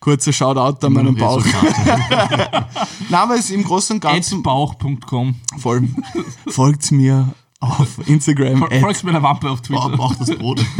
Kurzer 0.00 0.32
Shoutout 0.32 0.86
an 0.86 0.92
meinen 0.92 1.14
Bauch. 1.14 1.42
Nein, 3.08 3.20
aber 3.20 3.34
es 3.34 3.46
ist 3.46 3.50
im 3.52 3.64
Großen 3.64 3.96
und 3.96 4.00
Ganzen 4.00 4.38
Adbauch.com. 4.38 5.36
voll. 5.58 5.88
Folgt 6.48 6.92
mir 6.92 7.32
auf 7.60 8.06
Instagram. 8.06 8.66
Folgst 8.80 9.04
mir 9.04 9.12
der 9.12 9.22
Wampe 9.22 9.50
auf 9.50 9.62
Twitter. 9.62 9.88
Bauch 9.90 10.14
das 10.14 10.30
Brot. 10.36 10.64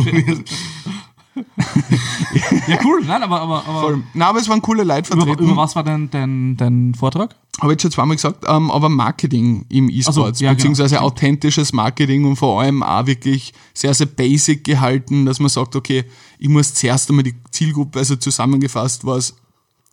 Ja, 2.66 2.78
cool. 2.84 3.02
Nein, 3.06 3.22
aber, 3.22 3.40
aber, 3.40 3.66
aber 3.66 3.80
voll. 3.80 4.02
Nein, 4.14 4.28
aber 4.28 4.38
es 4.38 4.48
waren 4.48 4.62
coole 4.62 4.84
Leute 4.84 5.12
über, 5.12 5.26
vertreten. 5.26 5.50
über 5.50 5.56
was 5.56 5.76
war 5.76 5.84
denn 5.84 6.10
dein, 6.10 6.56
dein 6.56 6.94
Vortrag? 6.94 7.36
Habe 7.60 7.74
ich 7.74 7.80
schon 7.80 7.90
zweimal 7.90 8.16
gesagt, 8.16 8.44
ähm, 8.46 8.70
aber 8.70 8.88
Marketing 8.88 9.64
im 9.68 9.88
E-Sports, 9.88 10.38
so, 10.38 10.44
ja, 10.44 10.50
genau. 10.50 10.54
beziehungsweise 10.54 11.00
authentisches 11.00 11.72
Marketing 11.72 12.24
und 12.24 12.36
vor 12.36 12.60
allem 12.60 12.82
auch 12.82 13.06
wirklich 13.06 13.52
sehr, 13.72 13.94
sehr 13.94 14.06
basic 14.06 14.64
gehalten, 14.64 15.26
dass 15.26 15.40
man 15.40 15.48
sagt, 15.48 15.76
okay, 15.76 16.04
ich 16.38 16.48
muss 16.48 16.74
zuerst 16.74 17.08
einmal 17.08 17.22
die 17.22 17.34
Zielgruppe, 17.50 17.98
also 17.98 18.16
zusammengefasst 18.16 19.04
war 19.04 19.16
es, 19.16 19.36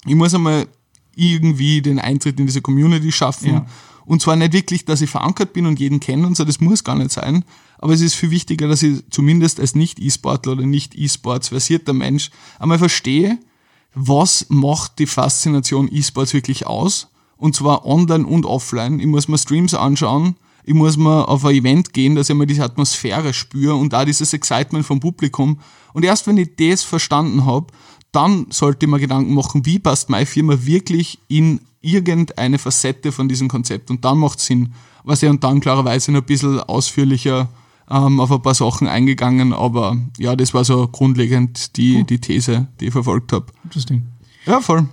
ich 0.06 0.15
muss 0.15 0.34
einmal 0.34 0.67
irgendwie 1.15 1.82
den 1.82 2.00
Eintritt 2.00 2.39
in 2.39 2.46
diese 2.46 2.62
Community 2.62 3.12
schaffen. 3.12 3.54
Ja. 3.54 3.65
Und 4.05 4.21
zwar 4.21 4.35
nicht 4.35 4.53
wirklich, 4.53 4.85
dass 4.85 5.01
ich 5.01 5.09
verankert 5.09 5.53
bin 5.53 5.65
und 5.65 5.79
jeden 5.79 5.99
kenne 5.99 6.27
und 6.27 6.35
so, 6.35 6.43
das 6.43 6.59
muss 6.59 6.83
gar 6.83 6.95
nicht 6.95 7.11
sein. 7.11 7.45
Aber 7.77 7.93
es 7.93 8.01
ist 8.01 8.15
viel 8.15 8.31
wichtiger, 8.31 8.67
dass 8.67 8.83
ich 8.83 9.03
zumindest 9.09 9.59
als 9.59 9.75
Nicht-E-Sportler 9.75 10.53
oder 10.53 10.65
Nicht-E-Sports 10.65 11.49
versierter 11.49 11.93
Mensch 11.93 12.31
einmal 12.59 12.79
verstehe, 12.79 13.39
was 13.95 14.47
macht 14.49 14.99
die 14.99 15.05
Faszination 15.05 15.89
E-Sports 15.91 16.33
wirklich 16.33 16.65
aus? 16.65 17.09
Und 17.37 17.55
zwar 17.55 17.85
online 17.85 18.25
und 18.25 18.45
offline. 18.45 18.99
Ich 18.99 19.05
muss 19.05 19.27
mir 19.27 19.37
Streams 19.37 19.73
anschauen, 19.73 20.35
ich 20.65 20.73
muss 20.73 20.95
mal 20.95 21.23
auf 21.23 21.43
ein 21.45 21.55
Event 21.55 21.93
gehen, 21.93 22.15
dass 22.15 22.29
ich 22.29 22.35
mal 22.35 22.45
diese 22.45 22.63
Atmosphäre 22.63 23.33
spüre 23.33 23.75
und 23.75 23.91
da 23.91 24.05
dieses 24.05 24.31
Excitement 24.31 24.85
vom 24.85 24.99
Publikum. 24.99 25.59
Und 25.91 26.05
erst 26.05 26.25
wenn 26.25 26.37
ich 26.37 26.55
das 26.55 26.83
verstanden 26.83 27.45
habe, 27.45 27.67
dann 28.13 28.47
sollte 28.49 28.88
mir 28.88 28.99
Gedanken 28.99 29.34
machen, 29.34 29.65
wie 29.65 29.80
passt 29.80 30.10
meine 30.10 30.26
Firma 30.26 30.65
wirklich 30.65 31.19
in 31.28 31.60
irgendeine 31.82 32.58
Facette 32.60 33.12
von 33.12 33.28
diesem 33.28 33.49
Konzept 33.49 33.91
und 33.91 34.06
dann 34.06 34.17
macht 34.17 34.39
Sinn. 34.39 34.73
was 35.04 35.21
ja 35.21 35.30
und 35.30 35.43
dann 35.43 35.60
klarerweise 35.60 36.13
noch 36.13 36.21
ein 36.21 36.26
bisschen 36.26 36.62
ausführlicher 36.62 37.49
ähm, 37.89 38.19
auf 38.21 38.32
ein 38.32 38.41
paar 38.41 38.54
Sachen 38.54 38.88
eingegangen, 38.88 39.52
aber 39.52 39.97
ja, 40.17 40.36
das 40.36 40.54
war 40.54 40.63
so 40.63 40.88
grundlegend 40.88 41.76
die, 41.76 42.06
die 42.06 42.19
These, 42.19 42.67
die 42.80 42.86
ich 42.86 42.91
verfolgt 42.91 43.34
habe. 43.34 43.47
Interesting. 43.65 44.04
Ja, 44.45 44.62
voll. 44.62 44.88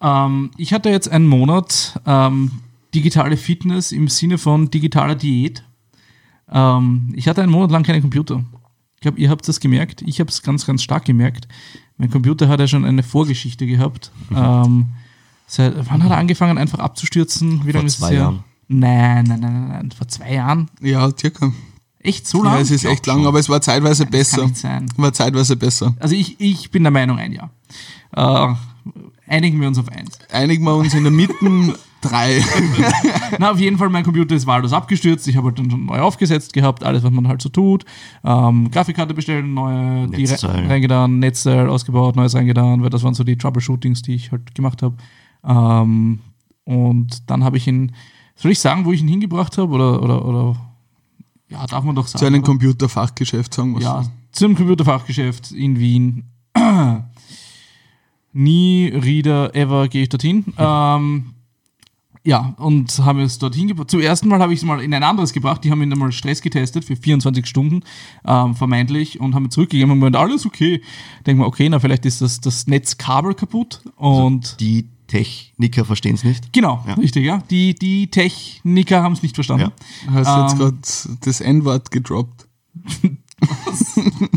Ähm, 0.00 0.50
ich 0.56 0.72
hatte 0.72 0.90
jetzt 0.90 1.08
einen 1.08 1.26
Monat 1.26 2.00
ähm, 2.06 2.52
digitale 2.94 3.36
Fitness 3.36 3.90
im 3.92 4.08
Sinne 4.08 4.38
von 4.38 4.70
digitaler 4.70 5.16
Diät. 5.16 5.64
Ähm, 6.50 7.12
ich 7.16 7.26
hatte 7.28 7.42
einen 7.42 7.52
Monat 7.52 7.70
lang 7.70 7.82
keinen 7.82 8.00
Computer. 8.00 8.44
Ich 8.98 9.02
glaube, 9.02 9.20
ihr 9.20 9.30
habt 9.30 9.46
das 9.46 9.60
gemerkt. 9.60 10.02
Ich 10.02 10.18
habe 10.18 10.28
es 10.28 10.42
ganz, 10.42 10.66
ganz 10.66 10.82
stark 10.82 11.04
gemerkt. 11.04 11.46
Mein 11.98 12.10
Computer 12.10 12.48
hat 12.48 12.58
ja 12.58 12.66
schon 12.66 12.84
eine 12.84 13.04
Vorgeschichte 13.04 13.64
gehabt. 13.64 14.10
Ähm, 14.34 14.88
seit, 15.46 15.74
wann 15.88 16.02
hat 16.02 16.10
er 16.10 16.16
angefangen, 16.18 16.58
einfach 16.58 16.80
abzustürzen? 16.80 17.60
Wie 17.64 17.70
Vor 17.70 17.74
lange 17.74 17.86
ist 17.86 17.92
es 17.94 17.98
zwei 18.00 18.10
her? 18.10 18.18
Jahren. 18.18 18.44
Nein, 18.66 19.24
nein, 19.28 19.38
nein, 19.38 19.52
nein, 19.52 19.68
nein. 19.68 19.90
Vor 19.96 20.08
zwei 20.08 20.34
Jahren. 20.34 20.68
Ja, 20.82 21.08
circa. 21.16 21.52
Echt 22.00 22.26
so 22.26 22.42
lang? 22.42 22.54
Ja, 22.54 22.60
es 22.60 22.72
ist 22.72 22.84
echt 22.84 23.06
lang, 23.06 23.24
aber 23.24 23.38
es 23.38 23.48
war 23.48 23.60
zeitweise 23.60 24.02
Nein, 24.02 24.12
das 24.12 24.30
kann 24.30 24.40
besser. 24.40 24.46
nicht 24.48 24.58
sein. 24.58 24.86
War 24.96 25.12
zeitweise 25.12 25.56
besser. 25.56 25.94
Also 26.00 26.16
ich, 26.16 26.40
ich 26.40 26.72
bin 26.72 26.82
der 26.82 26.90
Meinung, 26.90 27.18
ein 27.18 27.32
Jahr. 27.32 27.50
Äh, 28.16 28.54
einigen 29.28 29.60
wir 29.60 29.68
uns 29.68 29.78
auf 29.78 29.88
eins. 29.92 30.18
Einigen 30.32 30.64
wir 30.64 30.74
uns 30.74 30.92
in 30.92 31.04
der 31.04 31.12
Mitte 31.12 31.34
drei. 32.00 32.42
Na, 33.38 33.50
auf 33.50 33.60
jeden 33.60 33.78
Fall, 33.78 33.88
mein 33.88 34.04
Computer 34.04 34.34
ist 34.34 34.46
wahllos 34.46 34.72
abgestürzt. 34.72 35.26
Ich 35.28 35.36
habe 35.36 35.48
halt 35.48 35.58
dann 35.58 35.70
schon 35.70 35.86
neu 35.86 36.00
aufgesetzt 36.00 36.52
gehabt, 36.52 36.84
alles, 36.84 37.02
was 37.02 37.10
man 37.10 37.28
halt 37.28 37.42
so 37.42 37.48
tut. 37.48 37.84
Ähm, 38.24 38.70
Grafikkarte 38.70 39.14
bestellen, 39.14 39.54
neue, 39.54 40.08
die 40.08 40.24
re 40.24 40.30
Netzteil. 40.30 40.66
reingetan, 40.66 41.18
Netzteil 41.18 41.68
ausgebaut, 41.68 42.16
neues 42.16 42.34
reingetan, 42.34 42.82
weil 42.82 42.90
das 42.90 43.02
waren 43.02 43.14
so 43.14 43.24
die 43.24 43.36
Troubleshootings, 43.36 44.02
die 44.02 44.14
ich 44.14 44.32
halt 44.32 44.54
gemacht 44.54 44.82
habe. 44.82 44.96
Ähm, 45.44 46.20
und 46.64 47.30
dann 47.30 47.44
habe 47.44 47.56
ich 47.56 47.66
ihn, 47.66 47.92
soll 48.36 48.50
ich 48.52 48.60
sagen, 48.60 48.84
wo 48.84 48.92
ich 48.92 49.00
ihn 49.00 49.08
hingebracht 49.08 49.56
habe? 49.58 49.72
Oder, 49.72 50.02
oder, 50.02 50.24
oder, 50.24 50.56
ja, 51.48 51.66
darf 51.66 51.82
man 51.84 51.94
doch 51.94 52.06
sagen. 52.06 52.18
Zu 52.18 52.26
einem? 52.26 52.42
Computerfachgeschäft, 52.42 53.54
sagen 53.54 53.74
wir 53.74 53.82
Ja, 53.82 54.04
zum 54.32 54.54
Computerfachgeschäft 54.54 55.52
in 55.52 55.78
Wien. 55.78 56.24
Nie, 58.32 58.88
Reader, 58.94 59.54
ever 59.54 59.88
gehe 59.88 60.02
ich 60.02 60.08
dorthin. 60.10 60.44
Ähm, 60.58 61.34
ja, 62.24 62.54
und 62.58 62.98
haben 62.98 63.20
es 63.20 63.38
dorthin 63.38 63.68
gebracht. 63.68 63.90
Zum 63.90 64.00
ersten 64.00 64.28
Mal 64.28 64.40
habe 64.40 64.52
ich 64.52 64.58
es 64.60 64.64
mal 64.64 64.80
in 64.82 64.92
ein 64.92 65.02
anderes 65.02 65.32
gebracht. 65.32 65.64
Die 65.64 65.70
haben 65.70 65.80
ihn 65.82 65.92
einmal 65.92 66.12
Stress 66.12 66.42
getestet 66.42 66.84
für 66.84 66.96
24 66.96 67.46
Stunden, 67.46 67.82
ähm, 68.26 68.54
vermeintlich, 68.54 69.18
und 69.20 69.34
haben 69.34 69.44
ihn 69.46 69.50
zurückgegeben 69.50 69.90
und 69.92 69.98
gemeint, 70.00 70.16
alles 70.16 70.44
okay. 70.46 70.82
Denken 71.26 71.42
wir, 71.42 71.46
okay, 71.46 71.68
na, 71.68 71.78
vielleicht 71.80 72.04
ist 72.06 72.20
das, 72.20 72.40
das 72.40 72.66
Netzkabel 72.66 73.34
kaputt. 73.34 73.80
Und 73.96 74.60
Die 74.60 74.88
Techniker 75.06 75.84
verstehen 75.86 76.16
es 76.16 76.24
nicht. 76.24 76.52
genau, 76.52 76.84
Ja. 76.86 76.94
richtig, 76.94 77.24
ja. 77.24 77.38
Die, 77.50 77.74
die 77.74 78.10
Techniker 78.10 79.02
haben 79.02 79.12
es 79.14 79.22
nicht 79.22 79.34
verstanden. 79.34 79.72
Hast 80.12 80.28
Ähm, 80.28 80.42
jetzt 80.42 80.58
gerade 80.58 81.18
das 81.24 81.40
N-Wort 81.40 81.90
gedroppt. 81.90 82.46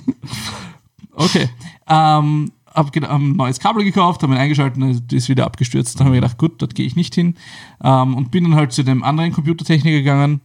Okay. 1.13 1.49
Ähm, 1.87 2.51
hab, 2.73 2.95
ein 2.95 3.31
neues 3.33 3.59
Kabel 3.59 3.83
gekauft, 3.83 4.23
habe 4.23 4.33
ihn 4.33 4.39
eingeschaltet, 4.39 4.81
und 4.81 5.13
ist 5.13 5.29
wieder 5.29 5.45
abgestürzt. 5.45 5.99
Dann 5.99 6.07
habe 6.07 6.15
ich 6.15 6.21
gedacht, 6.21 6.37
gut, 6.37 6.61
dort 6.61 6.75
gehe 6.75 6.85
ich 6.85 6.95
nicht 6.95 7.15
hin. 7.15 7.35
Ähm, 7.83 8.15
und 8.15 8.31
bin 8.31 8.45
dann 8.45 8.55
halt 8.55 8.71
zu 8.71 8.83
dem 8.83 9.03
anderen 9.03 9.31
Computertechniker 9.31 9.97
gegangen 9.97 10.41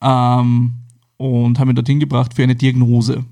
ähm, 0.00 0.74
und 1.16 1.58
habe 1.58 1.70
ihn 1.70 1.76
dorthin 1.76 2.00
gebracht 2.00 2.34
für 2.34 2.42
eine 2.42 2.56
Diagnose. 2.56 3.24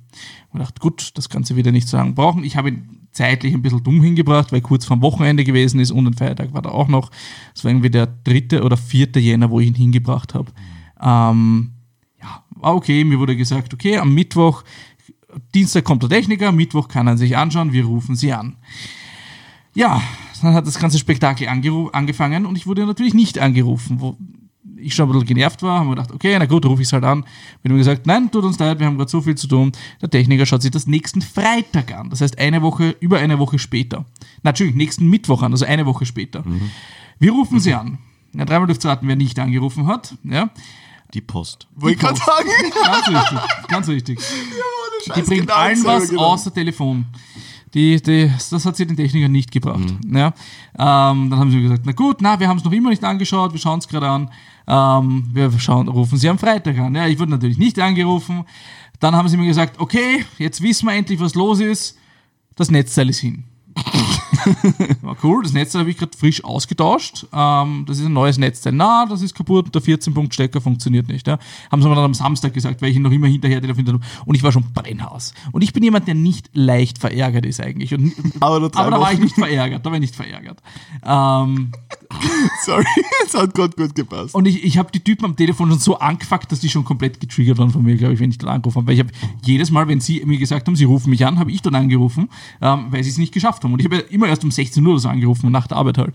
Und 0.52 0.61
dachte, 0.61 0.80
gut, 0.80 1.11
das 1.14 1.28
Ganze 1.28 1.56
wieder 1.56 1.72
nicht 1.72 1.88
so 1.88 1.96
lange 1.96 2.12
brauchen. 2.12 2.44
Ich 2.44 2.56
habe 2.56 2.70
ihn 2.70 3.06
zeitlich 3.12 3.54
ein 3.54 3.62
bisschen 3.62 3.82
dumm 3.82 4.02
hingebracht, 4.02 4.52
weil 4.52 4.61
kurz 4.61 4.85
vorm 4.85 5.02
Wochenende 5.02 5.42
gewesen 5.42 5.80
ist 5.80 5.90
und 5.90 6.06
ein 6.06 6.14
Feiertag 6.14 6.52
war 6.52 6.62
da 6.62 6.70
auch 6.70 6.88
noch. 6.88 7.11
Das 7.54 7.64
war 7.64 7.70
irgendwie 7.70 7.90
der 7.90 8.06
dritte 8.06 8.62
oder 8.62 8.76
vierte 8.76 9.18
Jänner, 9.18 9.50
wo 9.50 9.59
ich 9.59 9.68
ihn 9.68 9.74
hingebracht 9.74 10.35
habe. 10.35 10.52
Ähm, 11.00 11.72
ja, 12.20 12.44
war 12.50 12.74
okay. 12.74 13.04
Mir 13.04 13.18
wurde 13.18 13.37
gesagt, 13.37 13.72
okay, 13.72 13.96
am 13.96 14.14
Mittwoch, 14.14 14.64
Dienstag 15.55 15.85
kommt 15.85 16.03
der 16.03 16.11
Techniker, 16.11 16.53
Mittwoch 16.53 16.88
kann 16.88 17.07
er 17.07 17.16
sich 17.16 17.37
anschauen, 17.37 17.72
wir 17.72 17.85
rufen 17.85 18.16
sie 18.16 18.33
an. 18.33 18.57
Ja, 19.75 20.01
dann 20.42 20.55
hat 20.55 20.66
das 20.66 20.79
ganze 20.79 20.99
Spektakel 20.99 21.49
angefangen 21.49 22.46
und 22.46 22.57
ich 22.57 22.66
wurde 22.66 22.87
natürlich 22.87 23.14
nicht 23.14 23.38
angerufen, 23.38 24.01
wo 24.01 24.16
ich 24.79 24.94
schon 24.94 25.09
ein 25.09 25.12
bisschen 25.12 25.27
genervt 25.27 25.62
war, 25.62 25.81
haben 25.81 25.88
wir 25.88 25.96
gedacht, 25.96 26.12
okay, 26.12 26.37
na 26.38 26.46
gut, 26.46 26.64
rufe 26.66 26.83
ich 26.83 26.88
es 26.88 26.92
halt 26.92 27.05
an. 27.05 27.25
Bin 27.62 27.72
ihm 27.72 27.79
gesagt, 27.79 28.07
nein, 28.07 28.31
tut 28.31 28.44
uns 28.44 28.59
leid, 28.59 28.79
wir 28.79 28.87
haben 28.87 28.96
gerade 28.96 29.11
so 29.11 29.20
viel 29.20 29.35
zu 29.35 29.46
tun. 29.46 29.72
Der 30.03 30.11
Techniker 30.11 30.46
schaut 30.46 30.62
sich 30.62 30.70
das 30.70 30.87
nächsten 30.87 31.22
Freitag 31.22 31.92
an, 31.92 32.11
das 32.11 32.20
heißt 32.20 32.38
eine 32.38 32.62
Woche, 32.62 32.94
über 33.01 33.18
eine 33.18 33.38
Woche 33.38 33.59
später. 33.59 34.05
Na, 34.42 34.51
Entschuldigung, 34.51 34.79
nächsten 34.79 35.09
Mittwoch 35.09 35.42
an, 35.42 35.53
also 35.53 35.64
eine 35.64 35.87
Woche 35.87 36.07
später. 36.07 36.44
Wir 37.18 37.33
rufen 37.33 37.61
sie 37.61 37.75
an. 37.75 37.99
Ja, 38.35 38.44
dreimal 38.44 38.66
dürft 38.66 38.85
raten, 38.85 39.09
wer 39.09 39.16
nicht 39.16 39.38
angerufen 39.38 39.87
hat. 39.87 40.14
Ja, 40.25 40.51
Die 41.14 41.21
Post. 41.21 41.69
Wollte 41.75 41.95
ich 41.95 42.01
gerade 42.01 42.19
sagen. 42.19 42.49
ganz 42.83 43.09
richtig, 43.09 43.38
ganz 43.69 43.88
richtig. 43.88 44.19
Die 45.14 45.23
bringt 45.23 45.42
genau 45.42 45.55
allen 45.55 45.85
was 45.85 46.11
gedacht. 46.11 46.25
außer 46.25 46.53
Telefon. 46.53 47.07
Die, 47.75 48.01
die, 48.01 48.31
das 48.51 48.64
hat 48.64 48.77
sie 48.77 48.87
den 48.87 48.97
Technikern 48.97 49.33
nicht 49.33 49.51
gebracht. 49.51 49.85
Ja. 50.11 50.29
Ähm, 50.79 51.31
dann 51.31 51.37
haben 51.37 51.51
sie 51.51 51.61
gesagt, 51.61 51.83
na 51.85 51.92
gut, 51.92 52.23
na, 52.23 52.40
wir 52.40 52.49
haben 52.49 52.57
es 52.57 52.64
noch 52.64 52.73
immer 52.73 52.90
nicht 52.90 53.05
angeschaut, 53.05 53.53
wir 53.53 53.61
schauen 53.61 53.81
es 53.81 53.88
gerade 53.88 54.09
an. 54.09 54.31
Ähm, 54.66 55.29
wir 55.33 55.51
schauen, 55.59 55.88
rufen 55.88 56.16
sie 56.16 56.29
am 56.29 56.38
Freitag 56.38 56.79
an. 56.79 56.95
Ja, 56.95 57.07
ich 57.07 57.19
wurde 57.19 57.33
natürlich 57.33 57.59
nicht 57.59 57.79
angerufen. 57.79 58.45
Dann 58.99 59.14
haben 59.14 59.29
sie 59.29 59.37
mir 59.37 59.47
gesagt, 59.47 59.79
okay, 59.79 60.25
jetzt 60.38 60.62
wissen 60.62 60.87
wir 60.87 60.95
endlich, 60.95 61.21
was 61.21 61.35
los 61.35 61.61
ist. 61.61 61.99
Das 62.55 62.71
Netzteil 62.71 63.11
ist 63.11 63.19
hin. 63.19 63.45
War 65.03 65.17
cool, 65.23 65.43
das 65.43 65.53
Netzteil 65.53 65.81
habe 65.81 65.91
ich 65.91 65.99
gerade 65.99 66.17
frisch 66.17 66.43
ausgetauscht. 66.45 67.27
Ähm, 67.33 67.85
das 67.87 67.99
ist 67.99 68.07
ein 68.07 68.12
neues 68.12 68.39
Netzteil. 68.39 68.73
Na, 68.73 69.07
das 69.07 69.23
ist 69.23 69.35
kaputt, 69.35 69.75
der 69.75 69.83
14-Punkt-Stecker 69.83 70.61
funktioniert 70.61 71.09
nicht. 71.09 71.27
Ja. 71.27 71.39
Haben 71.71 71.83
sie 71.83 71.89
mir 71.89 71.95
dann 71.95 72.05
am 72.05 72.15
Samstag 72.15 72.55
gesagt, 72.55 72.81
weil 72.81 72.91
ich 72.91 72.97
ihn 72.97 73.03
noch 73.03 73.12
immer 73.12 73.27
hinterher 73.27 73.61
telefoniert 73.61 73.95
habe. 73.95 74.05
Und 74.25 74.35
ich 74.35 74.43
war 74.43 74.53
schon 74.53 74.65
Brennhaus. 74.73 75.35
Und 75.53 75.62
ich 75.62 75.73
bin 75.73 75.83
jemand, 75.83 76.07
der 76.09 76.15
nicht 76.15 76.51
leicht 76.55 76.99
verärgert 76.99 77.45
ist 77.45 77.61
eigentlich. 77.61 77.93
Und, 77.95 78.12
Aber 78.41 78.57
aber 78.57 78.91
da 78.91 79.01
war 79.01 79.12
ich 79.12 79.19
nicht 79.19 79.35
verärgert, 79.35 79.85
da 79.85 79.91
war 79.91 79.97
ich 79.97 80.01
nicht 80.01 80.17
verärgert. 80.17 80.61
Ähm, 81.05 81.73
Sorry, 82.65 82.85
es 83.27 83.35
hat 83.35 83.55
gerade 83.55 83.77
gut 83.77 83.95
gepasst. 83.95 84.35
und 84.35 84.47
ich, 84.47 84.65
ich 84.65 84.79
habe 84.79 84.91
die 84.93 85.01
Typen 85.01 85.25
am 85.25 85.37
Telefon 85.37 85.71
schon 85.71 85.79
so 85.79 85.99
angefuckt, 85.99 86.51
dass 86.53 86.61
die 86.61 86.69
schon 86.69 86.85
komplett 86.85 87.21
getriggert 87.21 87.59
waren 87.59 87.71
von 87.71 87.83
mir, 87.83 87.97
glaube 87.97 88.15
ich, 88.15 88.21
wenn 88.21 88.31
ich 88.31 88.39
dann 88.39 88.49
angerufen 88.49 88.77
habe. 88.79 88.87
Weil 88.89 88.95
ich 88.95 89.01
habe 89.01 89.11
jedes 89.45 89.71
Mal, 89.71 89.89
wenn 89.89 90.01
sie 90.01 90.25
mir 90.25 90.39
gesagt 90.39 90.67
haben, 90.67 90.77
sie 90.77 90.85
rufen 90.85 91.11
mich 91.11 91.27
an, 91.27 91.39
habe 91.39 91.51
ich 91.51 91.62
dann 91.62 91.75
angerufen, 91.75 92.29
ähm, 92.61 92.87
weil 92.91 93.03
sie 93.03 93.11
es 93.11 93.19
nicht 93.19 93.33
geschafft 93.35 93.65
haben. 93.65 93.65
Und 93.72 93.81
ich 93.81 93.87
habe 93.87 93.96
ja 93.96 94.02
immer 94.11 94.29
erst 94.29 94.44
um 94.44 94.50
16 94.50 94.85
Uhr 94.87 94.98
so 94.98 95.09
angerufen, 95.09 95.50
nach 95.50 95.66
der 95.66 95.76
Arbeit 95.76 95.98
halt. 95.98 96.14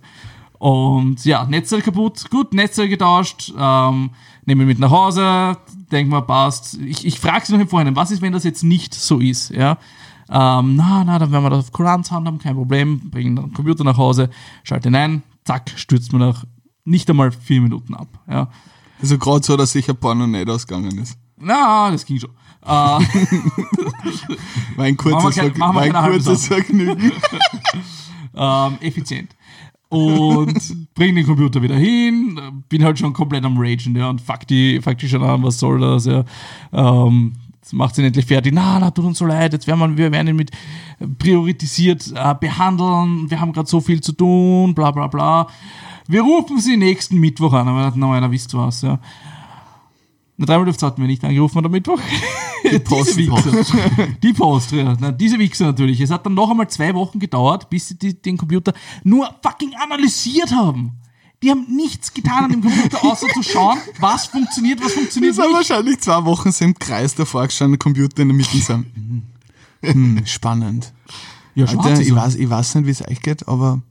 Und 0.62 1.26
ja, 1.26 1.46
Netzteil 1.46 1.82
kaputt, 1.82 2.30
gut, 2.30 2.54
Netzteil 2.54 2.88
getauscht, 2.88 3.52
ähm, 3.58 4.12
nehme 4.46 4.66
mit 4.66 4.78
nach 4.78 4.92
Hause, 4.92 5.58
denk 5.92 6.08
mal, 6.08 6.22
passt. 6.22 6.78
Ich, 6.80 7.06
ich 7.06 7.20
frage 7.20 7.46
sie 7.46 7.54
noch 7.54 7.60
im 7.60 7.68
Vorhinein, 7.68 7.96
was 7.96 8.12
ist, 8.12 8.22
wenn 8.22 8.32
das 8.32 8.44
jetzt 8.44 8.64
nicht 8.64 8.94
so 8.94 9.20
ist, 9.20 9.50
ja? 9.50 9.80
Ähm, 10.30 10.76
na, 10.76 11.04
na, 11.04 11.18
dann 11.18 11.32
werden 11.32 11.44
wir 11.44 11.50
das 11.50 11.66
auf 11.66 11.72
Kuranz 11.72 12.12
haben, 12.12 12.38
kein 12.38 12.56
Problem, 12.56 13.10
bringen 13.10 13.36
den 13.36 13.54
Computer 13.54 13.84
nach 13.84 13.98
Hause, 13.98 14.30
schalte 14.64 14.90
ihn 14.90 14.96
ein, 14.96 15.24
zack, 15.46 15.72
stürzt 15.76 16.14
man 16.14 16.22
nach 16.22 16.46
nicht 16.86 17.10
einmal 17.10 17.32
vier 17.32 17.62
Minuten 17.62 17.96
ab, 17.96 18.08
ja. 18.30 18.48
Also 19.02 19.18
gerade 19.18 19.44
so, 19.44 19.58
dass 19.58 19.72
sicher 19.72 19.96
Porno 19.96 20.28
nicht 20.28 20.48
ausgegangen 20.48 20.98
ist. 21.00 21.18
Na, 21.40 21.90
das 21.90 22.06
ging 22.06 22.20
schon. 22.20 22.30
Äh, 22.64 22.70
War 24.76 24.86
ein 24.86 24.98
kurzes, 24.98 25.36
wir 25.36 25.60
war 25.60 25.78
ein 25.78 25.92
keine 25.92 26.02
halben 26.02 26.24
kurzes 26.24 26.48
Vergnügen. 26.48 27.12
ähm, 28.36 28.78
effizient. 28.82 29.36
Und 29.90 30.94
bring 30.94 31.16
den 31.16 31.26
Computer 31.26 31.62
wieder 31.62 31.76
hin, 31.76 32.40
bin 32.70 32.84
halt 32.84 32.98
schon 32.98 33.12
komplett 33.12 33.44
am 33.44 33.58
Ragen, 33.58 33.96
ja, 33.96 34.10
und 34.10 34.22
fuck 34.22 34.48
die, 34.48 34.80
fuck 34.80 34.98
die 34.98 35.10
schon 35.10 35.22
an, 35.22 35.44
was 35.44 35.60
soll 35.60 35.80
das, 35.80 36.06
ja. 36.06 36.24
Ähm, 36.72 37.34
macht 37.74 37.96
sie 37.96 38.04
endlich 38.04 38.26
fertig. 38.26 38.54
Na, 38.54 38.80
na, 38.80 38.92
tut 38.92 39.06
uns 39.06 39.18
so 39.18 39.26
leid, 39.26 39.52
jetzt 39.52 39.68
werden 39.68 39.80
wir, 39.80 39.98
wir 39.98 40.12
werden 40.12 40.30
ihn 40.30 40.36
mit 40.38 40.52
priorisiert 41.20 42.14
äh, 42.16 42.36
behandeln, 42.40 43.30
wir 43.30 43.42
haben 43.42 43.52
gerade 43.52 43.68
so 43.68 43.82
viel 43.82 44.00
zu 44.00 44.14
tun, 44.14 44.74
bla 44.74 44.92
bla 44.92 45.08
bla. 45.08 45.48
Wir 46.08 46.22
rufen 46.22 46.60
sie 46.60 46.78
nächsten 46.78 47.18
Mittwoch 47.18 47.54
an, 47.54 47.68
aber 47.68 47.92
na, 47.96 48.14
einer 48.14 48.32
wisst 48.32 48.54
was, 48.54 48.84
ja. 48.84 49.00
Na, 50.38 50.46
dreimal 50.46 50.66
dürft 50.66 50.82
hatten 50.84 51.02
wir 51.02 51.08
nicht 51.08 51.24
angerufen 51.26 51.66
am 51.66 51.72
Mittwoch. 51.72 52.00
Die 52.64 52.80
Post, 52.80 53.18
diese 53.18 53.32
Wichser. 53.32 54.08
Die 54.22 54.34
Post, 54.34 54.72
ja. 54.72 54.96
Na, 55.00 55.12
diese 55.12 55.38
Wichser 55.40 55.66
natürlich. 55.66 56.00
Es 56.02 56.12
hat 56.12 56.26
dann 56.26 56.34
noch 56.34 56.50
einmal 56.50 56.70
zwei 56.70 56.94
Wochen 56.94 57.20
gedauert, 57.20 57.70
bis 57.70 57.88
sie 57.90 57.98
die, 57.98 58.20
den 58.22 58.38
Computer 58.38 58.74
nur 59.04 59.34
fucking 59.42 59.74
analysiert 59.76 60.52
haben. 60.52 60.92
Die 61.44 61.50
haben 61.50 61.66
nichts 61.76 62.14
getan 62.14 62.46
an 62.46 62.52
dem 62.52 62.62
Computer, 62.62 63.04
außer 63.04 63.28
zu 63.30 63.42
schauen, 63.42 63.80
was 64.00 64.28
funktioniert, 64.28 64.84
was 64.84 64.94
funktioniert 64.94 65.32
Das 65.32 65.38
sind 65.38 65.48
nicht. 65.48 65.70
wahrscheinlich 65.70 66.00
zwei 66.00 66.24
Wochen 66.26 66.52
so 66.52 66.64
im 66.66 66.76
Kreis 66.78 67.16
davor 67.16 67.48
gestanden, 67.48 67.80
Computer 67.80 68.22
in 68.22 68.28
der 68.28 68.38
Mitte 68.38 68.58
sind. 68.58 68.86
Hm, 69.82 70.22
spannend. 70.26 70.94
Ja, 71.56 71.66
Alter, 71.66 72.00
ich, 72.00 72.14
weiß, 72.14 72.36
ich 72.36 72.50
weiß 72.50 72.76
nicht, 72.76 72.86
wie 72.86 72.92
es 72.92 73.08
euch 73.08 73.22
geht, 73.22 73.48
aber 73.48 73.82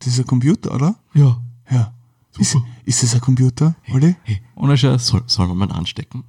das 0.00 0.08
ist 0.08 0.18
ein 0.18 0.26
Computer, 0.26 0.74
oder? 0.74 0.96
Ja. 1.14 1.40
Ja. 1.70 1.94
Ist, 2.38 2.56
ist 2.84 3.02
das 3.02 3.14
ein 3.14 3.20
Computer, 3.20 3.74
Olli? 3.92 4.16
Ohne 4.56 4.76
Scheiß. 4.76 5.06
Soll, 5.06 5.22
soll 5.26 5.46
man 5.48 5.56
mal 5.58 5.72
anstecken? 5.72 6.24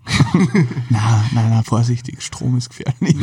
Nein, 0.89 1.23
nein, 1.31 1.49
nein, 1.49 1.63
vorsichtig, 1.63 2.21
Strom 2.21 2.57
ist 2.57 2.69
gefährlich. 2.69 3.15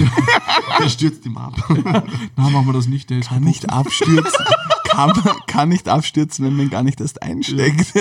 Der 0.80 0.88
stürzt 0.88 1.24
ihm 1.26 1.36
ab. 1.36 1.54
Na, 2.36 2.50
machen 2.50 2.66
wir 2.66 2.72
das 2.72 2.88
nicht. 2.88 3.10
Der 3.10 3.18
ist 3.20 3.28
Kann 3.28 3.44
nicht 3.44 3.70
abstürzen. 3.70 4.44
kann, 4.84 5.12
kann 5.46 5.68
nicht 5.68 5.88
abstürzen, 5.88 6.44
wenn 6.44 6.56
man 6.56 6.70
gar 6.70 6.82
nicht 6.82 7.00
erst 7.00 7.22
einsteckt. 7.22 7.92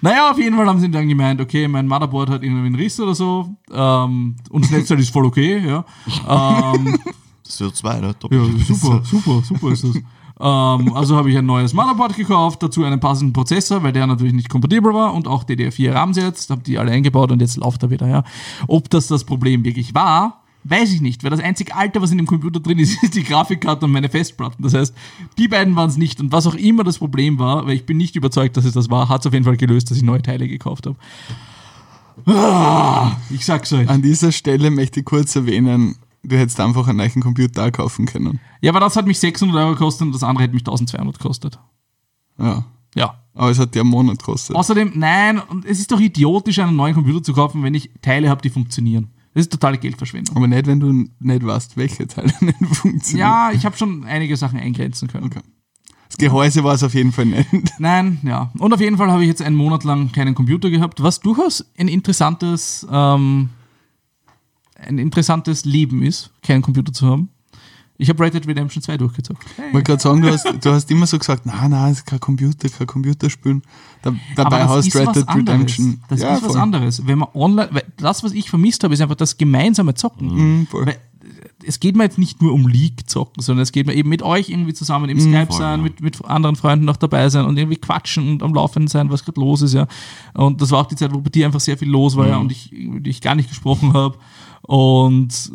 Naja, 0.00 0.30
auf 0.32 0.38
jeden 0.38 0.56
Fall 0.56 0.66
haben 0.66 0.80
sie 0.80 0.90
dann 0.90 1.08
gemeint, 1.08 1.40
okay, 1.40 1.68
mein 1.68 1.86
Motherboard 1.86 2.30
hat 2.30 2.42
irgendwie 2.42 2.66
einen 2.66 2.74
Riss 2.74 2.98
oder 2.98 3.14
so 3.14 3.54
ähm, 3.72 4.34
und 4.50 4.64
das 4.64 4.72
Netzteil 4.72 4.98
ist 4.98 5.12
voll 5.12 5.26
okay, 5.26 5.58
ja. 5.64 5.84
Ähm, 6.74 6.98
Das 7.44 7.58
ja 7.60 7.72
zwei, 7.72 8.00
ne? 8.00 8.18
Top. 8.18 8.32
ja, 8.32 8.40
super, 8.66 9.02
super, 9.04 9.42
super 9.44 9.70
ist 9.72 9.84
das. 9.84 9.96
Ähm, 10.42 10.92
also 10.94 11.16
habe 11.16 11.30
ich 11.30 11.38
ein 11.38 11.46
neues 11.46 11.72
Motherboard 11.72 12.16
gekauft, 12.16 12.62
dazu 12.64 12.82
einen 12.82 12.98
passenden 12.98 13.32
Prozessor, 13.32 13.84
weil 13.84 13.92
der 13.92 14.08
natürlich 14.08 14.32
nicht 14.32 14.48
kompatibel 14.48 14.92
war 14.92 15.14
und 15.14 15.28
auch 15.28 15.44
DDR4 15.44 15.92
RAMs 15.92 16.16
jetzt, 16.16 16.50
habe 16.50 16.62
die 16.62 16.78
alle 16.78 16.90
eingebaut 16.90 17.30
und 17.30 17.40
jetzt 17.40 17.56
läuft 17.56 17.84
er 17.84 17.90
wieder, 17.90 18.08
ja. 18.08 18.24
Ob 18.66 18.90
das 18.90 19.06
das 19.06 19.22
Problem 19.22 19.64
wirklich 19.64 19.94
war, 19.94 20.42
weiß 20.64 20.92
ich 20.92 21.00
nicht, 21.00 21.22
weil 21.22 21.30
das 21.30 21.38
einzig 21.38 21.76
Alte, 21.76 22.02
was 22.02 22.10
in 22.10 22.18
dem 22.18 22.26
Computer 22.26 22.58
drin 22.58 22.80
ist, 22.80 23.00
ist 23.04 23.14
die 23.14 23.22
Grafikkarte 23.22 23.84
und 23.84 23.92
meine 23.92 24.08
Festplatten. 24.08 24.64
Das 24.64 24.74
heißt, 24.74 24.92
die 25.38 25.46
beiden 25.46 25.76
waren 25.76 25.88
es 25.88 25.96
nicht 25.96 26.18
und 26.20 26.32
was 26.32 26.48
auch 26.48 26.56
immer 26.56 26.82
das 26.82 26.98
Problem 26.98 27.38
war, 27.38 27.64
weil 27.66 27.74
ich 27.74 27.86
bin 27.86 27.96
nicht 27.96 28.16
überzeugt, 28.16 28.56
dass 28.56 28.64
es 28.64 28.72
das 28.72 28.90
war, 28.90 29.08
hat 29.08 29.20
es 29.20 29.28
auf 29.28 29.32
jeden 29.32 29.44
Fall 29.44 29.56
gelöst, 29.56 29.92
dass 29.92 29.96
ich 29.96 30.02
neue 30.02 30.22
Teile 30.22 30.48
gekauft 30.48 30.86
habe. 30.86 30.96
Ah, 32.26 33.16
ich 33.30 33.44
sag's 33.44 33.72
euch. 33.72 33.88
An 33.88 34.02
dieser 34.02 34.32
Stelle 34.32 34.72
möchte 34.72 35.00
ich 35.00 35.06
kurz 35.06 35.34
erwähnen, 35.36 35.96
du 36.22 36.38
hättest 36.38 36.60
einfach 36.60 36.86
einen 36.88 36.98
neuen 36.98 37.20
Computer 37.20 37.70
kaufen 37.70 38.06
können. 38.06 38.40
Ja, 38.60 38.70
aber 38.70 38.80
das 38.80 38.96
hat 38.96 39.06
mich 39.06 39.18
600 39.18 39.56
Euro 39.56 39.72
gekostet 39.72 40.06
und 40.06 40.14
das 40.14 40.22
andere 40.22 40.44
hätte 40.44 40.54
mich 40.54 40.62
1200 40.62 41.18
gekostet. 41.18 41.58
Ja. 42.38 42.64
Ja. 42.94 43.18
Aber 43.34 43.50
es 43.50 43.58
hat 43.58 43.76
einen 43.76 43.88
Monat 43.88 44.18
gekostet. 44.18 44.54
Außerdem, 44.54 44.92
nein, 44.94 45.40
und 45.40 45.64
es 45.64 45.80
ist 45.80 45.90
doch 45.90 46.00
idiotisch, 46.00 46.58
einen 46.58 46.76
neuen 46.76 46.94
Computer 46.94 47.22
zu 47.22 47.32
kaufen, 47.32 47.62
wenn 47.62 47.74
ich 47.74 47.90
Teile 48.02 48.28
habe, 48.28 48.42
die 48.42 48.50
funktionieren. 48.50 49.10
Das 49.34 49.46
ist 49.46 49.52
totale 49.52 49.78
Geldverschwendung. 49.78 50.36
Aber 50.36 50.46
nicht, 50.46 50.66
wenn 50.66 50.78
du 50.78 50.92
nicht 51.18 51.46
weißt, 51.46 51.76
welche 51.76 52.06
Teile 52.06 52.32
nicht 52.40 52.58
funktionieren. 52.58 53.18
Ja, 53.18 53.50
ich 53.52 53.64
habe 53.64 53.76
schon 53.76 54.04
einige 54.04 54.36
Sachen 54.36 54.58
eingrenzen 54.58 55.08
können. 55.08 55.26
Okay. 55.26 55.40
Das 56.08 56.18
Gehäuse 56.18 56.62
war 56.62 56.74
es 56.74 56.82
auf 56.82 56.92
jeden 56.92 57.12
Fall 57.12 57.24
nicht. 57.24 57.48
Nein, 57.78 58.18
ja. 58.22 58.52
Und 58.58 58.74
auf 58.74 58.80
jeden 58.80 58.98
Fall 58.98 59.10
habe 59.10 59.22
ich 59.22 59.28
jetzt 59.28 59.40
einen 59.40 59.56
Monat 59.56 59.84
lang 59.84 60.12
keinen 60.12 60.34
Computer 60.34 60.68
gehabt, 60.68 61.02
was 61.02 61.20
durchaus 61.20 61.64
ein 61.78 61.88
interessantes, 61.88 62.86
ähm, 62.90 63.48
ein 64.86 64.98
interessantes 64.98 65.64
Leben 65.64 66.02
ist, 66.02 66.30
keinen 66.42 66.62
Computer 66.62 66.92
zu 66.92 67.06
haben. 67.06 67.28
Ich 67.98 68.08
habe 68.08 68.24
Red 68.24 68.34
Dead 68.34 68.46
Redemption 68.48 68.82
2 68.82 68.96
durchgezockt. 68.96 69.44
Ich 69.68 69.72
wollte 69.74 69.84
gerade 69.84 70.02
sagen, 70.02 70.22
du 70.22 70.30
hast, 70.32 70.44
du 70.60 70.70
hast 70.72 70.90
immer 70.90 71.06
so 71.06 71.18
gesagt, 71.18 71.42
na, 71.44 71.68
na, 71.68 71.88
es 71.90 71.98
ist 71.98 72.06
kein 72.06 72.18
Computer, 72.18 72.68
kein 72.68 72.86
Computer 72.86 73.30
spielen. 73.30 73.62
Da, 74.02 74.12
dabei 74.34 74.64
hast 74.66 74.92
Red 74.94 75.06
was 75.06 75.14
Dead. 75.14 75.28
Redemption. 75.28 76.00
Das 76.08 76.20
ja, 76.20 76.34
ist 76.34 76.42
was 76.42 76.52
voll. 76.52 76.60
anderes. 76.60 77.06
Wenn 77.06 77.18
man 77.18 77.28
online, 77.34 77.68
weil 77.70 77.84
das, 77.98 78.24
was 78.24 78.32
ich 78.32 78.50
vermisst 78.50 78.82
habe, 78.82 78.94
ist 78.94 79.00
einfach 79.00 79.14
das 79.14 79.36
gemeinsame 79.36 79.94
Zocken. 79.94 80.34
Mhm. 80.34 80.66
Weil, 80.72 80.96
es 81.64 81.78
geht 81.78 81.94
mir 81.94 82.02
jetzt 82.02 82.18
nicht 82.18 82.42
nur 82.42 82.52
um 82.54 82.66
League 82.66 83.08
zocken, 83.08 83.40
sondern 83.40 83.62
es 83.62 83.70
geht 83.70 83.86
mir 83.86 83.94
eben 83.94 84.08
mit 84.08 84.22
euch 84.22 84.48
irgendwie 84.48 84.72
zusammen 84.74 85.08
im 85.08 85.18
Mhm, 85.18 85.20
Skype 85.32 85.46
voll, 85.46 85.58
sein, 85.58 85.78
ja. 85.78 85.84
mit, 85.84 86.00
mit 86.00 86.24
anderen 86.24 86.56
Freunden 86.56 86.84
noch 86.84 86.96
dabei 86.96 87.28
sein 87.28 87.44
und 87.44 87.56
irgendwie 87.56 87.76
quatschen 87.76 88.28
und 88.32 88.42
am 88.42 88.52
Laufenden 88.52 88.88
sein, 88.88 89.10
was 89.10 89.24
gerade 89.24 89.40
los 89.40 89.62
ist, 89.62 89.74
ja. 89.74 89.86
Und 90.34 90.60
das 90.60 90.72
war 90.72 90.80
auch 90.80 90.86
die 90.88 90.96
Zeit, 90.96 91.12
wo 91.14 91.20
bei 91.20 91.30
dir 91.30 91.46
einfach 91.46 91.60
sehr 91.60 91.78
viel 91.78 91.88
los 91.88 92.16
war, 92.16 92.26
ja, 92.26 92.34
Mhm. 92.36 92.42
und 92.42 92.50
ich, 92.52 92.72
und 92.88 93.06
ich 93.06 93.20
gar 93.20 93.36
nicht 93.36 93.48
gesprochen 93.48 93.92
habe. 93.92 94.18
Und 94.62 95.52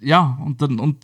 ja, 0.00 0.38
und 0.44 0.62
dann, 0.62 0.78
und 0.80 0.96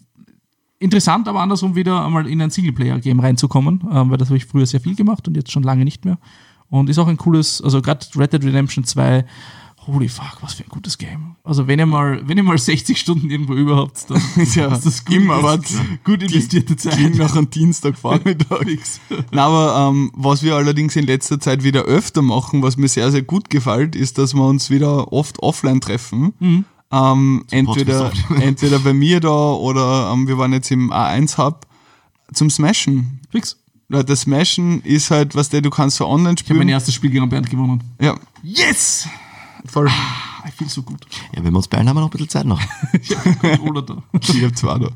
interessant, 0.78 1.28
aber 1.28 1.40
andersrum 1.40 1.74
wieder 1.74 2.04
einmal 2.04 2.26
in 2.26 2.40
ein 2.40 2.50
Singleplayer-Game 2.50 3.20
reinzukommen, 3.20 3.82
ähm, 3.92 4.10
weil 4.10 4.18
das 4.18 4.28
habe 4.28 4.36
ich 4.36 4.46
früher 4.46 4.66
sehr 4.66 4.80
viel 4.80 4.94
gemacht 4.94 5.26
und 5.28 5.36
jetzt 5.36 5.52
schon 5.52 5.62
lange 5.62 5.84
nicht 5.84 6.04
mehr. 6.04 6.18
Und 6.68 6.90
ist 6.90 6.98
auch 6.98 7.08
ein 7.08 7.16
cooles, 7.16 7.62
also 7.62 7.80
gerade 7.80 8.04
Red 8.16 8.32
Dead 8.32 8.44
Redemption 8.44 8.84
2, 8.84 9.24
holy 9.86 10.08
fuck, 10.08 10.38
was 10.40 10.54
für 10.54 10.64
ein 10.64 10.68
gutes 10.68 10.98
Game. 10.98 11.36
Also 11.44 11.68
wenn 11.68 11.78
ihr 11.78 11.86
mal, 11.86 12.20
wenn 12.26 12.36
ihr 12.36 12.42
mal 12.42 12.58
60 12.58 12.98
Stunden 12.98 13.30
irgendwo 13.30 13.54
überhaupt, 13.54 14.10
dann 14.10 14.20
Ist 14.36 14.56
ja 14.56 14.68
das 14.68 15.04
gut, 15.04 15.14
immer 15.14 15.42
was. 15.42 15.60
gut 16.04 16.22
investierte 16.22 16.76
Zeit. 16.76 16.94
Klingt 16.94 17.18
nach 17.18 17.36
einem 17.36 17.48
Dienstagvormittag. 17.50 18.66
Na, 19.30 19.46
aber 19.46 19.88
ähm, 19.90 20.10
was 20.14 20.42
wir 20.42 20.56
allerdings 20.56 20.96
in 20.96 21.06
letzter 21.06 21.38
Zeit 21.38 21.62
wieder 21.62 21.82
öfter 21.82 22.22
machen, 22.22 22.62
was 22.62 22.76
mir 22.76 22.88
sehr, 22.88 23.10
sehr 23.12 23.22
gut 23.22 23.48
gefällt, 23.48 23.94
ist, 23.94 24.18
dass 24.18 24.34
wir 24.34 24.44
uns 24.44 24.70
wieder 24.70 25.12
oft 25.12 25.40
offline 25.40 25.80
treffen. 25.80 26.32
Mhm. 26.40 26.64
Ähm, 26.92 27.44
entweder, 27.50 28.12
entweder 28.40 28.78
bei 28.78 28.92
mir 28.94 29.20
da 29.20 29.52
oder 29.52 30.12
ähm, 30.12 30.28
wir 30.28 30.38
waren 30.38 30.52
jetzt 30.52 30.70
im 30.70 30.92
A1-Hub 30.92 31.66
zum 32.32 32.48
Smashen. 32.50 33.20
Fix. 33.30 33.56
Das 33.88 34.20
Smashen 34.22 34.82
ist 34.82 35.10
halt, 35.10 35.34
was 35.36 35.48
der, 35.48 35.60
du 35.62 35.70
kannst 35.70 35.96
so 35.96 36.06
online 36.06 36.34
Ich 36.38 36.44
habe 36.44 36.54
mein 36.54 36.62
spielen. 36.62 36.68
erstes 36.70 36.94
Spiel 36.94 37.10
gegen 37.10 37.28
Bernd 37.28 37.48
gewonnen. 37.50 37.82
Ja, 38.00 38.16
Yes! 38.42 39.08
voll. 39.66 39.88
Ah, 39.88 40.44
ich 40.48 40.54
fühle 40.54 40.70
so 40.70 40.82
gut. 40.82 41.06
Ja, 41.34 41.42
wenn 41.42 41.52
wir 41.52 41.56
uns 41.56 41.66
beeilen, 41.68 41.88
haben 41.88 41.96
wir 41.96 42.00
noch 42.00 42.08
ein 42.08 42.10
bisschen 42.10 42.28
Zeit 42.28 42.46
noch. 42.46 42.60
Ich 43.00 43.16
habe 43.16 43.34
Controller 43.36 43.82
da. 43.82 44.02
Ich 44.20 44.44
hab 44.44 44.56
zwei 44.56 44.78
da. 44.78 44.86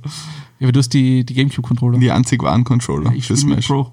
Ja, 0.59 0.67
aber 0.67 0.73
du 0.73 0.79
hast 0.79 0.91
die, 0.91 1.25
die 1.25 1.35
Gamecube-Controller. 1.35 1.99
Die 1.99 2.11
einzig 2.11 2.43
wahren 2.43 2.63
Controller 2.65 3.13
ich 3.13 3.27
für 3.27 3.37
Smash. 3.37 3.67
Pro. 3.67 3.91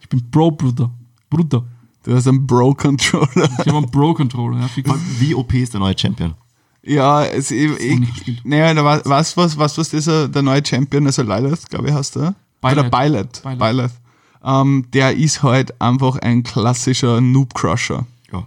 Ich 0.00 0.08
bin 0.08 0.30
Pro, 0.30 0.50
Bruder. 0.50 0.90
Bruder. 1.30 1.64
Du 2.02 2.14
hast 2.14 2.26
einen 2.26 2.46
Bro-Controller. 2.46 3.28
Ich 3.36 3.66
habe 3.66 3.76
einen 3.78 3.90
Pro-Controller. 3.90 4.60
Ja. 4.60 4.94
Wie 5.18 5.34
OP 5.34 5.52
ist 5.54 5.72
der 5.74 5.80
neue 5.80 5.96
Champion? 5.98 6.34
Ja, 6.88 7.24
es, 7.24 7.48
gespielt. 7.48 8.40
naja, 8.44 8.72
da 8.74 8.84
war, 8.84 9.02
was, 9.04 9.36
was, 9.36 9.58
was, 9.58 9.76
was 9.76 9.90
dieser, 9.90 10.28
der 10.28 10.42
neue 10.42 10.64
Champion, 10.64 11.06
also 11.06 11.22
Lilith, 11.22 11.68
glaube 11.68 11.88
ich, 11.88 11.94
heißt 11.94 12.16
der? 12.16 12.34
Byleth. 12.60 12.78
Oder 12.78 12.90
Byleth. 12.90 13.42
Byleth. 13.42 13.58
Byleth. 13.58 13.92
Ähm, 14.44 14.86
der 14.92 15.16
ist 15.16 15.42
halt 15.42 15.80
einfach 15.80 16.16
ein 16.16 16.42
klassischer 16.42 17.20
Noob-Crusher. 17.20 18.06
Ja. 18.32 18.46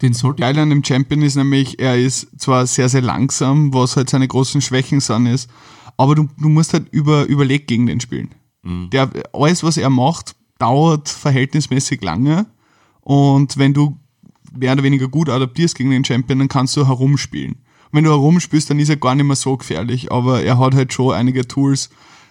Den 0.00 0.14
sollte. 0.14 0.40
Geil 0.40 0.58
an 0.58 0.70
dem 0.70 0.82
Champion 0.82 1.22
ist 1.22 1.34
nämlich, 1.34 1.78
er 1.78 1.98
ist 1.98 2.28
zwar 2.40 2.66
sehr, 2.66 2.88
sehr 2.88 3.02
langsam, 3.02 3.74
was 3.74 3.96
halt 3.96 4.08
seine 4.08 4.26
großen 4.26 4.60
Schwächen 4.60 5.00
sind, 5.00 5.26
ist, 5.26 5.50
aber 5.96 6.14
du, 6.14 6.28
du 6.38 6.48
musst 6.48 6.72
halt 6.72 6.88
über, 6.90 7.24
überlegt 7.24 7.68
gegen 7.68 7.86
den 7.86 8.00
spielen. 8.00 8.30
Der, 8.66 9.10
alles, 9.34 9.62
was 9.62 9.76
er 9.76 9.90
macht, 9.90 10.36
dauert 10.58 11.10
verhältnismäßig 11.10 12.02
lange 12.02 12.46
und 13.02 13.58
wenn 13.58 13.74
du 13.74 13.98
mehr 14.56 14.72
oder 14.72 14.82
weniger 14.82 15.08
gut 15.08 15.28
adaptierst 15.28 15.76
gegen 15.76 15.90
den 15.90 16.04
Champion, 16.04 16.38
dann 16.38 16.48
kannst 16.48 16.76
du 16.76 16.86
herumspielen. 16.86 17.54
Und 17.54 17.92
wenn 17.92 18.04
du 18.04 18.10
herumspielst, 18.10 18.70
dann 18.70 18.78
ist 18.78 18.88
er 18.88 18.96
gar 18.96 19.14
nicht 19.14 19.26
mehr 19.26 19.36
so 19.36 19.56
gefährlich, 19.56 20.10
aber 20.10 20.42
er 20.42 20.58
hat 20.58 20.74
halt 20.74 20.92
schon 20.92 21.14
einige 21.14 21.46
Tools. 21.46 21.90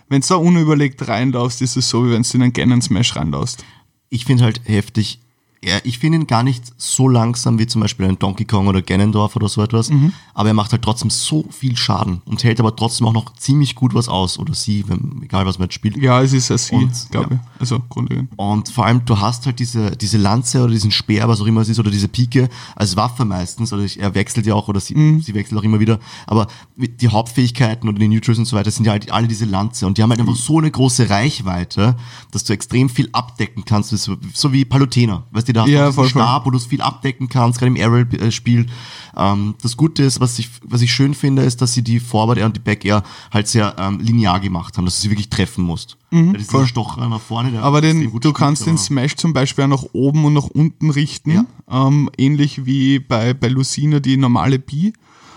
Wenn 0.09 0.21
du 0.21 0.27
da 0.27 0.35
unüberlegt 0.35 1.07
reinlaufst, 1.07 1.61
ist 1.61 1.77
es 1.77 1.89
so, 1.89 2.05
wie 2.05 2.11
wenn 2.11 2.23
du 2.23 2.29
in 2.33 2.43
einen 2.43 2.53
Ganon 2.53 2.81
Smash 2.81 3.15
reinlaufst. 3.15 3.63
Ich 4.09 4.25
finde 4.25 4.43
halt 4.43 4.61
heftig, 4.65 5.19
er, 5.63 5.85
ich 5.85 5.99
finde 5.99 6.19
ihn 6.19 6.27
gar 6.27 6.43
nicht 6.43 6.63
so 6.77 7.07
langsam 7.07 7.59
wie 7.59 7.67
zum 7.67 7.81
Beispiel 7.81 8.05
ein 8.05 8.19
Donkey 8.19 8.45
Kong 8.45 8.67
oder 8.67 8.81
Ganondorf 8.81 9.35
oder 9.35 9.49
so 9.49 9.61
etwas, 9.61 9.89
aber 10.33 10.49
er 10.49 10.53
macht 10.53 10.71
halt 10.71 10.81
trotzdem 10.81 11.09
so 11.09 11.45
viel 11.49 11.77
Schaden 11.77 12.21
und 12.25 12.43
hält 12.43 12.59
aber 12.59 12.75
trotzdem 12.75 13.07
auch 13.07 13.13
noch 13.13 13.33
ziemlich 13.35 13.75
gut 13.75 13.93
was 13.93 14.09
aus 14.09 14.37
oder 14.39 14.53
sie, 14.53 14.83
wenn, 14.87 15.21
egal 15.23 15.45
was 15.45 15.59
man 15.59 15.65
jetzt 15.65 15.75
spielt. 15.75 15.97
Ja, 15.97 16.21
es 16.21 16.33
ist 16.33 16.51
ein 16.51 16.83
Sie, 16.93 17.09
glaube 17.09 17.35
ich. 17.35 17.39
Also 17.59 17.79
grundlegend. 17.89 18.29
Und 18.35 18.69
vor 18.69 18.85
allem, 18.85 19.05
du 19.05 19.19
hast 19.19 19.45
halt 19.45 19.59
diese, 19.59 19.91
diese 19.91 20.17
Lanze 20.17 20.63
oder 20.63 20.71
diesen 20.71 20.91
Speer, 20.91 21.27
was 21.27 21.41
auch 21.41 21.45
immer 21.45 21.61
es 21.61 21.69
ist, 21.69 21.79
oder 21.79 21.91
diese 21.91 22.07
Pike 22.07 22.49
als 22.75 22.95
Waffe 22.95 23.25
meistens, 23.25 23.71
oder 23.73 23.83
ich, 23.83 23.99
er 23.99 24.13
wechselt 24.15 24.45
ja 24.45 24.53
auch, 24.53 24.67
oder 24.67 24.79
sie, 24.79 25.21
sie 25.21 25.33
wechselt 25.33 25.57
auch 25.57 25.63
immer 25.63 25.79
wieder. 25.79 25.99
Aber 26.27 26.47
die 26.75 27.07
Hauptfähigkeiten 27.07 27.87
oder 27.87 27.99
die 27.99 28.07
Neutrals 28.07 28.39
und 28.39 28.45
so 28.45 28.55
weiter 28.55 28.71
sind 28.71 28.85
ja 28.85 28.91
halt 28.91 29.11
alle 29.11 29.27
diese 29.27 29.45
Lanze. 29.45 29.87
Und 29.87 29.97
die 29.97 30.03
haben 30.03 30.09
halt 30.09 30.19
einfach 30.19 30.35
so 30.35 30.57
eine 30.57 30.71
große 30.71 31.09
Reichweite, 31.09 31.95
dass 32.31 32.43
du 32.43 32.53
extrem 32.53 32.89
viel 32.89 33.09
abdecken 33.11 33.63
kannst, 33.65 33.89
so, 33.91 34.17
so 34.33 34.53
wie 34.53 34.65
Palutena. 34.65 35.23
Weißt 35.31 35.47
du, 35.47 35.52
da 35.53 35.61
hast 35.63 35.69
Ja, 35.69 35.91
voll. 35.91 36.09
Stab, 36.09 36.45
wo 36.45 36.51
du 36.51 36.57
es 36.57 36.65
viel 36.65 36.81
abdecken 36.81 37.29
kannst, 37.29 37.59
gerade 37.59 37.75
im 37.75 37.77
Aerial-Spiel. 37.77 38.67
Ähm, 39.15 39.55
das 39.61 39.77
Gute 39.77 40.03
ist, 40.03 40.19
was 40.19 40.39
ich, 40.39 40.49
was 40.63 40.81
ich 40.81 40.93
schön 40.93 41.13
finde, 41.13 41.43
ist, 41.43 41.61
dass 41.61 41.73
sie 41.73 41.83
die 41.83 41.99
Forward 41.99 42.37
Air 42.37 42.47
und 42.47 42.55
die 42.55 42.61
Back 42.61 42.83
Air 42.85 43.03
halt 43.31 43.47
sehr 43.47 43.75
ähm, 43.77 43.99
linear 43.99 44.39
gemacht 44.39 44.77
haben, 44.77 44.85
dass 44.85 44.95
du 44.95 45.01
sie 45.03 45.11
wirklich 45.11 45.29
treffen 45.29 45.63
musst. 45.63 45.97
Mhm, 46.11 46.33
das 46.33 46.43
ist 46.43 46.51
dieser 46.51 46.67
Stocher 46.67 47.07
nach 47.07 47.21
vorne. 47.21 47.61
Aber 47.61 47.81
den, 47.81 48.01
du 48.01 48.17
spielt, 48.17 48.35
kannst 48.35 48.65
den 48.65 48.77
Smash 48.77 49.15
zum 49.15 49.33
Beispiel 49.33 49.65
auch 49.65 49.69
nach 49.69 49.83
oben 49.93 50.25
und 50.25 50.33
nach 50.33 50.47
unten 50.47 50.89
richten. 50.89 51.31
Ja. 51.31 51.45
Ähm, 51.69 52.09
ähnlich 52.17 52.65
wie 52.65 52.99
bei, 52.99 53.33
bei 53.33 53.47
Lucina 53.47 53.99
die 53.99 54.17
normale 54.17 54.59
Bi. 54.59 54.93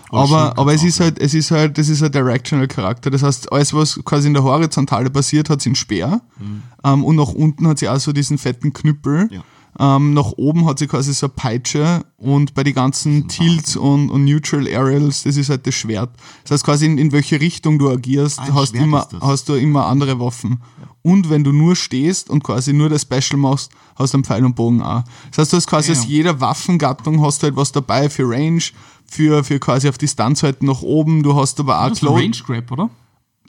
Aber 0.09 0.21
Aber, 0.21 0.57
aber 0.57 0.73
es 0.73 0.83
ist 0.83 0.99
halt, 1.01 1.19
es 1.19 1.33
ist 1.33 1.51
halt, 1.51 1.77
das 1.77 1.89
ist 1.89 2.01
ein 2.01 2.11
Directional 2.11 2.67
Charakter. 2.67 3.11
Das 3.11 3.23
heißt, 3.23 3.51
alles, 3.51 3.73
was 3.73 3.99
quasi 4.05 4.27
in 4.27 4.33
der 4.33 4.43
Horizontale 4.43 5.09
passiert, 5.09 5.49
hat 5.49 5.61
sie 5.61 5.69
einen 5.69 5.75
Speer. 5.75 6.21
Ähm, 6.83 7.03
und 7.03 7.17
nach 7.17 7.33
unten 7.33 7.67
hat 7.67 7.79
sie 7.79 7.89
auch 7.89 7.99
so 7.99 8.13
diesen 8.13 8.37
fetten 8.37 8.71
Knüppel. 8.71 9.25
Mhm. 9.25 9.33
Ja. 9.33 9.41
Ähm, 9.79 10.13
nach 10.15 10.31
oben 10.37 10.65
hat 10.65 10.79
sie 10.79 10.87
quasi 10.87 11.13
so 11.13 11.27
eine 11.27 11.33
Peitsche 11.35 12.03
und 12.17 12.55
bei 12.55 12.63
den 12.63 12.73
ganzen 12.73 13.27
Tilts 13.27 13.75
und, 13.75 14.09
und 14.09 14.25
Neutral 14.25 14.65
Aerials, 14.65 15.21
das 15.23 15.37
ist 15.37 15.49
halt 15.49 15.67
das 15.67 15.75
Schwert. 15.75 16.09
Das 16.43 16.51
heißt 16.51 16.63
quasi 16.63 16.87
in, 16.87 16.97
in 16.97 17.11
welche 17.11 17.39
Richtung 17.39 17.77
du 17.77 17.87
agierst, 17.89 18.39
Ah, 18.39 18.47
hast, 18.53 18.69
Schwert 18.71 18.83
immer, 18.83 19.07
hast 19.21 19.49
du 19.49 19.53
immer 19.53 19.85
andere 19.85 20.19
Waffen. 20.19 20.61
Und 21.03 21.29
wenn 21.29 21.43
du 21.43 21.51
nur 21.51 21.75
stehst 21.75 22.29
und 22.31 22.43
quasi 22.43 22.73
nur 22.73 22.89
das 22.89 23.03
Special 23.03 23.37
machst, 23.39 23.71
hast 23.95 24.13
du 24.13 24.17
einen 24.17 24.23
Pfeil 24.23 24.43
und 24.43 24.55
Bogen 24.55 24.81
auch. 24.81 25.03
Das 25.29 25.37
heißt, 25.37 25.53
du 25.53 25.57
hast 25.57 25.67
quasi 25.67 25.91
Ja. 25.93 25.99
aus 25.99 26.05
jeder 26.07 26.41
Waffengattung 26.41 27.21
hast 27.21 27.43
du 27.43 27.45
halt 27.47 27.55
was 27.55 27.71
dabei 27.71 28.09
für 28.09 28.27
Range, 28.27 28.63
für, 29.05 29.43
für 29.43 29.59
quasi 29.59 29.87
auf 29.89 29.97
Distanz 29.99 30.41
halt 30.41 30.63
nach 30.63 30.81
oben. 30.81 31.21
Du 31.21 31.35
hast 31.35 31.59
aber 31.59 31.81
auch 31.83 31.89
Das 31.89 32.01
ist 32.01 32.09
Range 32.09 32.31
Grab, 32.45 32.71
oder? 32.71 32.89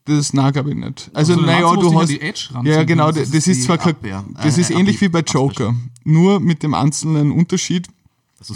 Das 0.05 0.33
nein, 0.33 0.53
glaube 0.53 0.71
ich 0.71 0.77
nicht. 0.77 1.11
Also, 1.13 1.35
Also 1.35 1.45
naja, 1.45 1.75
du 1.75 2.01
hast. 2.01 2.09
die 2.09 2.21
Edge 2.21 2.49
ja, 2.65 2.83
genau, 2.85 3.13
das, 3.13 3.31
das 3.31 3.47
ist 3.47 3.65
zwar 3.65 3.77
kein, 3.77 3.95
das 4.43 4.57
ist 4.57 4.71
äh, 4.71 4.75
ähnlich 4.75 4.99
wie 5.03 5.09
bei. 5.09 5.21
Joker. 5.21 5.75
Nur 6.09 6.41
mit 6.41 6.63
dem 6.63 6.73
einzelnen 6.73 7.31
Unterschied, 7.31 7.87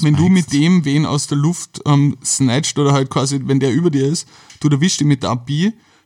wenn 0.01 0.17
du 0.17 0.29
mit 0.29 0.53
dem 0.53 0.85
wen 0.85 1.05
aus 1.05 1.27
der 1.27 1.37
Luft 1.37 1.83
ähm, 1.87 2.17
snatcht 2.25 2.79
oder 2.79 2.93
halt 2.93 3.11
quasi, 3.11 3.41
wenn 3.45 3.61
der 3.61 3.73
über 3.73 3.91
dir 3.91 4.07
ist, 4.07 4.27
du 4.61 4.69
erwischst 4.69 5.01
ihn 5.01 5.09
mit 5.09 5.23
der 5.23 5.31
AB, 5.31 5.51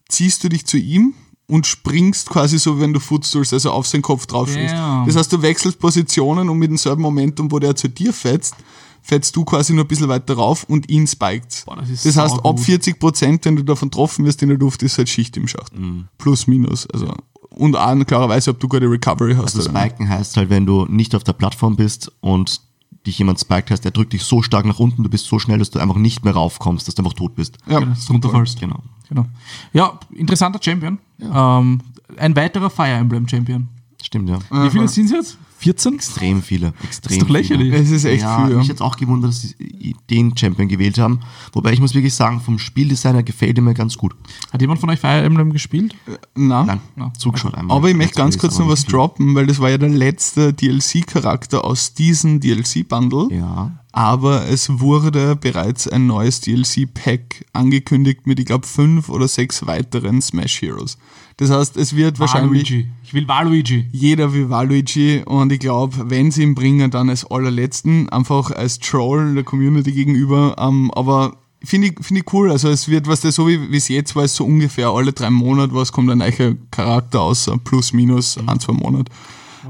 ziehst 0.09 0.43
du 0.43 0.49
dich 0.49 0.67
zu 0.67 0.77
ihm 0.77 1.15
und 1.47 1.67
springst 1.67 2.29
quasi 2.29 2.59
so, 2.59 2.81
wenn 2.81 2.93
du 2.93 2.99
Footstools, 2.99 3.53
also 3.53 3.71
auf 3.71 3.87
seinen 3.87 4.03
Kopf 4.03 4.27
drauf 4.27 4.51
springst. 4.51 4.75
Damn. 4.75 5.07
Das 5.07 5.15
heißt, 5.15 5.33
du 5.33 5.41
wechselst 5.41 5.79
Positionen 5.79 6.49
und 6.49 6.59
mit 6.59 6.71
demselben 6.71 7.03
Momentum, 7.03 7.53
wo 7.53 7.61
der 7.61 7.77
zu 7.77 7.89
dir 7.89 8.13
fetzt, 8.13 8.57
fetzt 9.03 9.37
du 9.37 9.45
quasi 9.45 9.73
nur 9.73 9.85
ein 9.85 9.89
bisschen 9.89 10.09
weiter 10.09 10.35
rauf 10.35 10.65
und 10.65 10.91
ihn 10.91 11.07
spiked. 11.07 11.65
Boah, 11.67 11.77
das 11.77 12.03
das 12.03 12.17
heißt, 12.17 12.35
ab 12.35 12.43
saugut. 12.43 12.61
40 12.61 12.99
Prozent, 12.99 13.45
wenn 13.45 13.55
du 13.55 13.63
davon 13.63 13.91
getroffen 13.91 14.25
wirst 14.25 14.43
in 14.43 14.49
der 14.49 14.59
Luft, 14.59 14.83
ist 14.83 14.99
halt 14.99 15.09
Schicht 15.09 15.37
im 15.37 15.47
Schacht. 15.47 15.73
Plus, 16.19 16.49
minus. 16.49 16.89
Also, 16.91 17.15
und 17.57 17.77
auch 17.77 18.05
klarerweise, 18.07 18.51
ob 18.51 18.61
du 18.61 18.69
gute 18.69 18.91
Recovery 18.91 19.35
hast. 19.35 19.57
Also 19.57 19.71
oder 19.71 19.73
nicht. 19.81 19.93
Spiken 19.93 20.09
heißt 20.09 20.37
halt, 20.37 20.51
wenn 20.51 20.67
du 20.67 20.87
nicht 20.87 21.15
auf 21.15 21.25
der 21.25 21.33
Plattform 21.33 21.77
bist 21.77 22.13
und 22.21 22.61
dich 23.07 23.19
jemand 23.19 23.39
spiked 23.41 23.71
heißt, 23.71 23.85
der 23.85 23.93
drückt 23.93 24.13
dich 24.13 24.25
so 24.25 24.43
stark 24.43 24.65
nach 24.67 24.79
unten, 24.79 25.03
du 25.03 25.09
bist 25.09 25.27
so 25.27 25.39
schnell, 25.39 25.59
dass 25.59 25.71
du 25.71 25.79
einfach 25.79 25.97
nicht 25.97 26.25
mehr 26.25 26.35
raufkommst, 26.35 26.87
dass 26.89 26.95
du 26.97 27.03
einfach 27.03 27.15
tot 27.15 27.35
bist. 27.37 27.57
Ja, 27.67 27.79
Genau, 27.79 27.93
dass 27.93 28.07
du 28.07 28.13
runterfallst. 28.13 28.61
Genau. 28.61 28.81
Genau. 29.09 29.27
Ja, 29.73 29.99
interessanter 30.13 30.59
Champion. 30.63 30.99
Ähm, 31.21 31.81
ein 32.17 32.37
weiterer 32.37 32.69
Fire 32.71 32.89
Emblem 32.89 33.29
Champion. 33.29 33.69
Stimmt, 34.03 34.29
ja. 34.29 34.39
Wie 34.51 34.71
viele 34.71 34.89
sind 34.89 35.07
es 35.07 35.13
jetzt? 35.13 35.39
14? 35.59 35.95
Extrem 35.95 36.43
viele. 36.43 36.75
Extrem 36.85 37.21
doch 37.21 37.29
lächerlich. 37.29 37.71
Viele. 37.71 37.83
Es 37.83 37.91
ist 37.91 38.05
echt 38.05 38.23
ja, 38.23 38.43
viel. 38.45 38.53
Ja. 38.53 38.59
Mich 38.59 38.69
jetzt 38.69 38.83
auch 38.83 38.97
gewundert, 38.97 39.31
dass 39.31 39.41
sie 39.43 39.97
den 40.11 40.37
Champion 40.37 40.69
gewählt 40.69 40.99
haben. 40.99 41.21
Wobei 41.53 41.73
ich 41.73 41.81
muss 41.81 41.95
wirklich 41.95 42.15
sagen, 42.15 42.41
vom 42.41 42.59
Spieldesigner 42.59 43.23
gefällt 43.23 43.57
er 43.59 43.63
mir 43.63 43.75
ganz 43.75 43.97
gut. 43.97 44.15
Hat 44.53 44.61
jemand 44.61 44.81
von 44.81 44.91
euch 44.91 45.01
Fire 45.01 45.23
Emblem 45.23 45.53
gespielt? 45.53 45.95
Na. 46.35 46.65
Nein, 46.65 46.81
Ja. 46.97 47.13
zugeschaut 47.19 47.55
einmal. 47.55 47.77
Aber 47.77 47.89
ich 47.89 47.97
möchte 47.97 48.15
ganz 48.17 48.39
kurz 48.39 48.59
noch 48.59 48.69
was 48.69 48.85
droppen, 48.85 49.35
weil 49.35 49.47
das 49.47 49.59
war 49.61 49.71
ja 49.71 49.79
der 49.79 49.89
letzte 49.89 50.53
DLC-Charakter 50.53 51.65
aus 51.65 51.95
diesem 51.95 52.41
DLC-Bundle. 52.41 53.29
Ja. 53.31 53.73
Aber 53.93 54.47
es 54.47 54.79
wurde 54.81 55.37
bereits 55.37 55.89
ein 55.89 56.07
neues 56.07 56.43
DLC-Pack 56.43 57.47
angekündigt 57.55 58.27
mit, 58.27 58.39
ich 58.39 58.45
glaube, 58.47 58.67
fünf 58.67 59.09
oder 59.09 59.27
sechs 59.27 59.67
weiteren 59.67 60.21
Smash 60.21 60.61
Heroes. 60.61 60.99
Das 61.39 61.51
heißt, 61.51 61.77
es 61.77 61.95
wird 61.97 62.19
wahrscheinlich 62.19 62.71
Waluigi. 62.71 62.89
Ich 63.05 63.15
will 63.15 63.29
Waluigi. 63.29 63.87
jeder 63.93 64.33
wie 64.35 64.49
Waluigi 64.49 65.23
und 65.25 65.46
ich 65.53 65.59
glaube, 65.61 66.11
wenn 66.11 66.31
sie 66.31 66.43
ihn 66.43 66.55
bringen, 66.55 66.91
dann 66.91 67.11
als 67.11 67.25
allerletzten, 67.31 68.09
einfach 68.09 68.51
als 68.51 68.79
Troll 68.79 69.35
der 69.35 69.45
Community 69.45 69.93
gegenüber. 69.93 70.57
Ähm, 70.59 70.91
aber 70.95 71.37
finde 71.63 71.89
ich, 71.89 71.95
finde 72.01 72.23
ich 72.23 72.33
cool. 72.33 72.51
Also 72.51 72.69
es 72.69 72.89
wird, 72.89 73.07
was 73.09 73.21
der 73.23 73.33
so 73.33 73.49
wie 73.49 73.71
wie 73.71 73.77
es 73.77 73.89
jetzt 73.89 74.15
war, 74.17 74.25
ist 74.25 74.37
so 74.37 74.45
ungefähr 74.45 74.89
alle 74.89 75.13
drei 75.13 75.31
Monate 75.31 75.75
was 75.75 75.93
kommt 75.93 76.11
ein 76.11 76.19
neuer 76.19 76.55
Charakter 76.71 77.21
außer 77.21 77.59
plus 77.59 77.93
minus 77.93 78.39
ein, 78.47 78.61
zwei 78.61 78.73
Monate. 78.75 79.11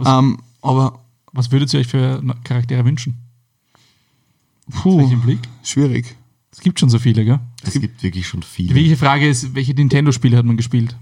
Ähm, 0.04 0.38
aber 0.62 1.00
Was 1.32 1.50
würdet 1.52 1.72
ihr 1.74 1.80
euch 1.80 1.86
für 1.88 2.22
Charaktere 2.44 2.84
wünschen? 2.84 3.14
puh, 4.82 5.06
Blick? 5.24 5.38
schwierig. 5.62 6.16
Es 6.50 6.60
gibt 6.60 6.80
schon 6.80 6.88
so 6.88 6.98
viele, 6.98 7.24
gell? 7.24 7.38
Es 7.62 7.74
gibt 7.74 8.02
wirklich 8.02 8.26
schon 8.26 8.40
Die 8.40 8.46
viele. 8.46 8.74
wirkliche 8.74 8.96
Frage 8.96 9.28
ist, 9.28 9.54
welche 9.54 9.74
Nintendo-Spiele 9.74 10.36
hat 10.36 10.46
man 10.46 10.56
gespielt? 10.56 10.96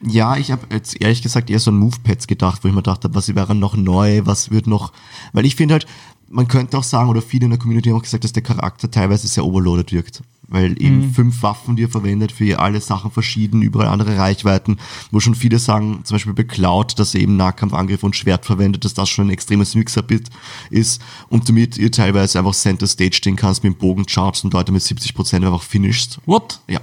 Ja, 0.00 0.36
ich 0.36 0.52
habe 0.52 0.66
jetzt 0.72 1.00
ehrlich 1.00 1.22
gesagt 1.22 1.50
eher 1.50 1.58
so 1.58 1.70
an 1.70 1.78
Movepads 1.78 2.26
gedacht, 2.26 2.62
wo 2.62 2.68
ich 2.68 2.74
mir 2.74 2.82
dachte, 2.82 3.14
was 3.14 3.34
wäre 3.34 3.54
noch 3.54 3.76
neu, 3.76 4.22
was 4.24 4.50
wird 4.50 4.66
noch. 4.66 4.92
Weil 5.32 5.44
ich 5.44 5.56
finde 5.56 5.74
halt, 5.74 5.86
man 6.28 6.46
könnte 6.46 6.78
auch 6.78 6.84
sagen, 6.84 7.08
oder 7.08 7.22
viele 7.22 7.46
in 7.46 7.50
der 7.50 7.58
Community 7.58 7.88
haben 7.88 7.96
auch 7.96 8.02
gesagt, 8.02 8.24
dass 8.24 8.32
der 8.32 8.42
Charakter 8.42 8.90
teilweise 8.90 9.26
sehr 9.26 9.44
overloaded 9.44 9.92
wirkt. 9.92 10.22
Weil 10.50 10.80
eben 10.82 11.12
fünf 11.12 11.42
Waffen, 11.42 11.76
die 11.76 11.84
er 11.84 11.90
verwendet, 11.90 12.32
für 12.32 12.58
alle 12.58 12.80
Sachen 12.80 13.10
verschieden, 13.10 13.60
überall 13.60 13.88
andere 13.88 14.16
Reichweiten, 14.16 14.78
wo 15.10 15.20
schon 15.20 15.34
viele 15.34 15.58
sagen, 15.58 16.00
zum 16.04 16.14
Beispiel 16.14 16.32
bei 16.32 16.44
Cloud, 16.44 16.98
dass 16.98 17.14
er 17.14 17.20
eben 17.20 17.36
Nahkampfangriff 17.36 18.02
und 18.02 18.16
Schwert 18.16 18.46
verwendet, 18.46 18.86
dass 18.86 18.94
das 18.94 19.10
schon 19.10 19.26
ein 19.26 19.30
extremes 19.30 19.74
Mixer-Bit 19.74 20.30
ist 20.70 21.02
und 21.28 21.50
damit 21.50 21.76
ihr 21.76 21.92
teilweise 21.92 22.38
einfach 22.38 22.54
Center 22.54 22.86
Stage 22.86 23.16
stehen 23.16 23.36
kannst, 23.36 23.62
mit 23.62 23.74
dem 23.74 23.78
Bogen 23.78 24.06
chargst 24.06 24.42
und 24.42 24.54
Leute 24.54 24.72
mit 24.72 24.82
70% 24.82 25.34
einfach 25.34 25.62
finishst. 25.62 26.18
What? 26.24 26.60
Ja. 26.66 26.80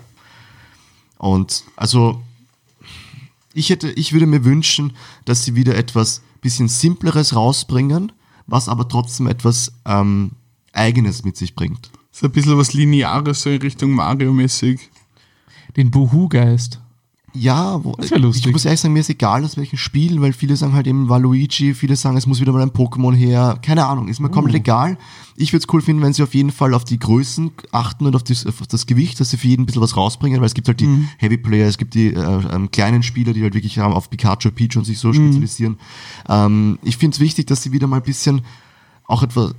Und 1.18 1.64
also 1.76 2.22
ich 3.56 3.70
hätte, 3.70 3.90
ich 3.92 4.14
würde 4.14 4.28
mir 4.28 4.44
wünschen, 4.44 4.94
dass 5.24 5.44
sie 5.44 5.56
wieder 5.56 5.76
etwas 5.76 6.22
bisschen 6.42 6.68
simpleres 6.68 7.36
rausbringen, 7.36 8.12
was 8.46 8.70
aber 8.70 8.88
trotzdem 8.88 9.28
etwas 9.28 9.72
ähm, 9.86 10.34
Eigenes 10.74 11.24
mit 11.24 11.38
sich 11.38 11.56
bringt. 11.56 11.90
So 12.12 12.28
ein 12.28 12.32
bisschen 12.32 12.58
was 12.58 12.74
Lineares, 12.74 13.42
so 13.42 13.50
in 13.50 13.62
Richtung 13.62 13.92
Mario-mäßig. 13.92 14.92
Den 15.76 15.90
Buhu-Geist. 15.90 16.82
Ja, 17.38 17.84
wo, 17.84 17.92
Das 17.98 18.12
wär 18.12 18.20
lustig. 18.20 18.46
ich 18.48 18.52
muss 18.54 18.64
ehrlich 18.66 18.80
sagen, 18.80 18.94
mir 18.94 19.02
ist 19.02 19.10
egal 19.10 19.44
aus 19.44 19.58
welchem 19.58 19.78
Spiel, 19.78 20.22
weil 20.22 20.32
viele 20.34 20.56
sagen 20.56 20.74
halt 20.74 20.88
eben 20.88 21.10
Waluigi, 21.10 21.74
viele 21.74 21.96
sagen, 21.96 22.16
es 22.16 22.26
muss 22.28 22.40
wieder 22.40 22.54
mal 22.54 22.62
ein 22.62 22.72
Pokémon 22.72 23.14
her. 23.14 23.60
Keine 23.62 23.86
Ahnung, 23.86 24.08
ist 24.08 24.20
mir 24.22 24.30
Oh. 24.30 24.32
komplett 24.32 24.56
egal. 24.56 24.98
Ich 25.36 25.52
würde 25.52 25.66
es 25.68 25.74
cool 25.74 25.82
finden, 25.82 26.02
wenn 26.02 26.14
sie 26.14 26.24
auf 26.24 26.34
jeden 26.34 26.52
Fall 26.52 26.74
auf 26.74 26.86
die 26.86 26.98
Größen 26.98 27.52
achten 27.74 28.06
und 28.06 28.16
auf 28.16 28.24
das, 28.24 28.46
auf 28.48 28.66
das 28.68 28.86
Gewicht, 28.86 29.20
dass 29.20 29.32
sie 29.32 29.38
für 29.38 29.48
jeden 29.48 29.64
ein 29.64 29.66
bisschen 29.66 29.82
was 29.82 29.98
rausbringen, 29.98 30.40
weil 30.40 30.46
es 30.48 30.54
gibt 30.54 30.68
halt 30.70 30.80
die 30.80 30.88
Mhm. 30.88 31.10
Heavy 31.18 31.38
Player, 31.38 31.68
es 31.68 31.78
gibt 31.78 31.94
die 31.94 32.14
äh, 32.14 32.42
ähm, 32.54 32.72
kleinen 32.72 33.04
Spieler, 33.04 33.34
die 33.34 33.44
halt 33.44 33.54
wirklich 33.54 33.76
ähm, 33.78 33.84
auf 33.92 34.10
Pikachu, 34.10 34.52
Peach 34.52 34.78
und 34.78 34.86
sich 34.86 34.96
Mhm. 34.98 35.02
so 35.02 35.14
spezialisieren. 35.14 35.78
Ähm, 36.30 36.80
ich 36.84 36.96
finde 36.98 37.16
es 37.16 37.20
wichtig, 37.20 37.48
dass 37.48 37.62
sie 37.64 37.74
wieder 37.74 37.88
mal 37.88 37.98
ein 37.98 38.04
bisschen 38.04 38.42
auch 39.08 39.24
etwas 39.24 39.54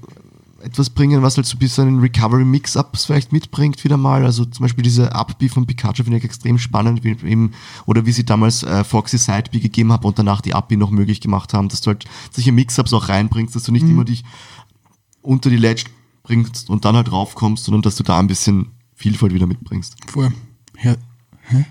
etwas 0.66 0.90
bringen, 0.90 1.22
was 1.22 1.36
halt 1.36 1.46
so 1.46 1.56
ein 1.56 1.60
bisschen 1.60 1.88
einen 1.88 2.00
Recovery-Mix-Ups 2.00 3.04
vielleicht 3.04 3.32
mitbringt 3.32 3.82
wieder 3.84 3.96
mal. 3.96 4.24
Also 4.24 4.44
zum 4.44 4.64
Beispiel 4.64 4.82
diese 4.82 5.14
Up-B 5.14 5.48
von 5.48 5.64
Pikachu 5.64 6.02
finde 6.02 6.18
ich 6.18 6.24
extrem 6.24 6.58
spannend, 6.58 7.04
wie 7.04 7.10
eben, 7.10 7.52
oder 7.86 8.04
wie 8.04 8.12
sie 8.12 8.24
damals 8.24 8.64
äh, 8.64 8.82
Foxy 8.82 9.16
Side-B 9.16 9.60
gegeben 9.60 9.92
haben 9.92 10.04
und 10.04 10.18
danach 10.18 10.40
die 10.40 10.54
Up-B 10.54 10.76
noch 10.76 10.90
möglich 10.90 11.20
gemacht 11.20 11.54
haben, 11.54 11.68
dass 11.68 11.82
du 11.82 11.88
halt 11.88 12.04
solche 12.32 12.52
Mix-Ups 12.52 12.92
auch 12.92 13.08
reinbringst, 13.08 13.54
dass 13.54 13.62
du 13.62 13.72
nicht 13.72 13.84
immer 13.84 14.04
dich 14.04 14.24
unter 15.22 15.50
die 15.50 15.56
Ledge 15.56 15.84
bringst 16.24 16.68
und 16.68 16.84
dann 16.84 16.96
halt 16.96 17.12
raufkommst, 17.12 17.64
sondern 17.64 17.82
dass 17.82 17.96
du 17.96 18.02
da 18.02 18.18
ein 18.18 18.26
bisschen 18.26 18.72
Vielfalt 18.94 19.32
wieder 19.34 19.46
mitbringst. 19.46 19.96
Voll. 20.08 20.32
Ja. 20.82 20.96
Hä? 21.42 21.64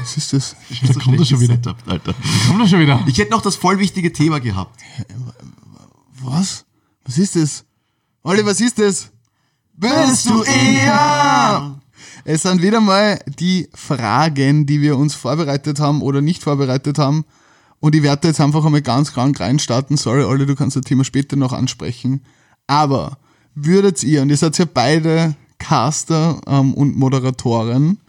Was 0.00 0.16
ist 0.16 0.32
das? 0.32 0.56
Da 0.86 1.00
kommt 1.00 1.18
er 1.18 1.24
schon 1.24 1.40
wieder. 1.40 1.54
Setup, 1.54 1.76
Alter. 1.86 2.14
Kommt 2.46 2.60
doch 2.60 2.68
schon 2.68 2.80
wieder. 2.80 3.02
Ich 3.06 3.16
hätte 3.18 3.30
noch 3.30 3.40
das 3.42 3.56
voll 3.56 3.78
wichtige 3.78 4.12
Thema 4.12 4.40
gehabt. 4.40 4.78
Was? 6.20 6.66
Was 7.08 7.16
ist 7.16 7.36
das? 7.36 7.64
Olli, 8.22 8.44
was 8.44 8.60
ist 8.60 8.78
das? 8.78 9.10
Bist 9.72 10.28
du 10.28 10.42
eher? 10.42 11.80
Es 12.26 12.42
sind 12.42 12.60
wieder 12.60 12.82
mal 12.82 13.18
die 13.38 13.66
Fragen, 13.72 14.66
die 14.66 14.82
wir 14.82 14.98
uns 14.98 15.14
vorbereitet 15.14 15.80
haben 15.80 16.02
oder 16.02 16.20
nicht 16.20 16.42
vorbereitet 16.42 16.98
haben. 16.98 17.24
Und 17.80 17.94
ich 17.94 18.02
werde 18.02 18.28
jetzt 18.28 18.42
einfach 18.42 18.62
einmal 18.62 18.82
ganz 18.82 19.14
krank 19.14 19.40
reinstarten. 19.40 19.96
Sorry, 19.96 20.22
Olli, 20.22 20.44
du 20.44 20.54
kannst 20.54 20.76
das 20.76 20.84
Thema 20.84 21.02
später 21.02 21.36
noch 21.36 21.54
ansprechen. 21.54 22.20
Aber 22.66 23.16
würdet 23.54 24.02
ihr, 24.04 24.20
und 24.20 24.28
ihr 24.28 24.36
seid 24.36 24.58
ja 24.58 24.66
beide 24.66 25.34
Caster 25.58 26.42
ähm, 26.46 26.74
und 26.74 26.94
Moderatoren, 26.94 28.00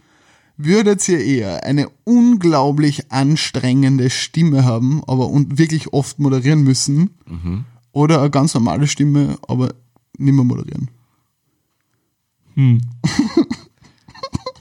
würdet 0.58 1.08
ihr 1.08 1.24
eher 1.24 1.64
eine 1.64 1.88
unglaublich 2.04 3.10
anstrengende 3.10 4.10
Stimme 4.10 4.66
haben, 4.66 5.02
aber 5.06 5.28
und 5.28 5.56
wirklich 5.56 5.94
oft 5.94 6.18
moderieren 6.18 6.64
müssen, 6.64 7.14
oder 7.92 8.20
eine 8.20 8.30
ganz 8.30 8.54
normale 8.54 8.86
Stimme, 8.86 9.38
aber 9.48 9.74
nicht 10.18 10.34
mehr 10.34 10.44
moderieren. 10.44 10.90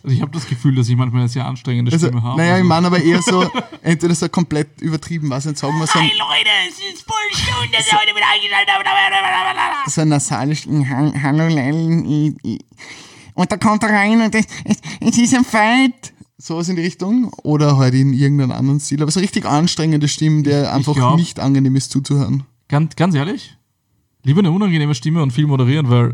Also 0.02 0.16
ich 0.16 0.22
habe 0.22 0.32
das 0.32 0.48
Gefühl, 0.48 0.74
dass 0.76 0.88
ich 0.88 0.96
manchmal 0.96 1.22
eine 1.24 1.30
sehr 1.30 1.46
anstrengende 1.46 1.92
Also, 1.92 2.08
Stimme 2.08 2.24
habe. 2.24 2.38
naja, 2.38 2.52
ich 2.54 2.58
Also- 2.60 2.68
meine 2.70 2.88
aber 2.88 3.02
eher 3.04 3.22
so, 3.22 3.50
entweder 3.84 4.16
so 4.16 4.30
komplett 4.30 4.82
übertrieben, 4.82 5.30
was 5.30 5.46
nicht 5.46 5.58
sagen 5.58 5.78
wir, 5.78 5.86
so 5.88 6.00
ein, 6.00 6.06
Hey 6.06 6.18
Leute, 6.18 6.50
es 6.70 6.78
ist 6.94 7.06
voll 7.06 7.16
schön, 7.34 7.70
dass 7.74 7.88
ihr 7.92 7.98
heute 8.00 8.16
wieder 8.16 8.26
eingeschaltet 8.34 8.74
habt. 8.74 9.92
so 9.92 10.02
ein 10.02 10.08
nasales 10.10 10.66
Ha- 10.66 11.22
Hallo 11.22 11.48
ich, 11.48 12.34
ich. 12.44 12.66
und 13.34 13.52
da 13.52 13.58
kommt 13.58 13.84
er 13.84 13.90
rein 13.90 14.22
und 14.22 14.34
es, 14.34 14.46
es, 14.64 14.78
es 15.02 15.18
ist 15.18 15.34
ein 15.36 15.44
Fight. 15.44 16.14
Sowas 16.38 16.70
in 16.70 16.78
die 16.78 16.84
Richtung. 16.84 17.34
Oder 17.44 17.76
halt 17.78 17.94
in 17.94 18.14
irgendeinem 18.14 18.52
anderen 18.52 18.80
Stil. 18.80 19.02
Aber 19.02 19.12
so 19.12 19.20
richtig 19.20 19.44
anstrengende 19.46 20.08
Stimmen, 20.08 20.44
der 20.46 20.74
einfach 20.74 20.94
glaub- 20.94 21.18
nicht 21.18 21.38
angenehm 21.42 21.76
ist 21.76 21.92
zuzuhören. 21.92 22.44
Ganz, 22.70 22.96
ganz 22.96 23.16
ehrlich, 23.16 23.58
lieber 24.24 24.40
eine 24.40 24.52
unangenehme 24.52 24.96
Stimme 24.96 25.22
und 25.22 25.32
viel 25.32 25.48
moderieren, 25.48 25.90
weil 25.90 26.14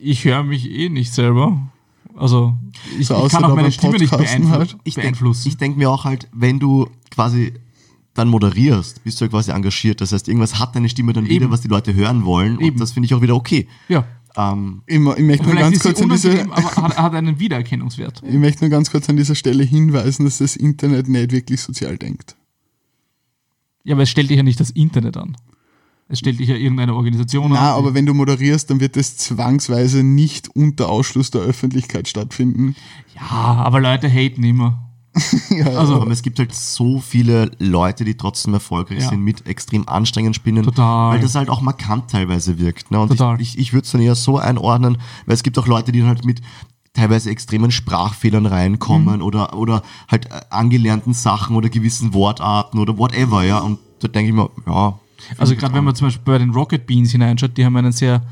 ich 0.00 0.24
höre 0.24 0.42
mich 0.42 0.68
eh 0.70 0.88
nicht 0.88 1.12
selber. 1.12 1.70
Also 2.16 2.54
ich, 2.98 3.06
So 3.06 3.24
ich 3.26 3.32
kann 3.32 3.44
auch 3.44 3.54
meine 3.54 3.70
Stimme 3.72 3.98
nicht 3.98 4.10
Podcasten 4.10 4.42
beeinflu 4.42 4.58
halt. 4.58 4.76
Ich 4.84 4.94
denk- 4.94 5.04
beeinflussen. 5.04 5.48
Ich 5.48 5.56
denke 5.56 5.78
mir 5.78 5.90
auch 5.90 6.04
halt, 6.04 6.28
wenn 6.32 6.58
du 6.58 6.88
quasi 7.10 7.52
dann 8.14 8.28
moderierst, 8.28 9.04
bist 9.04 9.20
du 9.20 9.26
ja 9.26 9.30
quasi 9.30 9.52
engagiert. 9.52 10.00
Das 10.00 10.12
heißt, 10.12 10.28
irgendwas 10.28 10.58
hat 10.58 10.74
deine 10.74 10.88
Stimme 10.88 11.12
dann 11.12 11.26
wieder, 11.26 11.44
Eben. 11.44 11.50
was 11.52 11.60
die 11.60 11.68
Leute 11.68 11.94
hören 11.94 12.24
wollen. 12.24 12.58
Eben. 12.60 12.72
Und 12.74 12.80
das 12.80 12.92
finde 12.92 13.06
ich 13.06 13.14
auch 13.14 13.22
wieder 13.22 13.36
okay. 13.36 13.68
ja. 13.88 14.04
Ähm, 14.36 14.82
Ich, 14.86 14.94
ich 14.96 15.00
möchte 15.00 15.44
nur 15.46 15.56
ganz 15.56 15.76
ist 15.76 15.82
sie 15.82 15.88
kurz 15.88 16.02
an 16.02 16.08
diese, 16.08 16.42
aber 16.42 16.62
hat, 16.62 16.96
hat 16.98 17.14
einen 17.14 17.38
Wiedererkennungswert. 17.40 18.22
ich 18.28 18.34
möchte 18.36 18.64
nur 18.64 18.70
ganz 18.70 18.90
kurz 18.90 19.08
an 19.08 19.16
dieser 19.16 19.34
Stelle 19.34 19.64
hinweisen, 19.64 20.24
dass 20.24 20.38
das 20.38 20.54
Internet 20.56 21.08
nicht 21.08 21.32
wirklich 21.32 21.60
sozial 21.60 21.98
denkt. 21.98 22.36
Ja, 23.84 23.94
aber 23.94 24.02
es 24.02 24.10
stellt 24.10 24.30
dich 24.30 24.36
ja 24.36 24.42
nicht 24.42 24.60
das 24.60 24.70
Internet 24.70 25.16
an. 25.16 25.36
Es 26.08 26.18
stellt 26.18 26.40
dich 26.40 26.48
ja 26.48 26.56
irgendeine 26.56 26.94
Organisation 26.94 27.52
Na, 27.52 27.72
an. 27.72 27.78
aber 27.78 27.94
wenn 27.94 28.04
du 28.04 28.14
moderierst, 28.14 28.68
dann 28.70 28.80
wird 28.80 28.96
es 28.96 29.16
zwangsweise 29.16 30.02
nicht 30.02 30.48
unter 30.56 30.88
Ausschluss 30.88 31.30
der 31.30 31.42
Öffentlichkeit 31.42 32.08
stattfinden. 32.08 32.74
ja, 33.14 33.30
aber 33.30 33.80
Leute 33.80 34.08
haten 34.08 34.42
immer. 34.42 34.86
also, 35.64 36.00
aber 36.00 36.10
es 36.12 36.22
gibt 36.22 36.38
halt 36.38 36.54
so 36.54 37.00
viele 37.00 37.50
Leute, 37.58 38.04
die 38.04 38.16
trotzdem 38.16 38.54
erfolgreich 38.54 39.02
Ja. 39.02 39.08
sind 39.08 39.22
mit 39.22 39.44
extrem 39.46 39.88
anstrengenden 39.88 40.34
Spinnen. 40.34 40.62
Total. 40.62 41.12
Weil 41.14 41.20
das 41.20 41.34
halt 41.34 41.48
auch 41.48 41.60
markant 41.62 42.10
teilweise 42.10 42.58
wirkt. 42.60 42.90
Ne? 42.92 43.00
Und 43.00 43.08
Total. 43.08 43.40
ich, 43.40 43.54
ich, 43.54 43.58
ich 43.60 43.72
würde 43.72 43.84
es 43.86 43.90
dann 43.92 44.00
eher 44.00 44.14
so 44.14 44.38
einordnen, 44.38 44.98
weil 45.26 45.34
es 45.34 45.42
gibt 45.42 45.58
auch 45.58 45.66
Leute, 45.66 45.90
die 45.90 45.98
dann 46.00 46.08
halt 46.08 46.24
mit 46.24 46.40
teilweise 46.92 47.30
extremen 47.30 47.70
Sprachfehlern 47.70 48.46
reinkommen 48.46 49.16
Mhm. 49.16 49.22
oder, 49.22 49.56
oder 49.56 49.82
halt 50.10 50.26
äh, 50.26 50.40
angelernten 50.50 51.12
Sachen 51.14 51.56
oder 51.56 51.68
gewissen 51.68 52.14
Wortarten 52.14 52.78
oder 52.78 52.98
whatever, 52.98 53.42
ja. 53.44 53.58
Und 53.58 53.78
da 54.00 54.08
denke 54.08 54.30
ich 54.30 54.34
mir, 54.36 54.50
ja. 54.66 54.98
Also 55.38 55.54
gerade 55.54 55.74
wenn 55.74 55.84
man 55.84 55.94
zum 55.94 56.06
Beispiel 56.08 56.24
bei 56.24 56.38
den 56.38 56.50
Rocket 56.50 56.86
Beans 56.86 57.12
hineinschaut, 57.12 57.56
die 57.56 57.64
haben 57.64 57.76
einen 57.76 57.92
sehr 57.92 58.22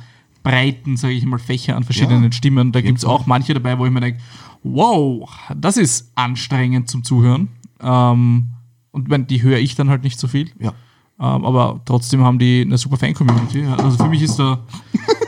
breiten, 0.43 0.97
sage 0.97 1.15
ich 1.15 1.25
mal, 1.27 1.39
Fächer 1.39 1.77
an 1.77 1.85
verschiedenen 1.85 2.25
Ja, 2.25 2.33
Stimmen. 2.33 2.73
Da 2.73 2.81
gibt 2.81 2.99
es 2.99 3.05
auch 3.05 3.27
manche 3.27 3.53
dabei, 3.55 3.79
wo 3.79 3.85
ich 3.87 3.93
mir 3.93 4.01
denke, 4.01 4.21
wow, 4.63 5.29
das 5.55 5.77
ist 5.77 6.11
anstrengend 6.15 6.89
zum 6.89 7.05
Zuhören. 7.05 7.49
Ähm, 7.81 8.49
und 8.91 9.11
wenn, 9.11 9.27
die 9.27 9.43
höre 9.43 9.59
ich 9.59 9.75
dann 9.75 9.89
halt 9.91 10.03
nicht 10.03 10.19
so 10.19 10.27
viel. 10.29 10.51
Ja. 10.59 10.73
Ähm, 11.21 11.45
aber 11.45 11.81
trotzdem 11.85 12.25
haben 12.25 12.39
die 12.39 12.63
eine 12.63 12.79
super 12.79 12.97
Fan-Community. 12.97 13.67
Also 13.67 14.03
für 14.03 14.09
mich 14.09 14.23
ist 14.23 14.39
da 14.39 14.61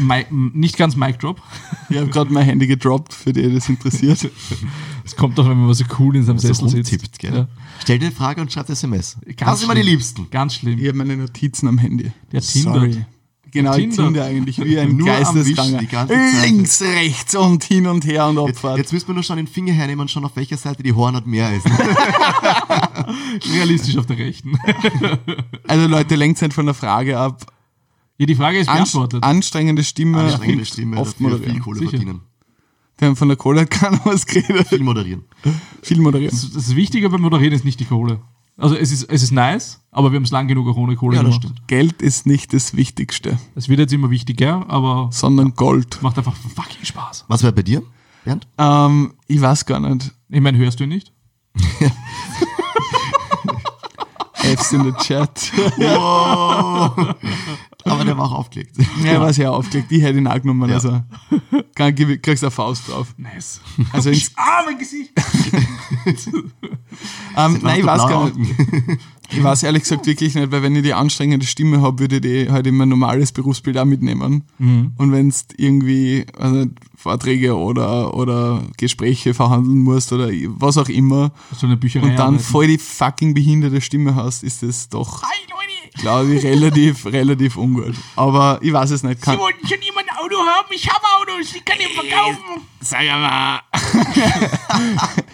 Mi- 0.00 0.26
nicht 0.30 0.76
ganz 0.76 0.96
Mic 0.96 1.18
Drop. 1.18 1.40
Ich 1.90 1.98
habe 1.98 2.08
gerade 2.08 2.32
mein 2.32 2.44
Handy 2.44 2.66
gedroppt, 2.66 3.12
für 3.12 3.32
die 3.32 3.52
das 3.52 3.68
interessiert. 3.68 4.30
Es 5.04 5.14
kommt 5.14 5.36
doch, 5.36 5.46
wenn 5.46 5.58
man 5.58 5.74
so 5.74 5.84
cool 5.98 6.16
in 6.16 6.24
seinem 6.24 6.38
So 6.38 6.48
Sessel 6.48 6.68
sitzt. 6.84 7.18
gell? 7.18 7.34
Ja. 7.34 7.48
Stell 7.82 7.98
dir 7.98 8.06
eine 8.06 8.14
Frage 8.14 8.40
und 8.40 8.50
schreib 8.50 8.70
SMS. 8.70 9.18
Ganz 9.36 9.38
das 9.38 9.60
sind 9.60 9.66
immer 9.70 9.74
die. 9.74 9.82
Liebsten. 9.82 10.30
Ganz 10.30 10.54
schlimm. 10.54 10.78
Ich 10.78 10.88
habe 10.88 10.96
meine 10.96 11.14
Notizen 11.18 11.68
am 11.68 11.76
Handy. 11.76 12.10
Der 12.32 12.40
tindert. 12.40 12.74
Sorry. 12.74 13.04
Genau, 13.50 13.72
ich 13.72 13.76
Tindert. 13.90 13.96
tinde 14.06 14.24
eigentlich 14.24 14.58
wie 14.64 14.78
ein 14.78 14.88
Nur 14.96 15.08
am 15.14 15.22
Geistesganger. 15.34 15.82
Links, 16.42 16.80
rechts 16.82 17.34
und 17.36 17.62
hin 17.64 17.86
und 17.86 18.04
her 18.06 18.26
und 18.28 18.38
Jetzt, 18.38 18.56
Abfahrt. 18.56 18.78
jetzt 18.78 18.92
müssen 18.94 19.08
wir 19.08 19.14
nur 19.14 19.22
schon 19.22 19.36
den 19.36 19.46
Finger 19.46 19.74
hernehmen 19.74 20.00
und 20.00 20.10
schauen, 20.10 20.24
auf 20.24 20.34
welcher 20.36 20.56
Seite 20.56 20.82
die 20.82 20.92
Hornhaut 20.94 21.26
mehr 21.26 21.54
ist. 21.54 21.66
Realistisch 23.52 23.96
auf 23.98 24.06
der 24.06 24.18
rechten. 24.18 24.58
Also 25.68 25.86
Leute, 25.86 26.16
lenkt 26.16 26.40
nicht 26.40 26.54
von 26.54 26.66
der 26.66 26.74
Frage 26.74 27.18
ab. 27.18 27.46
Ja, 28.18 28.26
die 28.26 28.34
Frage 28.34 28.58
ist 28.58 28.66
beantwortet. 28.66 29.22
anstrengende 29.24 29.82
Stimme. 29.82 30.20
Anstrengende 30.20 30.64
Stimme, 30.64 30.98
Oft 30.98 31.14
dafür 31.14 31.28
viel 31.30 31.36
moderieren. 31.38 31.62
Kohle 31.62 31.78
Sicher. 31.80 31.90
verdienen. 31.90 32.20
Wir 32.98 33.08
haben 33.08 33.16
von 33.16 33.26
der 33.28 33.36
Kohle 33.36 33.66
keiner 33.70 34.00
was 34.04 34.24
geredet. 34.26 34.68
Viel 34.68 34.82
moderieren. 34.84 35.24
Viel 35.82 36.00
moderieren. 36.00 36.30
Das, 36.30 36.48
das 36.52 36.76
Wichtige 36.76 37.10
beim 37.10 37.22
Moderieren 37.22 37.52
ist 37.54 37.64
nicht 37.64 37.80
die 37.80 37.84
Kohle. 37.86 38.20
Also 38.56 38.76
es 38.76 38.92
ist, 38.92 39.10
es 39.10 39.24
ist 39.24 39.32
nice, 39.32 39.80
aber 39.90 40.12
wir 40.12 40.16
haben 40.16 40.22
es 40.22 40.30
lang 40.30 40.46
genug 40.46 40.68
auch 40.68 40.76
ohne 40.76 40.94
Kohle 40.94 41.16
Ja, 41.16 41.22
gemacht. 41.22 41.38
stimmt. 41.42 41.66
Geld 41.66 42.00
ist 42.02 42.24
nicht 42.24 42.52
das 42.52 42.76
Wichtigste, 42.76 43.36
Es 43.56 43.68
wird 43.68 43.80
jetzt 43.80 43.92
immer 43.92 44.10
wichtiger, 44.10 44.64
aber 44.70 45.08
sondern 45.10 45.54
Gold. 45.56 46.00
macht 46.02 46.16
einfach 46.18 46.36
fucking 46.36 46.84
Spaß. 46.84 47.24
Was 47.26 47.42
wäre 47.42 47.52
bei 47.52 47.62
dir, 47.62 47.82
Bernd? 48.24 48.46
Ähm, 48.58 49.14
ich 49.26 49.40
weiß 49.40 49.66
gar 49.66 49.80
nicht. 49.80 50.12
Ich 50.28 50.40
meine, 50.40 50.56
hörst 50.58 50.78
du 50.78 50.84
ihn 50.84 50.90
nicht? 50.90 51.12
F's 54.34 54.72
in 54.72 54.84
the 54.84 54.92
chat. 55.02 55.50
Aber 57.84 58.04
der 58.04 58.16
war 58.16 58.26
auch 58.26 58.32
aufgelegt. 58.38 58.76
Ja, 59.04 59.20
war 59.20 59.32
sehr 59.32 59.52
aufgelegt. 59.52 59.92
Ich 59.92 60.02
hätte 60.02 60.18
ihn 60.18 60.26
auch 60.26 60.40
genommen. 60.40 60.68
Ja. 60.68 60.76
Also, 60.76 61.00
kann, 61.74 61.94
kriegst 61.94 62.42
du 62.42 62.46
eine 62.46 62.50
Faust 62.50 62.88
drauf. 62.88 63.14
Nice. 63.16 63.60
Also 63.92 64.10
ins, 64.10 64.32
Ah, 64.36 64.62
mein 64.66 64.78
Gesicht! 64.78 65.10
ähm, 67.36 67.58
nein, 67.62 67.80
ich 67.80 67.86
weiß 67.86 67.98
gar 68.08 68.30
nicht. 68.30 68.50
Ich 69.30 69.42
weiß 69.42 69.62
ehrlich 69.64 69.82
gesagt 69.82 70.06
wirklich 70.06 70.34
nicht, 70.34 70.52
weil 70.52 70.62
wenn 70.62 70.76
ich 70.76 70.82
die 70.82 70.94
anstrengende 70.94 71.46
Stimme 71.46 71.80
habe, 71.80 71.98
würde 71.98 72.16
ich 72.16 72.22
die 72.22 72.50
halt 72.52 72.66
in 72.66 72.76
mein 72.76 72.88
normales 72.90 73.32
Berufsbild 73.32 73.76
auch 73.78 73.84
mitnehmen. 73.86 74.44
Und 74.58 75.12
wenn 75.12 75.28
es 75.28 75.46
irgendwie 75.56 76.26
also 76.38 76.66
Vorträge 76.96 77.56
oder, 77.56 78.14
oder 78.14 78.62
Gespräche 78.76 79.34
verhandeln 79.34 79.82
musst 79.82 80.12
oder 80.12 80.28
was 80.58 80.78
auch 80.78 80.88
immer 80.88 81.32
So 81.56 81.66
eine 81.66 81.76
Bücherei. 81.76 82.04
und 82.06 82.16
dann 82.16 82.20
arbeiten. 82.34 82.42
voll 82.44 82.66
die 82.66 82.78
fucking 82.78 83.34
behinderte 83.34 83.80
Stimme 83.80 84.14
hast, 84.14 84.42
ist 84.42 84.62
das 84.62 84.88
doch, 84.88 85.22
Leute, 85.22 85.53
glaube 85.94 86.34
ich, 86.34 86.44
relativ, 86.44 87.06
relativ 87.06 87.56
ungut. 87.56 87.94
Aber 88.16 88.58
ich 88.62 88.72
weiß 88.72 88.90
es 88.90 89.02
nicht. 89.02 89.22
Kann, 89.22 89.36
Sie 89.36 89.40
wollten 89.40 89.66
schon 89.66 89.78
immer 89.78 90.00
ein 90.00 90.16
Auto 90.16 90.36
haben? 90.36 90.68
Ich 90.70 90.88
habe 90.88 91.04
Autos, 91.20 91.52
die 91.52 91.60
kann 91.60 91.78
ich 91.78 91.94
verkaufen. 91.94 92.62
Sag 92.80 93.04
mal. 93.06 93.60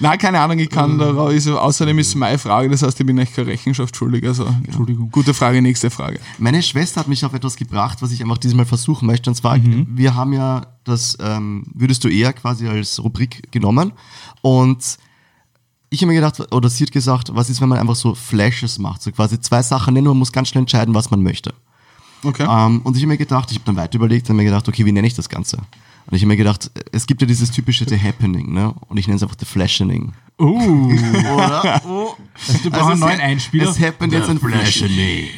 Nein, 0.00 0.18
keine 0.18 0.40
Ahnung, 0.40 0.58
ich 0.58 0.68
kann 0.68 0.98
da 0.98 1.16
also, 1.16 1.58
außerdem 1.58 1.98
ist 1.98 2.08
es 2.08 2.14
meine 2.14 2.38
Frage, 2.38 2.68
das 2.68 2.82
heißt, 2.82 3.00
ich 3.00 3.06
bin 3.06 3.18
echt 3.18 3.34
keine 3.34 3.48
Rechenschaft 3.48 3.96
schuldig. 3.96 4.24
Also, 4.24 4.46
Entschuldigung. 4.64 5.10
Gute 5.10 5.34
Frage, 5.34 5.62
nächste 5.62 5.90
Frage. 5.90 6.20
Meine 6.38 6.62
Schwester 6.62 7.00
hat 7.00 7.08
mich 7.08 7.24
auf 7.24 7.32
etwas 7.34 7.56
gebracht, 7.56 8.02
was 8.02 8.12
ich 8.12 8.22
einfach 8.22 8.38
diesmal 8.38 8.66
versuchen 8.66 9.06
möchte. 9.06 9.30
Und 9.30 9.36
zwar, 9.36 9.58
wir 9.58 10.14
haben 10.14 10.32
ja 10.32 10.66
das 10.84 11.16
ähm, 11.20 11.64
Würdest 11.74 12.04
du 12.04 12.08
eher 12.08 12.32
quasi 12.32 12.68
als 12.68 13.02
Rubrik 13.02 13.50
genommen. 13.50 13.92
Und 14.42 14.98
ich 15.90 16.00
habe 16.02 16.12
mir 16.12 16.20
gedacht, 16.20 16.52
oder 16.52 16.68
sie 16.68 16.84
hat 16.84 16.92
gesagt, 16.92 17.34
was 17.34 17.48
ist, 17.50 17.60
wenn 17.60 17.68
man 17.68 17.78
einfach 17.78 17.96
so 17.96 18.14
Flashes 18.14 18.78
macht? 18.78 19.02
So 19.02 19.10
quasi 19.10 19.40
zwei 19.40 19.62
Sachen 19.62 19.94
nennen, 19.94 20.08
man 20.08 20.18
muss 20.18 20.32
ganz 20.32 20.48
schnell 20.48 20.62
entscheiden, 20.62 20.94
was 20.94 21.10
man 21.10 21.22
möchte. 21.22 21.54
Okay. 22.24 22.46
Ähm, 22.48 22.80
und 22.82 22.96
ich 22.96 23.02
habe 23.02 23.08
mir 23.08 23.16
gedacht, 23.16 23.50
ich 23.50 23.58
habe 23.58 23.66
dann 23.66 23.76
weiter 23.76 23.96
überlegt, 23.96 24.28
habe 24.28 24.36
mir 24.36 24.44
gedacht, 24.44 24.68
okay, 24.68 24.84
wie 24.84 24.92
nenne 24.92 25.06
ich 25.06 25.14
das 25.14 25.28
Ganze? 25.28 25.56
Und 25.56 26.16
ich 26.16 26.22
habe 26.22 26.28
mir 26.28 26.36
gedacht, 26.36 26.70
es 26.90 27.06
gibt 27.06 27.20
ja 27.20 27.26
dieses 27.26 27.50
typische 27.50 27.86
The 27.88 27.98
Happening, 27.98 28.52
ne? 28.52 28.74
Und 28.88 28.96
ich 28.96 29.06
nenne 29.06 29.16
es 29.16 29.22
einfach 29.22 29.36
The 29.38 29.44
Flashening. 29.44 30.12
Uh, 30.38 30.92
Oder? 31.34 31.82
Oh. 31.88 32.14
du 32.62 32.70
brauchst 32.70 32.90
einen 32.90 33.00
neuen 33.00 33.20
Einspieler. 33.20 33.70
Es 33.70 33.80
happened 33.80 34.12
jetzt 34.12 34.28
ein 34.28 34.38
Flashening. 34.38 35.28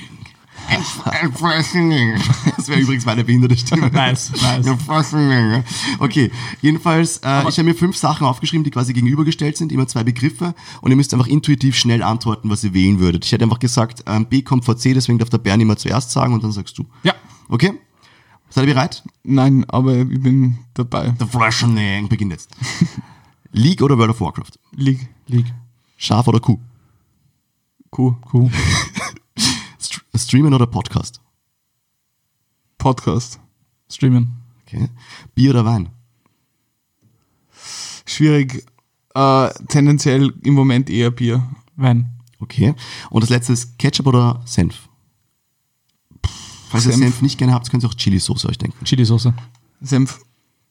Ein 1.04 1.32
Flashening. 1.32 2.14
Das 2.56 2.68
wäre 2.68 2.80
übrigens 2.80 3.04
meine 3.04 3.24
behinderte 3.24 3.56
Stimme. 3.56 3.90
Nice, 3.90 4.32
nice. 4.40 4.66
Ein. 5.12 5.64
Okay, 5.98 6.30
jedenfalls, 6.60 7.18
äh, 7.18 7.48
ich 7.48 7.58
habe 7.58 7.64
mir 7.64 7.74
fünf 7.74 7.96
Sachen 7.96 8.26
aufgeschrieben, 8.26 8.64
die 8.64 8.70
quasi 8.70 8.92
gegenübergestellt 8.92 9.56
sind, 9.56 9.72
immer 9.72 9.86
zwei 9.86 10.04
Begriffe. 10.04 10.54
Und 10.80 10.90
ihr 10.90 10.96
müsst 10.96 11.12
einfach 11.12 11.26
intuitiv 11.26 11.76
schnell 11.76 12.02
antworten, 12.02 12.50
was 12.50 12.62
ihr 12.64 12.74
wählen 12.74 13.00
würdet. 13.00 13.24
Ich 13.24 13.32
hätte 13.32 13.44
einfach 13.44 13.58
gesagt, 13.58 14.04
ähm, 14.06 14.26
B 14.26 14.42
kommt 14.42 14.64
vor 14.64 14.76
C, 14.76 14.94
deswegen 14.94 15.18
darf 15.18 15.30
der 15.30 15.38
Bernie 15.38 15.62
immer 15.62 15.76
zuerst 15.76 16.12
sagen 16.12 16.34
und 16.34 16.44
dann 16.44 16.52
sagst 16.52 16.78
du. 16.78 16.86
Ja. 17.02 17.14
Okay? 17.48 17.72
Seid 18.48 18.66
ihr 18.66 18.74
bereit? 18.74 19.02
Nein, 19.22 19.64
aber 19.68 19.96
ich 19.96 20.20
bin 20.20 20.58
dabei. 20.74 21.14
The 21.18 21.26
Flashening 21.26 22.08
beginnt 22.08 22.32
jetzt. 22.32 22.50
League 23.52 23.82
oder 23.82 23.98
World 23.98 24.10
of 24.10 24.20
Warcraft? 24.20 24.52
League. 24.76 25.08
League. 25.26 25.52
Schaf 25.96 26.26
oder 26.28 26.40
Kuh? 26.40 26.58
Kuh. 27.90 28.14
Cool. 28.32 28.50
St 30.16 30.28
Streamen 30.28 30.54
oder 30.54 30.66
Podcast? 30.66 31.20
Podcast. 32.78 33.38
Streamen. 33.90 34.30
Okay. 34.66 34.88
Bier 35.34 35.50
oder 35.50 35.64
Wein? 35.64 35.88
Schwierig. 38.06 38.64
Äh, 39.14 39.50
tendenziell 39.68 40.32
im 40.42 40.54
Moment 40.54 40.88
eher 40.90 41.10
Bier. 41.10 41.42
Wein. 41.76 42.10
Okay. 42.40 42.74
Und 43.10 43.22
das 43.22 43.30
letzte 43.30 43.52
ist 43.52 43.78
Ketchup 43.78 44.06
oder 44.06 44.40
Senf? 44.46 44.88
Falls 46.70 46.86
ihr 46.86 46.92
Senf. 46.92 47.02
Senf 47.04 47.22
nicht 47.22 47.38
gerne 47.38 47.52
habt, 47.52 47.70
könnt 47.70 47.82
ihr 47.84 47.88
auch 47.88 47.94
Chili-Soße 47.94 48.48
euch 48.48 48.58
denken. 48.58 48.84
Chili-Soße. 48.84 49.34
Senf. 49.80 50.20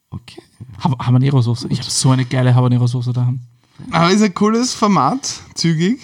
Okay. 0.09 0.41
Hab- 0.79 1.05
Habanero-Soße. 1.05 1.67
Ich 1.69 1.79
habe 1.79 1.89
so 1.89 2.09
eine 2.11 2.25
geile 2.25 2.55
Habanero-Soße 2.55 3.11
daheim. 3.13 3.41
Aber 3.91 4.09
ist 4.11 4.21
ein 4.21 4.33
cooles 4.33 4.73
Format. 4.73 5.41
Zügig. 5.55 5.99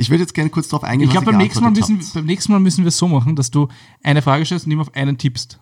Ich 0.00 0.08
würde 0.08 0.22
jetzt 0.22 0.32
gerne 0.32 0.48
kurz 0.48 0.68
darauf 0.68 0.82
eingehen, 0.84 1.08
Ich 1.08 1.12
glaube, 1.12 1.26
beim, 1.26 1.36
nächsten 1.36 1.62
Mal 1.62 1.72
müssen- 1.72 2.00
beim 2.14 2.24
nächsten 2.24 2.52
Mal 2.52 2.58
müssen 2.58 2.84
wir 2.84 2.88
es 2.88 2.96
so 2.96 3.06
machen, 3.06 3.36
dass 3.36 3.50
du 3.50 3.68
eine 4.02 4.22
Frage 4.22 4.46
stellst 4.46 4.64
und 4.64 4.72
immer 4.72 4.80
auf 4.82 4.94
einen 4.94 5.18
tippst. 5.18 5.59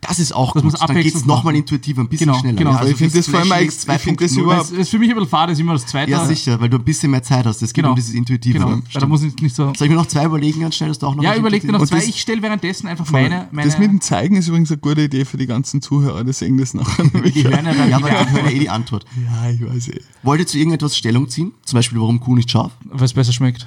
Das 0.00 0.18
ist 0.18 0.32
auch 0.34 0.52
Das 0.52 0.62
gut. 0.62 0.72
muss 0.72 0.80
Dann 0.80 0.96
geht 0.96 1.14
es 1.14 1.24
nochmal 1.26 1.56
intuitiver, 1.56 2.02
ein 2.02 2.08
bisschen 2.08 2.26
Genau, 2.28 2.38
schneller. 2.38 2.56
genau. 2.56 2.70
Ja, 2.72 2.78
Aber 2.80 2.88
ich 2.90 2.96
finde 2.96 3.16
das 3.16 3.26
vor 3.28 3.40
allem 3.40 3.46
ich 3.64 3.72
finde 3.72 4.24
das 4.24 4.32
2.0. 4.34 4.38
über- 4.42 4.54
Das 4.56 4.70
ist 4.70 4.88
für 4.90 4.98
mich 4.98 5.08
ein 5.10 5.14
bisschen 5.16 5.28
fad, 5.30 5.50
ist 5.50 5.58
immer 5.60 5.72
das 5.72 5.86
zweite. 5.86 6.10
Ja, 6.10 6.24
sicher, 6.26 6.60
weil 6.60 6.68
du 6.68 6.76
ein 6.78 6.84
bisschen 6.84 7.10
mehr 7.10 7.22
Zeit 7.22 7.46
hast. 7.46 7.62
Es 7.62 7.72
geht 7.72 7.82
Genau. 7.82 7.90
um 7.90 7.96
dieses 7.96 8.14
Intuitive. 8.14 8.58
Genau. 8.58 8.78
Da 8.92 9.06
muss 9.06 9.22
ich 9.22 9.34
nicht 9.36 9.54
so. 9.56 9.72
Soll 9.76 9.86
ich 9.86 9.90
mir 9.90 9.96
noch 9.96 10.06
zwei 10.06 10.24
überlegen, 10.24 10.60
ganz 10.60 10.76
schnell, 10.76 10.88
dass 10.90 10.98
du 10.98 11.06
auch 11.06 11.14
noch 11.14 11.22
Ja, 11.24 11.34
überleg 11.36 11.62
dir 11.62 11.72
noch 11.72 11.84
zwei. 11.86 11.98
Ich 12.04 12.20
stelle 12.20 12.42
währenddessen 12.42 12.86
einfach 12.88 13.10
meine. 13.10 13.48
meine 13.50 13.68
Das 13.68 13.78
mit 13.78 13.90
dem 13.90 14.00
Zeigen 14.00 14.36
ist 14.36 14.48
übrigens 14.48 14.70
eine 14.70 14.78
gute 14.78 15.02
Idee 15.02 15.24
für 15.24 15.36
die 15.36 15.46
ganzen 15.46 15.80
Zuhörer. 15.82 16.24
Die 16.24 16.32
sehen 16.32 16.58
das 16.58 16.74
nachher 16.74 17.04
die 17.04 17.44
hören 17.44 17.66
ja 17.66 17.96
aber 17.96 18.08
ich 18.08 18.30
höre 18.30 18.44
ja 18.44 18.50
eh 18.50 18.58
die 18.58 18.70
Antwort. 18.70 19.04
Ja, 19.16 19.50
ich 19.50 19.60
weiß 19.66 19.88
eh. 19.88 20.00
Wollt 20.22 20.40
ihr 20.40 20.46
zu 20.46 20.58
irgendetwas 20.58 20.96
Stellung 20.96 21.28
ziehen? 21.28 21.52
Zum 21.64 21.76
Beispiel, 21.78 21.98
warum 22.00 22.20
Kuh 22.20 22.34
nicht 22.34 22.50
scharf? 22.50 22.72
weil 22.84 23.04
es 23.04 23.12
besser 23.14 23.32
schmeckt. 23.32 23.66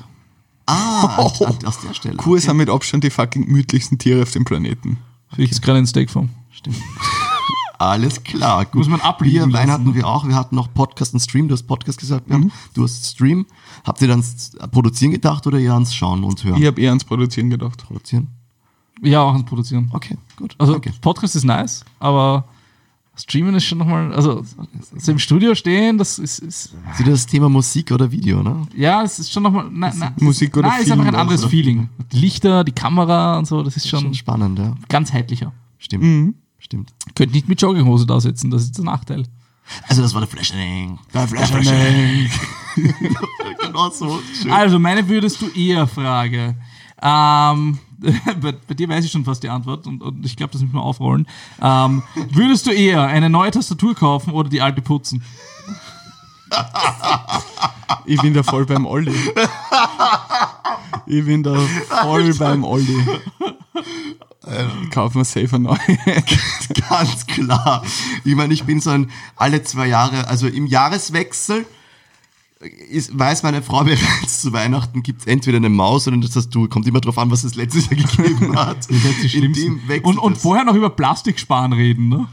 Ah, 0.68 1.06
an- 1.18 1.48
an- 1.48 1.66
aus 1.66 1.80
der 1.82 1.94
Stelle. 1.94 2.16
Kuh 2.18 2.38
sind 2.38 2.56
mit 2.58 2.70
Abstand 2.70 3.04
die 3.04 3.10
fucking 3.10 3.46
gemütlichsten 3.48 3.98
Tiere 3.98 4.22
auf 4.24 4.32
dem 4.32 4.46
Planeten. 4.46 4.98
Ich 5.38 5.62
gerade 5.62 5.80
in 5.80 5.88
Steakform. 5.88 6.30
Stimmt. 6.52 6.78
Alles 7.80 8.24
klar. 8.24 8.66
Gut. 8.66 8.76
Muss 8.76 8.88
man 8.88 9.02
abliegen 9.02 9.50
Bier, 9.50 9.54
Wein 9.58 9.72
hatten 9.72 9.96
wir 9.96 10.06
auch. 10.08 10.28
Wir 10.28 10.36
hatten 10.36 10.56
noch 10.56 10.72
Podcast 10.72 11.16
und 11.16 11.20
Stream. 11.20 11.48
Du 11.48 11.54
hast 11.54 11.64
Podcast 11.64 12.00
gesagt. 12.00 12.30
Mhm. 12.30 12.52
Du 12.76 12.84
hast 12.84 13.06
Stream. 13.06 13.48
Habt 13.84 14.02
ihr 14.02 14.08
dann 14.08 14.20
ans 14.20 14.52
Produzieren 14.72 15.12
gedacht 15.12 15.48
oder 15.48 15.58
eher 15.58 15.74
ans 15.74 15.96
Schauen 15.96 16.24
und 16.24 16.44
Hören? 16.44 16.62
Ich 16.62 16.68
habe 16.68 16.80
eher 16.80 16.90
ans 16.92 17.04
Produzieren 17.04 17.50
gedacht. 17.50 17.84
Produzieren? 17.84 18.28
Ja, 19.02 19.24
auch 19.24 19.34
ans 19.34 19.46
Produzieren. 19.46 19.90
Okay, 19.94 20.16
gut. 20.36 20.54
Also 20.60 20.74
Danke. 20.74 20.94
Podcast 21.02 21.36
ist 21.36 21.44
nice, 21.44 21.84
aber 22.00 22.46
Streamen 23.16 23.54
ist 23.56 23.66
schon 23.66 23.78
nochmal, 23.78 24.14
also 24.14 24.44
so 24.98 25.12
im 25.12 25.20
Studio 25.20 25.54
stehen, 25.54 25.98
das 25.98 26.18
ist, 26.18 26.40
ist 26.40 26.74
Ist 26.92 27.00
wieder 27.00 27.12
das 27.12 27.26
Thema 27.26 27.50
Musik 27.50 27.92
oder 27.92 28.12
Video, 28.12 28.42
ne? 28.42 28.66
ja, 28.76 29.04
es 29.04 29.20
ist 29.20 29.32
schon 29.32 29.44
nochmal, 29.44 29.70
nein, 29.70 29.94
nein, 29.98 30.14
Musik 30.20 30.56
oder 30.56 30.70
nein, 30.70 30.80
ist 30.80 30.88
Film 30.88 31.02
einfach 31.02 31.10
ein 31.10 31.16
oder 31.16 31.22
anderes 31.22 31.42
so. 31.42 31.50
Feeling. 31.50 31.90
Die 32.14 32.20
Lichter, 32.20 32.64
die 32.64 32.72
Kamera 32.72 33.38
und 33.38 33.46
so, 33.46 33.62
das 33.64 33.76
ist 33.76 33.88
Schon 33.88 34.02
schon 34.02 34.14
spannend, 34.14 34.60
ja. 34.60 34.76
ganzheitlicher. 34.88 35.52
Stimmt. 35.78 36.04
Mhm. 36.04 36.36
Stimmt. 36.58 36.94
Könnt 37.16 37.34
nicht 37.34 37.50
mit 37.50 37.62
Jogginghose 37.62 38.06
da 38.06 38.20
sitzen, 38.22 38.50
das 38.50 38.64
ist 38.64 38.78
der 38.78 38.86
Nachteil. 38.86 39.26
Also 39.88 40.02
das 40.02 40.14
war 40.14 40.22
der 40.22 40.30
Flashing. 40.30 40.98
Der 41.14 41.28
genau 43.60 43.90
so. 43.90 44.20
Schön. 44.42 44.52
Also, 44.52 44.80
meine 44.80 45.08
würdest 45.08 45.42
du 45.42 45.50
eher 45.50 45.88
Frage. 45.88 46.56
Ähm, 47.02 47.80
bei, 48.42 48.52
bei 48.52 48.74
dir 48.74 48.90
weiß 48.90 49.06
ich 49.06 49.12
schon 49.12 49.26
fast 49.26 49.44
die 49.44 49.50
Antwort 49.50 49.86
und, 49.86 50.02
und 50.02 50.26
ich 50.26 50.36
glaube, 50.36 50.54
das 50.54 50.62
müssen 50.62 50.74
wir 50.74 50.82
aufrollen. 50.82 51.28
Ähm, 51.62 52.04
würdest 52.32 52.66
du 52.66 52.72
eher 52.72 53.04
eine 53.04 53.30
neue 53.30 53.52
Tastatur 53.52 53.96
kaufen 53.96 54.32
oder 54.32 54.50
die 54.50 54.62
alte 54.62 54.82
putzen? 54.82 55.24
Ich 58.06 58.22
bin 58.22 58.34
da 58.34 58.44
voll 58.44 58.66
beim 58.66 58.86
Olli. 58.86 59.16
Ich 61.06 61.26
bin 61.26 61.44
da 61.44 61.56
voll 62.02 62.34
beim 62.34 62.64
Olli. 62.64 63.06
Ich 64.84 64.90
kauf 64.90 65.14
mir 65.14 65.24
safe 65.24 65.60
neue. 65.60 65.78
Ganz 66.90 67.28
klar. 67.28 67.84
Ich 68.26 68.36
meine, 68.36 68.54
ich 68.54 68.64
bin 68.64 68.82
so 68.82 68.90
ein 68.90 69.12
alle 69.36 69.64
zwei 69.64 69.88
Jahre, 69.88 70.28
also 70.28 70.48
im 70.48 70.66
Jahreswechsel 70.66 71.66
ist, 72.90 73.18
weiß 73.18 73.44
meine 73.44 73.62
Frau 73.62 73.84
bereits, 73.84 74.42
zu 74.42 74.54
Weihnachten 74.54 75.04
gibt's 75.04 75.26
entweder 75.26 75.58
eine 75.58 75.70
Maus 75.70 76.08
oder 76.08 76.18
das 76.18 76.36
hast 76.36 76.50
du, 76.50 76.68
kommt 76.68 76.88
immer 76.88 77.02
drauf 77.02 77.18
an, 77.18 77.32
was 77.32 77.44
es 77.44 77.56
letztes 77.56 77.90
Jahr 77.90 78.00
gegeben 78.18 78.56
hat. 78.56 78.88
Und, 80.04 80.18
und 80.18 80.38
es. 80.38 80.42
vorher 80.42 80.64
noch 80.64 80.76
über 80.76 80.90
Plastiksparen 80.90 81.74
reden, 81.74 82.10
ne? 82.10 82.28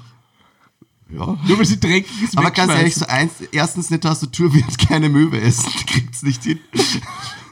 Ja. 1.11 1.39
Nur 1.47 1.59
weil 1.59 1.64
sie 1.64 1.81
dreckig 1.81 2.22
ist. 2.22 2.37
Aber 2.37 2.51
ganz 2.51 2.70
ehrlich, 2.72 2.95
so 2.95 3.07
eins, 3.07 3.33
erstens 3.51 3.91
eine 3.91 3.99
Tastatur 3.99 4.53
wird 4.53 4.79
keine 4.79 5.09
Möwe 5.09 5.41
essen, 5.41 5.70
kriegt's 5.87 6.22
nicht 6.22 6.43
hin. 6.45 6.59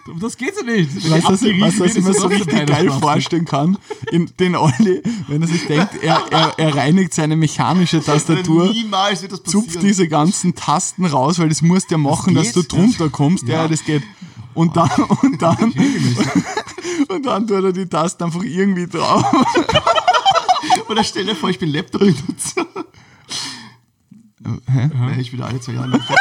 Um 0.08 0.20
das 0.20 0.36
geht 0.36 0.54
ja 0.56 0.62
nicht. 0.62 0.94
Weißt 0.94 1.04
die 1.04 1.08
du, 1.08 1.14
was, 1.14 1.24
abgerieben 1.24 1.62
was 1.62 1.78
wird, 1.78 1.96
ich 1.96 2.04
mir 2.04 2.14
so 2.14 2.26
richtig 2.26 2.66
geil 2.66 2.90
vorstellen 2.90 3.44
kann? 3.44 3.78
In 4.10 4.30
den 4.38 4.56
Olli, 4.56 5.02
wenn 5.28 5.42
er 5.42 5.48
sich 5.48 5.66
denkt, 5.66 6.02
er, 6.02 6.22
er, 6.30 6.54
er 6.56 6.74
reinigt 6.76 7.14
seine 7.14 7.36
mechanische 7.36 8.02
Tastatur, 8.02 8.74
zupft 9.44 9.82
diese 9.82 10.08
ganzen 10.08 10.54
Tasten 10.54 11.06
raus, 11.06 11.38
weil 11.38 11.48
das 11.48 11.62
musst 11.62 11.90
du 11.90 11.94
ja 11.94 11.98
machen, 11.98 12.34
Das 12.34 12.52
dass 12.52 12.54
du 12.54 12.62
drunter 12.62 13.08
kommst. 13.08 13.48
Ja, 13.48 13.68
das 13.68 13.84
geht. 13.84 14.02
Und 14.54 14.76
dann, 14.76 14.90
und 15.22 15.42
dann, 15.42 15.56
und 17.08 17.26
dann 17.26 17.46
tut 17.46 17.64
er 17.64 17.72
die 17.72 17.86
Tasten 17.86 18.24
einfach 18.24 18.42
irgendwie 18.42 18.86
drauf. 18.86 19.24
Oder 20.88 21.04
stell 21.04 21.26
dir 21.26 21.36
vor, 21.36 21.50
ich 21.50 21.58
bin 21.58 21.70
Laptop-Benutzer. 21.70 22.66
Hä? 24.66 24.90
Ja, 24.94 25.18
ich 25.18 25.32
will 25.32 25.42
alle 25.42 25.60
zwei 25.60 25.72
Jahre 25.72 25.88
Laptop. 25.88 26.16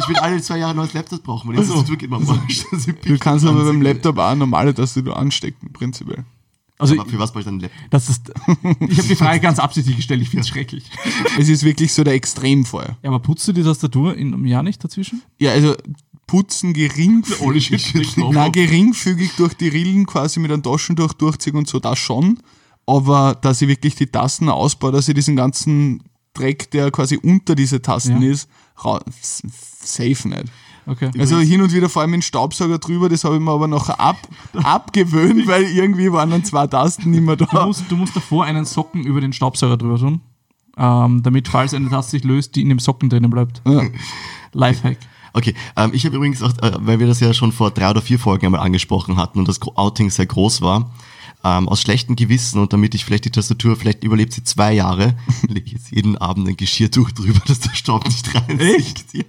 Ich 0.00 0.08
will 0.08 0.16
alle 0.18 0.40
zwei 0.42 0.58
Jahre 0.58 0.70
ein 0.72 0.76
neues 0.76 0.92
Laptop 0.92 1.22
brauchen, 1.22 1.48
weil 1.48 1.56
die 1.56 1.66
Tastatur 1.66 1.96
geht 1.96 2.10
mir 2.10 2.16
am 2.16 2.28
Arsch. 2.28 2.64
Das 2.70 2.86
ist 2.86 2.96
Du 3.04 3.18
kannst 3.18 3.44
aber 3.44 3.64
beim. 3.64 3.82
Laptop 3.82 4.18
auch 4.18 4.28
eine 4.30 4.38
normale 4.40 4.74
Tastatur 4.74 5.16
anstecken, 5.16 5.72
prinzipiell. 5.72 6.24
Also, 6.78 6.94
Aber 7.00 7.08
für 7.08 7.18
was 7.18 7.30
brauche 7.32 7.40
ich 7.40 7.44
dann 7.46 7.54
einen 7.54 7.62
Laptop? 7.62 7.90
das 7.90 8.08
ist, 8.10 8.30
ich 8.80 8.98
habe 8.98 9.08
die 9.08 9.16
Frage 9.16 9.40
ganz 9.40 9.58
absichtlich 9.58 9.96
gestellt, 9.96 10.20
ich 10.20 10.28
finde 10.28 10.42
es 10.42 10.48
schrecklich. 10.48 10.84
Es 11.38 11.48
ist 11.48 11.64
wirklich 11.64 11.92
so 11.92 12.04
der 12.04 12.12
Extremfall. 12.14 12.96
Ja, 13.02 13.08
aber 13.10 13.18
putzt 13.20 13.48
du 13.48 13.52
die 13.54 13.62
Tastatur 13.62 14.14
in 14.14 14.34
einem 14.34 14.44
Jahr 14.44 14.62
nicht 14.62 14.84
dazwischen? 14.84 15.22
Ja, 15.38 15.52
also 15.52 15.74
putzen 16.26 16.74
geringfügig, 16.74 18.16
na, 18.16 18.48
geringfügig 18.48 19.32
durch 19.36 19.54
die 19.54 19.68
Rillen 19.68 20.06
quasi 20.06 20.38
mit 20.40 20.50
einem 20.52 20.62
Taschentuch 20.62 21.12
durchziehen 21.14 21.56
und 21.56 21.66
so, 21.68 21.78
das 21.80 21.98
schon. 21.98 22.40
Aber 22.86 23.34
dass 23.40 23.62
ich 23.62 23.68
wirklich 23.68 23.94
die 23.94 24.06
Tasten 24.06 24.48
ausbaue, 24.48 24.92
dass 24.92 25.08
ich 25.08 25.14
diesen 25.14 25.34
ganzen 25.36 26.02
Dreck, 26.34 26.70
der 26.72 26.90
quasi 26.90 27.16
unter 27.16 27.54
diese 27.54 27.80
Tasten 27.80 28.20
Ja. 28.22 28.30
ist, 28.32 28.48
safe 29.20 30.28
nicht. 30.28 30.44
Okay. 30.88 31.10
Also 31.18 31.38
hin 31.38 31.60
und 31.62 31.72
wieder 31.72 31.88
vor 31.88 32.02
allem 32.02 32.12
dem 32.12 32.22
Staubsauger 32.22 32.78
drüber, 32.78 33.08
das 33.08 33.24
habe 33.24 33.34
ich 33.34 33.40
mir 33.40 33.50
aber 33.50 33.66
nachher 33.66 33.98
ab, 33.98 34.16
abgewöhnt, 34.54 35.46
weil 35.48 35.64
irgendwie 35.64 36.12
waren 36.12 36.30
dann 36.30 36.44
zwei 36.44 36.68
Tasten 36.68 37.10
nicht 37.10 37.22
mehr 37.22 37.34
Du 37.36 37.44
da. 37.46 37.66
musst, 37.66 37.90
du 37.90 37.96
musst 37.96 38.14
davor 38.14 38.44
einen 38.44 38.64
Socken 38.64 39.02
über 39.04 39.20
den 39.20 39.32
Staubsauger 39.32 39.76
drüber 39.76 39.98
tun, 39.98 40.20
ähm, 40.76 41.22
damit, 41.24 41.48
falls 41.48 41.74
eine 41.74 41.90
Taste 41.90 42.12
sich 42.12 42.24
löst, 42.24 42.54
die 42.54 42.62
in 42.62 42.68
dem 42.68 42.78
Socken 42.78 43.08
drinnen 43.10 43.30
bleibt. 43.30 43.62
Ja. 43.66 43.82
Lifehack. 44.52 44.98
Okay, 45.32 45.54
ähm, 45.76 45.90
ich 45.92 46.06
habe 46.06 46.16
übrigens 46.16 46.40
auch, 46.42 46.52
äh, 46.62 46.72
weil 46.78 47.00
wir 47.00 47.06
das 47.08 47.18
ja 47.20 47.34
schon 47.34 47.50
vor 47.52 47.70
drei 47.72 47.90
oder 47.90 48.00
vier 48.00 48.18
Folgen 48.18 48.46
einmal 48.46 48.60
angesprochen 48.60 49.16
hatten 49.16 49.40
und 49.40 49.48
das 49.48 49.60
Outing 49.60 50.10
sehr 50.10 50.26
groß 50.26 50.62
war, 50.62 50.90
ähm, 51.46 51.68
aus 51.68 51.80
schlechtem 51.80 52.16
Gewissen 52.16 52.58
und 52.60 52.72
damit 52.72 52.94
ich 52.96 53.04
vielleicht 53.04 53.24
die 53.24 53.30
Tastatur, 53.30 53.76
vielleicht 53.76 54.02
überlebt 54.02 54.32
sie 54.32 54.42
zwei 54.42 54.72
Jahre, 54.72 55.16
lege 55.48 55.66
ich 55.66 55.72
jetzt 55.72 55.92
jeden 55.92 56.16
Abend 56.18 56.48
ein 56.48 56.56
Geschirrtuch 56.56 57.12
drüber, 57.12 57.40
dass 57.46 57.60
der 57.60 57.74
Staub 57.74 58.04
nicht 58.06 58.34
reinsicht. 58.34 59.14
Ja, 59.14 59.24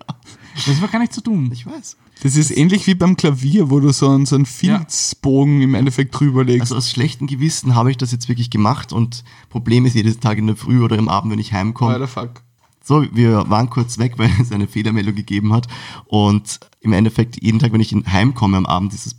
Das 0.65 0.81
war 0.81 0.87
gar 0.87 0.99
nicht 0.99 1.13
so 1.13 1.21
dumm. 1.21 1.51
ich 1.53 1.65
weiß. 1.65 1.95
Das 2.23 2.35
ist 2.35 2.49
ähnlich 2.49 2.87
wie 2.87 2.95
beim 2.95 3.15
Klavier, 3.15 3.69
wo 3.69 3.79
du 3.79 3.93
so 3.93 4.09
einen, 4.09 4.25
so 4.25 4.35
einen 4.35 4.47
Filzbogen 4.47 5.61
im 5.61 5.75
Endeffekt 5.75 6.19
drüber 6.19 6.43
legst. 6.43 6.61
Also 6.61 6.77
aus 6.77 6.89
schlechtem 6.89 7.27
Gewissen 7.27 7.75
habe 7.75 7.91
ich 7.91 7.97
das 7.97 8.11
jetzt 8.11 8.27
wirklich 8.27 8.49
gemacht 8.49 8.91
und 8.91 9.23
Problem 9.49 9.85
ist 9.85 9.93
jedes 9.93 10.19
Tag 10.19 10.39
in 10.39 10.47
der 10.47 10.55
Früh 10.55 10.83
oder 10.83 10.97
im 10.97 11.09
Abend, 11.09 11.31
wenn 11.31 11.39
ich 11.39 11.53
heimkomme, 11.53 11.93
Alter, 11.93 12.07
fuck. 12.07 12.41
So, 12.83 13.05
wir 13.13 13.49
waren 13.49 13.69
kurz 13.69 13.97
weg, 13.99 14.13
weil 14.17 14.31
es 14.41 14.51
eine 14.51 14.65
Fehlermeldung 14.67 15.13
gegeben 15.13 15.53
hat. 15.53 15.67
Und 16.05 16.59
im 16.79 16.93
Endeffekt, 16.93 17.43
jeden 17.43 17.59
Tag, 17.59 17.73
wenn 17.73 17.81
ich 17.81 17.93
heimkomme 17.93 18.55
am 18.57 18.65
Abend, 18.65 18.93
ist 18.93 19.05
es, 19.07 19.15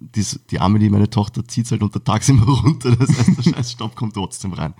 dies, 0.00 0.40
die 0.50 0.60
Amelie, 0.60 0.90
meine 0.90 1.08
Tochter, 1.10 1.46
zieht 1.46 1.70
halt 1.70 1.82
untertags 1.82 2.28
immer 2.28 2.44
runter. 2.62 2.94
Das 2.96 3.08
heißt, 3.10 3.36
der 3.38 3.42
scheiß 3.52 3.72
Staub 3.72 3.94
kommt 3.96 4.14
trotzdem 4.14 4.52
rein. 4.52 4.74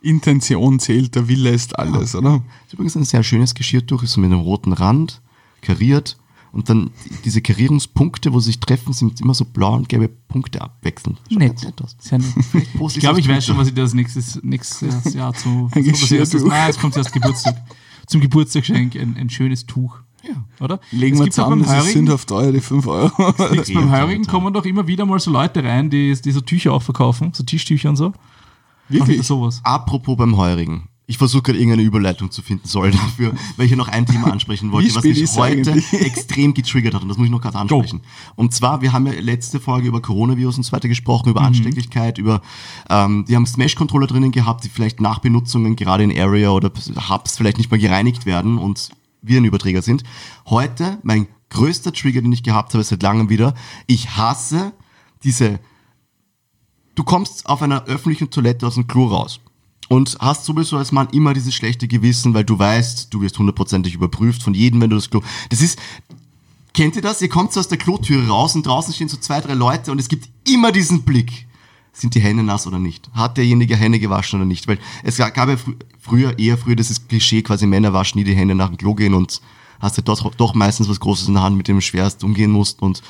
Intention 0.00 0.78
zählt, 0.78 1.14
der 1.16 1.26
Wille 1.28 1.50
ist 1.50 1.76
alles, 1.78 2.14
oder? 2.14 2.42
ist 2.66 2.74
übrigens 2.74 2.96
ein 2.96 3.04
sehr 3.04 3.22
schönes 3.24 3.54
Geschirrtuch, 3.54 4.02
ist 4.04 4.12
so 4.12 4.20
mit 4.20 4.30
einem 4.30 4.40
roten 4.40 4.72
Rand, 4.72 5.20
kariert. 5.60 6.16
Und 6.50 6.70
dann 6.70 6.90
die- 7.04 7.14
diese 7.26 7.42
Karierungspunkte, 7.42 8.32
wo 8.32 8.40
sie 8.40 8.46
sich 8.46 8.60
treffen, 8.60 8.92
sind 8.94 9.20
immer 9.20 9.34
so 9.34 9.44
blau 9.44 9.74
und 9.74 9.88
gelbe 9.88 10.08
Punkte 10.08 10.62
abwechselnd. 10.62 11.18
Schaut 11.28 11.38
Nett. 11.38 11.62
nett 11.62 11.82
aus. 11.82 11.94
Sehr 11.98 12.18
nett. 12.18 12.32
Ich 12.54 13.00
glaube, 13.00 13.20
ich 13.20 13.28
weiß 13.28 13.44
schon, 13.44 13.58
was 13.58 13.68
ich 13.68 13.74
das 13.74 13.92
nächstes, 13.92 14.40
nächstes 14.42 15.12
Jahr 15.12 15.34
zu. 15.34 15.68
Ein 15.72 15.84
Geschirrtuch. 15.84 16.46
Nein, 16.48 16.70
es 16.70 16.78
kommt 16.78 16.96
erst 16.96 17.12
Geburtstag. 17.12 17.56
Zum 18.06 18.22
Geburtstagsgeschenk 18.22 18.96
ein, 18.96 19.16
ein 19.18 19.28
schönes 19.28 19.66
Tuch. 19.66 19.98
Ja. 20.26 20.44
Oder? 20.60 20.80
Legen 20.90 21.16
Es 21.18 21.24
wir 21.24 21.30
zusammen, 21.30 21.62
das 21.62 21.70
Heurigen- 21.70 21.92
sündhaft 21.92 22.28
teuer, 22.28 22.52
die 22.52 22.60
5 22.60 22.86
Euro. 22.86 23.34
Nix, 23.52 23.72
beim 23.74 23.90
Heurigen 23.90 24.26
kommen 24.26 24.52
doch 24.52 24.64
immer 24.64 24.86
wieder 24.86 25.06
mal 25.06 25.20
so 25.20 25.30
Leute 25.30 25.62
rein, 25.62 25.90
die, 25.90 26.14
die 26.20 26.32
so 26.32 26.40
Tücher 26.40 26.72
auch 26.72 26.82
verkaufen, 26.82 27.30
so 27.32 27.44
Tischtücher 27.44 27.88
und 27.90 27.96
so. 27.96 28.12
Wirklich? 28.88 29.20
Ach, 29.20 29.24
sowas. 29.24 29.60
Apropos 29.64 30.16
beim 30.16 30.36
Heurigen. 30.36 30.88
Ich 31.10 31.16
versuche 31.16 31.42
gerade 31.44 31.58
irgendeine 31.58 31.82
Überleitung 31.84 32.30
zu 32.30 32.42
finden, 32.42 32.68
sorry 32.68 32.90
dafür, 32.90 33.32
weil 33.56 33.64
ich 33.64 33.70
hier 33.70 33.78
noch 33.78 33.88
ein 33.88 34.04
Thema 34.04 34.26
ansprechen 34.32 34.72
wollte, 34.72 34.94
was 34.94 35.04
mich 35.04 35.26
heute 35.36 35.70
eigentlich? 35.72 35.90
extrem 35.94 36.52
getriggert 36.52 36.92
hat 36.92 37.00
und 37.02 37.08
das 37.08 37.16
muss 37.16 37.24
ich 37.26 37.30
noch 37.30 37.40
gerade 37.40 37.56
ansprechen. 37.58 38.02
Und 38.36 38.52
zwar, 38.52 38.82
wir 38.82 38.92
haben 38.92 39.06
ja 39.06 39.12
letzte 39.14 39.58
Folge 39.58 39.88
über 39.88 40.02
Coronavirus 40.02 40.58
und 40.58 40.64
so 40.64 40.72
weiter 40.72 40.88
gesprochen, 40.88 41.28
Mhm. 41.28 41.30
über 41.30 41.40
Anstecklichkeit, 41.42 42.18
über, 42.18 42.42
ähm, 42.90 43.24
die 43.26 43.36
haben 43.36 43.46
Smash-Controller 43.46 44.06
drinnen 44.06 44.32
gehabt, 44.32 44.64
die 44.64 44.68
vielleicht 44.68 45.00
nach 45.00 45.20
Benutzungen 45.20 45.76
gerade 45.76 46.02
in 46.04 46.18
Area 46.18 46.50
oder 46.50 46.70
Hubs 47.08 47.38
vielleicht 47.38 47.56
nicht 47.56 47.70
mehr 47.70 47.80
gereinigt 47.80 48.26
werden 48.26 48.58
und 48.58 48.90
Virenüberträger 49.22 49.82
sind. 49.82 50.04
Heute, 50.46 50.98
mein 51.02 51.28
größter 51.50 51.92
Trigger, 51.92 52.22
den 52.22 52.32
ich 52.32 52.42
gehabt 52.42 52.74
habe 52.74 52.84
seit 52.84 53.02
langem 53.02 53.28
wieder, 53.28 53.54
ich 53.86 54.16
hasse 54.16 54.72
diese 55.24 55.58
du 56.98 57.04
kommst 57.04 57.46
auf 57.46 57.62
einer 57.62 57.84
öffentlichen 57.84 58.30
Toilette 58.30 58.66
aus 58.66 58.74
dem 58.74 58.88
Klo 58.88 59.06
raus 59.06 59.40
und 59.88 60.18
hast 60.20 60.44
sowieso 60.44 60.76
als 60.76 60.90
Mann 60.90 61.08
immer 61.12 61.32
dieses 61.32 61.54
schlechte 61.54 61.86
Gewissen, 61.86 62.34
weil 62.34 62.44
du 62.44 62.58
weißt, 62.58 63.14
du 63.14 63.20
wirst 63.20 63.38
hundertprozentig 63.38 63.94
überprüft 63.94 64.42
von 64.42 64.52
jedem, 64.52 64.80
wenn 64.80 64.90
du 64.90 64.96
das 64.96 65.08
Klo. 65.08 65.22
Das 65.48 65.62
ist, 65.62 65.78
kennt 66.74 66.96
ihr 66.96 67.02
das? 67.02 67.22
Ihr 67.22 67.28
kommt 67.28 67.52
so 67.52 67.60
aus 67.60 67.68
der 67.68 67.78
Klotüre 67.78 68.26
raus 68.28 68.56
und 68.56 68.66
draußen 68.66 68.92
stehen 68.92 69.08
so 69.08 69.16
zwei, 69.16 69.40
drei 69.40 69.54
Leute 69.54 69.92
und 69.92 70.00
es 70.00 70.08
gibt 70.08 70.28
immer 70.48 70.72
diesen 70.72 71.02
Blick. 71.02 71.46
Sind 71.98 72.14
die 72.14 72.20
Hände 72.20 72.44
nass 72.44 72.66
oder 72.66 72.78
nicht? 72.78 73.10
Hat 73.12 73.36
derjenige 73.36 73.74
Hände 73.76 73.98
gewaschen 73.98 74.38
oder 74.38 74.46
nicht? 74.46 74.68
Weil 74.68 74.78
es 75.02 75.16
gab 75.16 75.36
ja 75.36 75.56
frü 75.56 75.74
früher, 76.00 76.38
eher 76.38 76.56
früher 76.56 76.76
dieses 76.76 77.08
Klischee, 77.08 77.42
quasi 77.42 77.66
Männer 77.66 77.92
waschen 77.92 78.18
nie 78.18 78.24
die 78.24 78.36
Hände 78.36 78.54
nach 78.54 78.68
dem 78.68 78.78
Klo 78.78 78.94
gehen 78.94 79.14
und 79.14 79.40
hast 79.80 79.96
ja 79.96 80.02
doch, 80.02 80.34
doch 80.36 80.54
meistens 80.54 80.88
was 80.88 81.00
Großes 81.00 81.28
in 81.28 81.34
der 81.34 81.42
Hand, 81.42 81.56
mit 81.56 81.66
dem 81.66 81.76
du 81.76 81.82
schwerst 81.82 82.22
umgehen 82.24 82.50
musst 82.50 82.80
und 82.82 83.02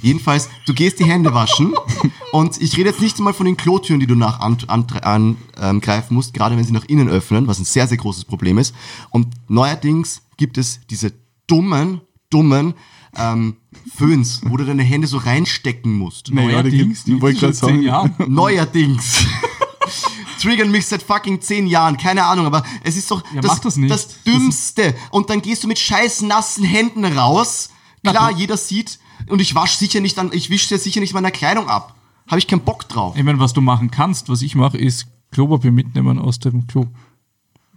Jedenfalls, 0.00 0.48
du 0.66 0.74
gehst 0.74 0.98
die 0.98 1.04
Hände 1.04 1.32
waschen 1.32 1.74
und 2.32 2.60
ich 2.60 2.76
rede 2.76 2.90
jetzt 2.90 3.00
nicht 3.00 3.20
mal 3.20 3.32
von 3.32 3.46
den 3.46 3.56
Klotüren, 3.56 4.00
die 4.00 4.08
du 4.08 4.16
nach 4.16 4.40
angreifen 4.40 5.04
an, 5.04 5.36
ähm, 5.60 5.80
greifen 5.80 6.14
musst, 6.14 6.34
gerade 6.34 6.56
wenn 6.56 6.64
sie 6.64 6.72
nach 6.72 6.86
innen 6.86 7.08
öffnen, 7.08 7.46
was 7.46 7.60
ein 7.60 7.64
sehr, 7.64 7.86
sehr 7.86 7.98
großes 7.98 8.24
Problem 8.24 8.58
ist. 8.58 8.74
Und 9.10 9.28
neuerdings 9.46 10.22
gibt 10.38 10.58
es 10.58 10.80
diese 10.90 11.12
dummen, 11.46 12.00
dummen 12.30 12.74
ähm, 13.16 13.56
Föhns, 13.94 14.40
wo 14.44 14.56
du 14.56 14.64
deine 14.64 14.82
Hände 14.82 15.06
so 15.06 15.18
reinstecken 15.18 15.92
musst. 15.98 16.32
Naja, 16.32 16.62
die 16.62 16.70
Neuerdings, 16.70 17.04
gibt's, 17.04 17.08
ich 17.08 17.20
wollte 17.22 17.40
gerade 17.40 17.52
sagen. 17.54 17.82
Jahren. 17.82 18.14
Neuerdings. 18.28 19.24
Triggern 20.40 20.70
mich 20.70 20.86
seit 20.86 21.02
fucking 21.02 21.40
zehn 21.40 21.66
Jahren, 21.66 21.96
keine 21.96 22.24
Ahnung, 22.24 22.46
aber 22.46 22.64
es 22.82 22.96
ist 22.96 23.10
doch 23.10 23.22
Ja, 23.32 23.40
das, 23.40 23.60
das 23.60 23.78
das 23.88 24.22
Dümmste. 24.24 24.94
Und 25.10 25.30
dann 25.30 25.40
gehst 25.40 25.62
du 25.62 25.68
mit 25.68 25.78
scheiß 25.78 26.22
nassen 26.22 26.64
Händen 26.64 27.04
raus. 27.04 27.70
Klar, 28.04 28.32
du- 28.32 28.38
jeder 28.38 28.56
sieht 28.56 28.98
und 29.28 29.40
ich 29.40 29.54
wasche 29.54 29.76
sicher 29.78 30.00
nicht 30.00 30.18
an, 30.18 30.30
ich 30.32 30.50
wische 30.50 30.76
sicher 30.78 31.00
nicht 31.00 31.14
meiner 31.14 31.30
Kleidung 31.30 31.68
ab. 31.68 31.94
Habe 32.26 32.38
ich 32.40 32.46
keinen 32.48 32.62
Bock 32.62 32.88
drauf. 32.88 33.16
Ich 33.16 33.22
meine, 33.22 33.38
was 33.38 33.52
du 33.52 33.60
machen 33.60 33.90
kannst, 33.90 34.28
was 34.28 34.42
ich 34.42 34.54
mache, 34.56 34.78
ist 34.78 35.06
Klopapier 35.30 35.70
mitnehmen 35.72 36.18
aus 36.18 36.38
dem 36.40 36.66
Klo. 36.66 36.86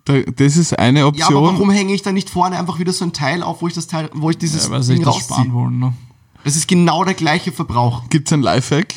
Da, 0.06 0.22
das 0.22 0.56
ist 0.56 0.78
eine 0.78 1.00
Ja, 1.00 1.06
aber 1.06 1.18
Option. 1.18 1.44
warum 1.44 1.70
hänge 1.72 1.94
ich 1.94 2.02
da 2.04 2.12
nicht 2.12 2.30
vorne 2.30 2.58
einfach 2.60 2.80
wieder 2.80 2.94
so 2.94 3.06
ein 3.06 3.12
Teil 3.14 3.42
auf, 3.44 3.62
wo 3.62 3.68
ich 3.68 3.74
das 3.74 3.88
Teil, 3.88 4.10
wo 4.14 4.30
ich 4.30 4.38
dieses 4.38 4.66
Ja, 4.66 4.72
weil 4.72 4.84
Ding 4.84 5.02
das 5.04 5.18
sparen 5.18 5.52
wollen. 5.54 5.80
Ne? 5.80 5.94
Das 6.44 6.56
ist 6.56 6.68
genau 6.68 7.04
der 7.04 7.16
gleiche 7.16 7.52
Verbrauch. 7.52 8.08
Gibt's 8.10 8.32
ein 8.32 8.42
Lifehack? 8.42 8.94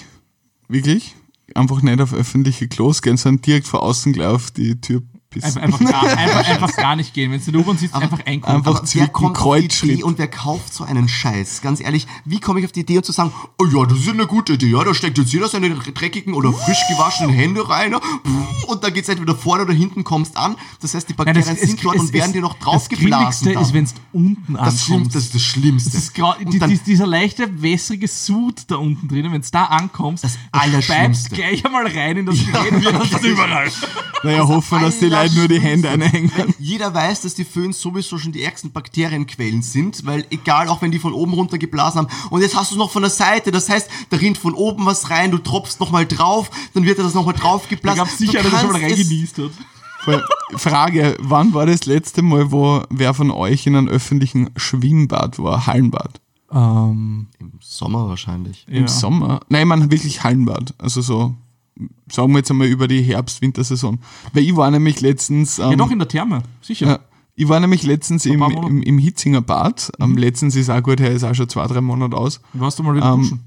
Wirklich? 0.68 1.14
Einfach 1.54 1.80
nicht 1.80 2.00
auf 2.02 2.12
öffentliche 2.12 2.68
Klos 2.68 3.00
gehen, 3.00 3.16
sondern 3.16 3.40
direkt 3.40 3.66
von 3.66 3.80
außen 3.80 4.12
gleich 4.12 4.26
auf 4.28 4.50
die 4.50 4.78
Tür 4.80 5.02
pissen. 5.30 5.60
Einfach, 5.60 5.80
einfach, 5.80 5.90
gar, 6.02 6.16
einfach, 6.16 6.48
einfach 6.48 6.76
gar 6.76 6.96
nicht 6.96 7.14
gehen. 7.14 7.30
Wenn 7.32 7.40
du 7.40 7.46
in 7.46 7.52
der 7.52 7.60
U-Bahn 7.62 7.78
sitzt, 7.78 7.94
einfach 7.94 8.24
eingucken. 8.26 8.56
einfach 8.56 8.82
zwicken, 8.84 9.32
Kreuzschritt. 9.32 10.02
und 10.02 10.18
wer 10.18 10.28
kauft 10.28 10.72
so 10.74 10.84
einen 10.84 11.08
Scheiß? 11.08 11.60
Ganz 11.62 11.80
ehrlich, 11.80 12.06
wie 12.24 12.40
komme 12.40 12.60
ich 12.60 12.66
auf 12.66 12.72
die 12.72 12.80
Idee 12.80 12.96
und 12.98 13.04
zu 13.06 13.12
sagen, 13.12 13.32
oh 13.58 13.66
ja, 13.66 13.84
das 13.86 13.98
ist 13.98 14.08
eine 14.08 14.26
gute 14.26 14.54
Idee, 14.54 14.68
ja, 14.70 14.82
da 14.84 14.94
steckt 14.94 15.18
jetzt 15.18 15.32
jeder 15.32 15.48
seine 15.48 15.70
dreckigen 15.70 16.34
oder 16.34 16.52
frisch 16.52 16.82
gewaschenen 16.88 17.30
Hände 17.34 17.68
rein 17.68 17.92
ja, 17.92 18.00
und 18.66 18.82
dann 18.84 18.92
geht's 18.94 19.08
entweder 19.08 19.34
vorne 19.34 19.64
oder 19.64 19.72
hinten 19.74 20.04
kommst 20.04 20.36
an. 20.36 20.56
Das 20.80 20.94
heißt, 20.94 21.08
die 21.08 21.14
Nein, 21.16 21.26
Bakterien 21.34 21.56
sind 21.56 21.84
dort 21.84 21.96
und 21.96 22.12
werden 22.12 22.32
dir 22.32 22.40
noch 22.42 22.54
draufgeblasen. 22.58 23.10
Das 23.26 23.40
Grilligste 23.40 23.52
ist, 23.60 23.72
wenn 23.74 23.84
es 23.84 23.94
unten 24.12 24.54
das, 24.54 24.60
ankommst. 24.62 24.84
Schlimmste, 24.84 25.12
das 25.14 25.24
ist 25.24 25.34
das 25.34 25.42
Schlimmste. 25.42 25.90
Das 25.90 26.02
ist 26.04 26.16
die, 26.52 26.58
dann- 26.58 26.70
die, 26.70 26.78
dieser 26.78 27.06
leichte, 27.06 27.62
wässrige 27.62 28.08
Sud 28.08 28.62
da 28.68 28.76
unten 28.76 29.08
drinnen, 29.08 29.32
wenn 29.32 29.40
es 29.40 29.50
da 29.50 29.64
ankommst, 29.64 30.24
Das 30.24 30.38
da 30.52 30.60
Allerschlimmste. 30.60 31.34
gleich 31.34 31.64
einmal 31.64 31.86
rein 31.86 32.16
in 32.18 32.26
das 32.26 32.36
Gerät 32.44 32.72
und 32.72 32.84
das 33.12 33.12
ist 33.12 33.24
überall. 33.24 33.70
Naja, 34.24 34.46
hoffen 34.48 34.78
wir, 34.80 34.86
dass 34.86 34.98
die 34.98 35.06
Leute 35.22 35.34
nur 35.36 35.48
die 35.48 35.60
Hände 35.60 35.88
einhängen. 35.90 36.30
Jeder 36.58 36.92
weiß, 36.94 37.22
dass 37.22 37.34
die 37.34 37.44
Föhns 37.44 37.80
sowieso 37.80 38.18
schon 38.18 38.32
die 38.32 38.42
ärgsten 38.42 38.72
Bakterienquellen 38.72 39.62
sind, 39.62 40.04
weil 40.06 40.26
egal, 40.30 40.68
auch 40.68 40.82
wenn 40.82 40.90
die 40.90 40.98
von 40.98 41.12
oben 41.12 41.32
runter 41.34 41.58
geblasen 41.58 42.00
haben, 42.00 42.08
und 42.30 42.40
jetzt 42.42 42.56
hast 42.56 42.70
du 42.70 42.74
es 42.74 42.78
noch 42.78 42.90
von 42.90 43.02
der 43.02 43.10
Seite, 43.10 43.50
das 43.50 43.68
heißt, 43.68 43.88
da 44.10 44.16
rinnt 44.16 44.38
von 44.38 44.54
oben 44.54 44.86
was 44.86 45.10
rein, 45.10 45.30
du 45.30 45.38
tropfst 45.38 45.78
nochmal 45.80 46.06
drauf, 46.06 46.50
dann 46.74 46.84
wird 46.84 46.98
das 46.98 47.14
nochmal 47.14 47.34
Da 47.34 47.40
draufgeblasen. 47.40 47.98
gab 47.98 48.08
es 48.08 48.18
sicher 48.18 48.40
einer, 48.40 48.50
der 48.50 48.58
schon 48.58 48.72
mal 48.72 48.80
reingenießt 48.80 49.38
hat. 49.38 49.50
Frage, 50.56 51.16
wann 51.20 51.52
war 51.54 51.66
das 51.66 51.84
letzte 51.86 52.22
Mal, 52.22 52.50
wo 52.50 52.82
wer 52.88 53.14
von 53.14 53.30
euch 53.30 53.66
in 53.66 53.76
einem 53.76 53.88
öffentlichen 53.88 54.50
Schwimmbad 54.56 55.38
war? 55.38 55.66
Hallenbad? 55.66 56.20
Ähm, 56.50 57.26
Im 57.38 57.52
Sommer 57.60 58.08
wahrscheinlich. 58.08 58.64
ja. 58.68 58.76
Im 58.78 58.88
Sommer? 58.88 59.40
Nein, 59.48 59.68
man 59.68 59.90
wirklich 59.90 60.24
Hallenbad. 60.24 60.74
Also 60.78 61.02
so, 61.02 61.34
sagen 62.10 62.32
wir 62.32 62.38
jetzt 62.38 62.50
einmal 62.50 62.66
über 62.66 62.88
die 62.88 63.02
Herbst-Wintersaison. 63.02 63.98
Weil 64.32 64.44
ich 64.44 64.56
war 64.56 64.70
nämlich 64.70 65.00
letztens... 65.00 65.58
Ähm, 65.58 65.70
ja, 65.70 65.76
doch 65.76 65.90
in 65.90 65.98
der 65.98 66.08
Therme, 66.08 66.42
sicher. 66.60 66.86
Ja, 66.86 66.98
ich 67.34 67.48
war 67.48 67.60
nämlich 67.60 67.84
letztens 67.84 68.26
im, 68.26 68.42
im, 68.42 68.82
im 68.82 68.98
Hitzinger 68.98 69.42
Bad. 69.42 69.92
Am 69.98 70.16
letztens 70.16 70.56
ist 70.56 70.70
auch 70.70 70.82
gut, 70.82 71.00
her 71.00 71.12
ist 71.12 71.24
auch 71.24 71.34
schon 71.34 71.48
zwei, 71.48 71.66
drei 71.66 71.80
Monate 71.80 72.16
aus. 72.16 72.40
Warst 72.52 72.78
du 72.78 72.82
mal 72.82 72.96
wieder 72.96 73.12
Ähm, 73.12 73.20
duschen? 73.20 73.44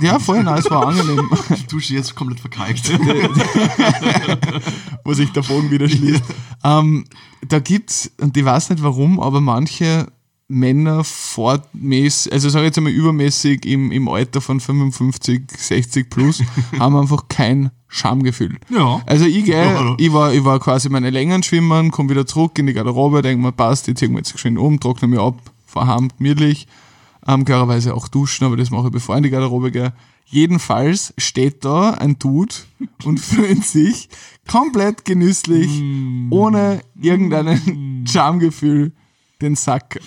Ja, 0.00 0.18
voll 0.18 0.42
nice, 0.42 0.70
war 0.70 0.86
angenehm, 0.86 1.28
Die 1.50 1.66
Dusche 1.66 1.94
jetzt 1.94 2.14
komplett 2.14 2.40
verkalkt. 2.40 2.90
wo 5.04 5.14
sich 5.14 5.30
der 5.32 5.42
Bogen 5.42 5.70
wieder 5.70 5.88
schließt. 5.88 6.22
ähm, 6.64 7.04
da 7.46 7.58
gibt's, 7.58 8.10
und 8.20 8.36
ich 8.36 8.44
weiß 8.44 8.70
nicht 8.70 8.82
warum, 8.82 9.20
aber 9.20 9.40
manche 9.40 10.06
Männer 10.48 11.04
fortmäßig, 11.04 12.32
also 12.32 12.48
sage 12.48 12.64
ich 12.64 12.68
jetzt 12.68 12.78
einmal 12.78 12.92
übermäßig 12.92 13.66
im, 13.66 13.92
im 13.92 14.08
Alter 14.08 14.40
von 14.40 14.60
55, 14.60 15.42
60 15.50 16.08
plus, 16.08 16.42
haben 16.78 16.96
einfach 16.96 17.28
kein 17.28 17.70
Schamgefühl. 17.86 18.58
Ja. 18.70 19.02
Also 19.06 19.26
ich 19.26 19.44
gehe, 19.44 19.62
Ja. 19.62 19.94
ich 19.98 20.12
war, 20.12 20.32
ich 20.32 20.44
war 20.44 20.58
quasi 20.58 20.88
meine 20.88 21.10
Längen 21.10 21.42
schwimmen, 21.42 21.90
komme 21.90 22.08
wieder 22.10 22.26
zurück 22.26 22.58
in 22.58 22.66
die 22.66 22.72
Garderobe, 22.72 23.20
denke 23.20 23.42
mir, 23.42 23.52
passt, 23.52 23.88
jetzt 23.88 24.00
wir 24.00 24.08
jetzt 24.16 24.32
geschwind 24.32 24.58
um, 24.58 24.80
trockne 24.80 25.08
mich 25.08 25.20
ab, 25.20 25.38
heim, 25.74 26.08
gemütlich. 26.16 26.66
Ähm, 27.26 27.44
klarerweise 27.44 27.94
auch 27.94 28.08
duschen, 28.08 28.44
aber 28.46 28.56
das 28.56 28.70
mache 28.70 28.86
ich 28.86 28.92
bevor 28.92 29.14
ich 29.14 29.18
in 29.18 29.22
die 29.24 29.30
Garderobe 29.30 29.70
gehe. 29.70 29.92
Jedenfalls 30.24 31.12
steht 31.18 31.64
da 31.64 31.90
ein 31.90 32.18
Dude 32.18 32.54
und 33.04 33.20
föhnt 33.20 33.64
sich 33.64 34.08
komplett 34.50 35.04
genüsslich, 35.04 35.70
ohne 36.30 36.80
irgendein 37.00 38.04
Charmegefühl 38.08 38.92
den 39.40 39.54
Sack. 39.54 40.00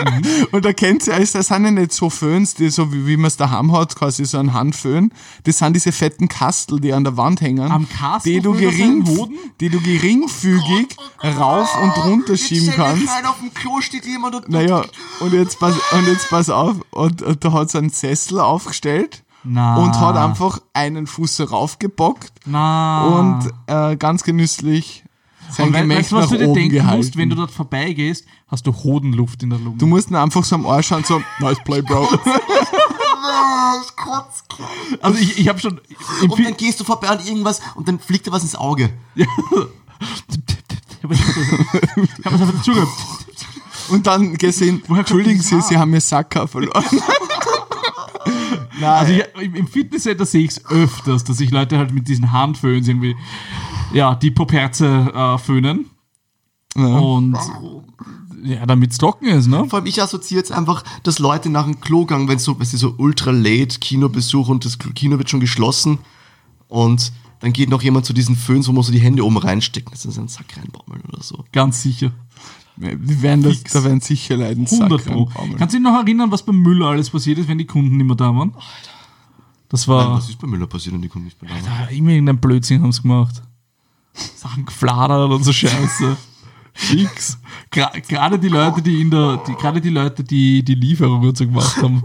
und 0.52 0.64
da 0.64 0.72
kennt 0.72 1.06
ihr 1.06 1.14
es, 1.14 1.32
das 1.32 1.48
sind 1.48 1.64
ja 1.64 1.70
nicht 1.70 1.92
so 1.92 2.08
Föhns, 2.08 2.54
die 2.54 2.70
so 2.70 2.92
wie, 2.92 3.06
wie 3.06 3.16
man 3.16 3.26
es 3.26 3.36
daheim 3.36 3.72
hat, 3.72 3.94
quasi 3.94 4.24
so 4.24 4.38
ein 4.38 4.54
Handföhn. 4.54 5.12
Das 5.44 5.58
sind 5.58 5.74
diese 5.74 5.92
fetten 5.92 6.28
Kastel, 6.28 6.80
die 6.80 6.92
an 6.92 7.04
der 7.04 7.16
Wand 7.16 7.40
hängen. 7.40 7.70
Am 7.70 7.88
Kastel 7.88 8.34
die 8.34 8.40
du, 8.40 8.54
er 8.54 8.60
gering, 8.60 9.04
die 9.60 9.68
du 9.68 9.80
geringfügig 9.80 10.96
rauf 11.22 11.68
und 11.82 12.04
runter 12.04 12.36
schieben 12.36 12.72
kannst. 12.74 13.08
Rein 13.08 13.26
auf 13.26 13.38
dem 13.40 13.52
Klo 13.52 13.80
steht 13.80 14.06
jemand 14.06 14.34
und 14.34 14.48
Naja, 14.48 14.84
und 15.20 15.32
jetzt 15.34 15.58
pass, 15.58 15.74
und 15.92 16.06
jetzt 16.06 16.30
pass 16.30 16.48
auf, 16.48 16.76
und, 16.90 17.20
und 17.22 17.44
da 17.44 17.52
hat 17.52 17.70
so 17.70 17.78
einen 17.78 17.90
Sessel 17.90 18.40
aufgestellt 18.40 19.22
Na. 19.44 19.76
und 19.76 20.00
hat 20.00 20.16
einfach 20.16 20.60
einen 20.72 21.06
Fuß 21.06 21.36
so 21.36 21.44
raufgebockt 21.44 22.32
Na. 22.46 23.04
und 23.04 23.52
äh, 23.66 23.96
ganz 23.96 24.22
genüsslich 24.22 25.04
sein 25.50 25.68
und 25.68 25.74
we 25.74 25.88
weißt 25.88 26.12
du, 26.12 26.16
was 26.16 26.28
du 26.28 26.38
dir 26.38 26.52
denken 26.52 26.70
gehalten. 26.70 26.96
musst, 26.96 27.16
wenn 27.16 27.30
du 27.30 27.36
dort 27.36 27.50
vorbeigehst, 27.50 28.26
hast 28.48 28.66
du 28.66 28.72
Hodenluft 28.72 29.42
in 29.42 29.50
der 29.50 29.58
Lunge. 29.58 29.76
du 29.78 29.86
musst 29.86 30.10
ihn 30.10 30.16
einfach 30.16 30.44
so 30.44 30.56
am 30.56 30.66
Arsch 30.66 30.88
schauen, 30.88 31.04
so, 31.04 31.20
nice 31.40 31.58
play, 31.64 31.82
Bro. 31.82 32.08
ich 33.82 33.96
kotze. 33.96 34.42
also 35.00 35.18
ich, 35.18 35.38
ich 35.38 35.48
habe 35.48 35.58
schon... 35.58 35.80
Im 36.22 36.30
Und 36.30 36.44
dann 36.44 36.56
gehst 36.56 36.80
du 36.80 36.84
vorbei 36.84 37.08
an 37.08 37.20
irgendwas 37.24 37.60
und 37.74 37.88
dann 37.88 37.98
fliegt 37.98 38.26
dir 38.26 38.32
was 38.32 38.42
ins 38.42 38.54
Auge. 38.54 38.90
ich 39.14 39.26
habe 41.04 41.14
es 41.14 42.24
einfach 42.24 42.52
dazugehört. 42.52 42.88
Und 43.88 44.06
dann 44.06 44.34
gesehen, 44.34 44.82
entschuldigen 44.88 45.40
Sie, 45.40 45.60
Sie 45.62 45.76
haben 45.76 45.90
mir 45.90 46.00
Sacker 46.00 46.46
verloren. 46.46 46.84
Nein, 48.78 48.82
Also 48.82 49.12
ich, 49.12 49.24
im, 49.42 49.54
im 49.54 49.66
Fitnesscenter 49.66 50.26
sehe 50.26 50.44
ich 50.44 50.50
es 50.50 50.66
öfters, 50.66 51.24
dass 51.24 51.38
sich 51.38 51.50
Leute 51.50 51.78
halt 51.78 51.92
mit 51.92 52.06
diesen 52.06 52.32
Handföhns 52.32 52.86
irgendwie 52.86 53.16
ja, 53.92 54.14
die 54.14 54.30
Poperze 54.30 54.86
äh, 54.86 55.38
föhnen. 55.38 55.86
ja. 56.76 56.98
Und 56.98 57.36
ja, 58.44 58.66
damit 58.66 58.92
es 58.92 58.98
trocken 58.98 59.26
ist, 59.26 59.48
ne? 59.48 59.66
Vor 59.68 59.78
allem, 59.78 59.86
ich 59.86 60.00
assoziiere 60.00 60.40
jetzt 60.40 60.52
einfach, 60.52 60.84
dass 61.02 61.18
Leute 61.18 61.50
nach 61.50 61.64
dem 61.64 61.80
Klogang, 61.80 62.28
wenn 62.28 62.38
so, 62.38 62.58
weißt 62.58 62.72
du, 62.72 62.76
so 62.76 62.94
ultra 62.98 63.30
late 63.30 63.78
Kinobesuch 63.80 64.48
und 64.48 64.64
das 64.64 64.78
Kino 64.78 65.18
wird 65.18 65.28
schon 65.28 65.40
geschlossen 65.40 65.98
und 66.68 67.12
dann 67.40 67.52
geht 67.52 67.70
noch 67.70 67.82
jemand 67.82 68.06
zu 68.06 68.12
diesen 68.12 68.36
Föhns, 68.36 68.68
wo 68.68 68.72
man 68.72 68.82
so 68.82 68.92
die 68.92 69.00
Hände 69.00 69.24
oben 69.24 69.36
reinstecken, 69.36 69.90
dass 69.90 70.02
sie 70.02 70.08
in 70.08 70.14
seinen 70.14 70.28
Sack 70.28 70.56
reinbaumeln 70.56 71.02
oder 71.08 71.22
so. 71.22 71.44
Ganz 71.52 71.82
sicher. 71.82 72.12
wir 72.76 73.22
werden 73.22 73.42
das, 73.42 73.62
da 73.64 73.84
werden 73.84 74.00
sicher 74.00 74.36
Leiden 74.36 74.66
100 74.66 75.04
Pro. 75.04 75.26
Kannst 75.26 75.74
du 75.74 75.78
dich 75.78 75.80
noch 75.80 75.98
erinnern, 76.00 76.30
was 76.30 76.44
beim 76.44 76.60
Müller 76.60 76.86
alles 76.86 77.10
passiert 77.10 77.38
ist, 77.38 77.48
wenn 77.48 77.58
die 77.58 77.66
Kunden 77.66 77.96
nicht 77.96 78.06
mehr 78.06 78.16
da 78.16 78.34
waren? 78.34 78.54
Das 79.68 79.86
Nein, 79.86 79.96
war... 79.96 80.12
was 80.14 80.28
ist 80.28 80.38
bei 80.38 80.46
Müller 80.46 80.66
passiert 80.66 80.94
und 80.94 81.02
die 81.02 81.08
kommen 81.08 81.24
nicht 81.24 81.40
mehr 81.42 81.50
da? 81.50 81.70
Ah, 81.70 81.90
immer 81.90 82.10
irgendein 82.10 82.38
Blödsinn 82.38 82.82
haben 82.82 82.92
sie 82.92 83.02
gemacht. 83.02 83.42
Sachen 84.36 84.66
gefladert 84.66 85.30
und 85.30 85.42
so 85.44 85.52
Scheiße. 85.52 86.16
Fix. 86.74 87.38
Gra- 87.72 87.92
Gerade 88.08 88.38
die 88.38 88.48
Leute, 88.48 88.80
die 88.82 89.00
in 89.00 89.10
der, 89.10 89.38
die, 89.46 89.54
gerade 89.54 89.80
die 89.80 89.88
Leute, 89.90 90.22
die 90.22 90.62
die 90.62 90.74
Lieferung 90.74 91.22
und 91.22 91.36
so 91.36 91.44
gemacht 91.44 91.76
haben. 91.82 92.04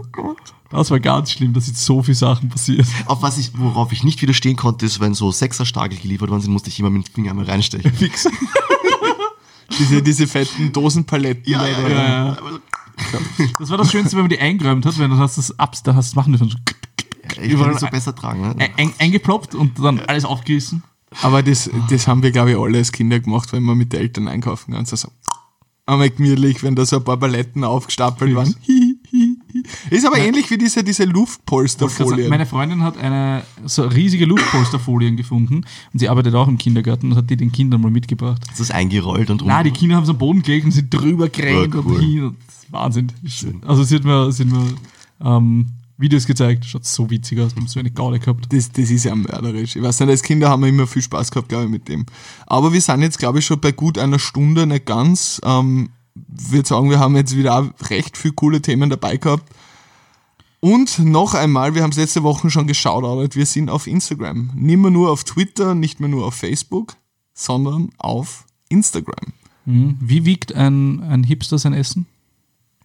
Das 0.70 0.90
war 0.90 0.98
ganz 0.98 1.30
schlimm, 1.30 1.52
dass 1.52 1.68
jetzt 1.68 1.84
so 1.84 2.02
viele 2.02 2.16
Sachen 2.16 2.48
passiert. 2.48 2.84
Auf 3.06 3.22
was 3.22 3.38
ich, 3.38 3.56
worauf 3.56 3.92
ich 3.92 4.02
nicht 4.02 4.20
widerstehen 4.20 4.56
konnte, 4.56 4.84
ist, 4.84 4.98
wenn 4.98 5.14
so 5.14 5.30
Sechserstagel 5.30 5.96
geliefert 5.98 6.30
worden 6.30 6.40
sind, 6.40 6.52
musste 6.52 6.70
ich 6.70 6.80
immer 6.80 6.90
mit 6.90 7.06
dem 7.06 7.12
Finger 7.14 7.30
einmal 7.30 7.44
reinstechen. 7.46 7.92
Fix. 7.92 8.26
Diese, 9.78 10.02
diese 10.02 10.26
fetten 10.26 10.72
Dosenpaletten. 10.72 11.50
Ja, 11.52 11.66
ja. 11.66 11.88
Ja, 11.88 12.26
ja. 12.28 12.36
Das 13.58 13.70
war 13.70 13.78
das 13.78 13.90
Schönste, 13.90 14.14
wenn 14.16 14.24
man 14.24 14.28
die 14.30 14.38
eingeräumt 14.38 14.86
hat, 14.86 14.96
wenn 14.98 15.10
du 15.10 15.16
hast 15.16 15.36
das 15.38 15.58
abs, 15.58 15.82
da 15.82 15.94
hast 15.94 16.12
du 16.12 16.16
machen 16.16 16.32
dürfen. 16.32 16.50
So 16.50 16.56
Ich 17.40 17.48
die 17.48 17.56
so 17.78 17.86
besser 17.88 18.14
tragen. 18.14 18.42
Ne? 18.42 18.54
ein- 18.58 18.70
ein- 18.76 18.92
eingeploppt 18.98 19.54
und 19.54 19.78
dann 19.82 19.98
alles 20.00 20.24
aufgerissen. 20.24 20.84
Aber 21.22 21.42
das, 21.42 21.70
das 21.90 22.06
haben 22.08 22.22
wir, 22.22 22.30
glaube 22.32 22.52
ich, 22.52 22.56
alle 22.58 22.78
als 22.78 22.92
Kinder 22.92 23.20
gemacht, 23.20 23.52
wenn 23.52 23.62
wir 23.64 23.74
mit 23.74 23.92
den 23.92 24.00
Eltern 24.00 24.28
einkaufen 24.28 24.72
gehen. 24.72 24.86
Also 24.90 25.08
einmal 25.86 26.10
gemütlich, 26.10 26.62
wenn 26.62 26.74
da 26.74 26.84
so 26.86 26.96
ein 26.96 27.04
paar 27.04 27.18
Paletten 27.18 27.62
aufgestapelt 27.64 28.34
waren. 28.34 28.54
Hi, 28.66 28.96
hi, 29.12 29.36
hi. 29.52 29.62
Ist 29.90 30.06
aber 30.06 30.18
ähnlich 30.18 30.50
wie 30.50 30.58
diese, 30.58 30.82
diese 30.82 31.04
Luftpolsterfolien. 31.04 32.28
Meine 32.30 32.46
Freundin 32.46 32.82
hat 32.82 32.96
eine 32.98 33.42
so 33.64 33.82
riesige 33.82 34.24
Luftpolsterfolien 34.24 35.16
gefunden 35.16 35.64
und 35.92 35.98
sie 35.98 36.08
arbeitet 36.08 36.34
auch 36.34 36.48
im 36.48 36.58
Kindergarten 36.58 37.12
und 37.12 37.16
hat 37.18 37.30
die 37.30 37.36
den 37.36 37.52
Kindern 37.52 37.80
mal 37.80 37.90
mitgebracht. 37.90 38.42
Das 38.48 38.60
ist 38.60 38.70
eingerollt 38.72 39.30
und 39.30 39.42
rum. 39.42 39.48
Na, 39.48 39.62
die 39.62 39.70
Kinder 39.70 39.96
haben 39.96 40.04
es 40.04 40.08
am 40.10 40.18
Boden 40.18 40.42
gelegt 40.42 40.64
und 40.64 40.72
sind 40.72 40.92
drüber 40.92 41.28
gerannt 41.28 41.74
Ja, 41.74 41.80
und 41.80 41.86
cool. 41.86 42.00
hin. 42.00 42.24
Und 42.24 42.36
das 42.46 42.56
ist 42.56 42.72
Wahnsinn. 42.72 43.12
Also 43.66 43.82
sie 43.84 43.96
hat 43.96 44.04
mir, 44.04 44.32
sie 44.32 44.44
hat 44.44 44.50
mir 44.52 44.74
ähm, 45.22 45.66
Videos 45.96 46.26
gezeigt, 46.26 46.64
schaut 46.64 46.84
so 46.84 47.08
witzig 47.10 47.40
aus, 47.40 47.54
haben 47.54 47.68
so 47.68 47.78
eine 47.78 47.90
Gaude 47.90 48.18
gehabt. 48.18 48.52
Das, 48.52 48.72
das 48.72 48.90
ist 48.90 49.04
ja 49.04 49.14
mörderisch. 49.14 49.76
Ich 49.76 49.82
weiß 49.82 50.00
nicht, 50.00 50.08
als 50.08 50.22
Kinder 50.22 50.48
haben 50.48 50.62
wir 50.62 50.68
immer 50.68 50.86
viel 50.86 51.02
Spaß 51.02 51.30
gehabt, 51.30 51.48
glaube 51.48 51.64
ich, 51.64 51.70
mit 51.70 51.88
dem. 51.88 52.04
Aber 52.46 52.72
wir 52.72 52.80
sind 52.80 53.02
jetzt, 53.02 53.18
glaube 53.18 53.38
ich, 53.38 53.46
schon 53.46 53.60
bei 53.60 53.72
gut 53.72 53.98
einer 53.98 54.18
Stunde, 54.18 54.66
nicht 54.66 54.86
ganz. 54.86 55.40
Ähm, 55.44 55.90
würde 56.14 56.68
sagen, 56.68 56.90
wir 56.90 56.98
haben 56.98 57.16
jetzt 57.16 57.36
wieder 57.36 57.58
auch 57.58 57.90
recht 57.90 58.16
viele 58.16 58.34
coole 58.34 58.60
Themen 58.60 58.90
dabei 58.90 59.16
gehabt. 59.16 59.44
Und 60.60 60.98
noch 60.98 61.34
einmal, 61.34 61.74
wir 61.74 61.82
haben 61.82 61.90
es 61.90 61.98
letzte 61.98 62.22
Woche 62.22 62.48
schon 62.50 62.66
geschaut, 62.66 63.36
wir 63.36 63.46
sind 63.46 63.68
auf 63.68 63.86
Instagram. 63.86 64.50
Nicht 64.54 64.78
mehr 64.78 64.90
nur 64.90 65.10
auf 65.10 65.24
Twitter, 65.24 65.74
nicht 65.74 66.00
mehr 66.00 66.08
nur 66.08 66.24
auf 66.24 66.34
Facebook, 66.34 66.96
sondern 67.34 67.90
auf 67.98 68.46
Instagram. 68.68 69.34
Mhm. 69.66 69.98
Wie 70.00 70.24
wiegt 70.24 70.54
ein, 70.54 71.02
ein 71.02 71.22
Hipster 71.24 71.58
sein 71.58 71.74
Essen? 71.74 72.06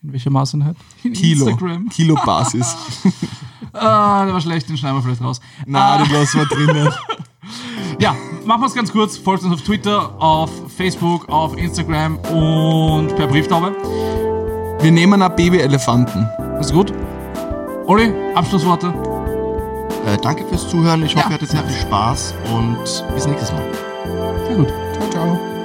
In 0.03 0.13
welcher 0.13 0.29
Maßeinheit? 0.29 0.75
In 1.03 1.13
Kilo. 1.13 1.47
Instagram. 1.47 1.89
Kilo 1.95 2.15
Basis. 2.25 2.75
Ah, 3.71 4.25
der 4.25 4.33
war 4.33 4.41
schlecht, 4.41 4.67
den 4.67 4.77
schneiden 4.77 4.97
wir 4.97 5.03
vielleicht 5.03 5.21
raus. 5.21 5.39
Na, 5.67 6.03
den 6.03 6.11
lassen 6.11 6.39
wir 6.39 6.45
drinnen. 6.47 6.91
Ja, 7.99 8.15
machen 8.43 8.61
wir 8.61 8.65
es 8.65 8.73
ganz 8.73 8.91
kurz. 8.91 9.15
Folgt 9.15 9.43
uns 9.43 9.53
auf 9.53 9.61
Twitter, 9.61 10.19
auf 10.19 10.49
Facebook, 10.75 11.29
auf 11.29 11.55
Instagram 11.55 12.17
und 12.17 13.15
per 13.15 13.27
Brieftaube. 13.27 13.75
Wir 14.81 14.91
nehmen 14.91 15.21
auch 15.21 15.29
Babyelefanten. 15.29 16.27
Ist 16.59 16.73
gut? 16.73 16.91
Olli, 17.85 18.11
Abschlussworte. 18.33 18.87
Äh, 20.07 20.17
danke 20.17 20.45
fürs 20.47 20.67
Zuhören. 20.67 21.03
Ich 21.03 21.15
hoffe, 21.15 21.29
ihr 21.29 21.35
hattet 21.35 21.49
sehr 21.49 21.63
viel 21.63 21.81
Spaß 21.81 22.33
und 22.55 22.77
bis 23.13 23.27
nächstes 23.27 23.51
Mal. 23.51 23.71
Sehr 24.47 24.55
gut. 24.55 24.73
Ciao, 24.97 25.09
ciao. 25.11 25.58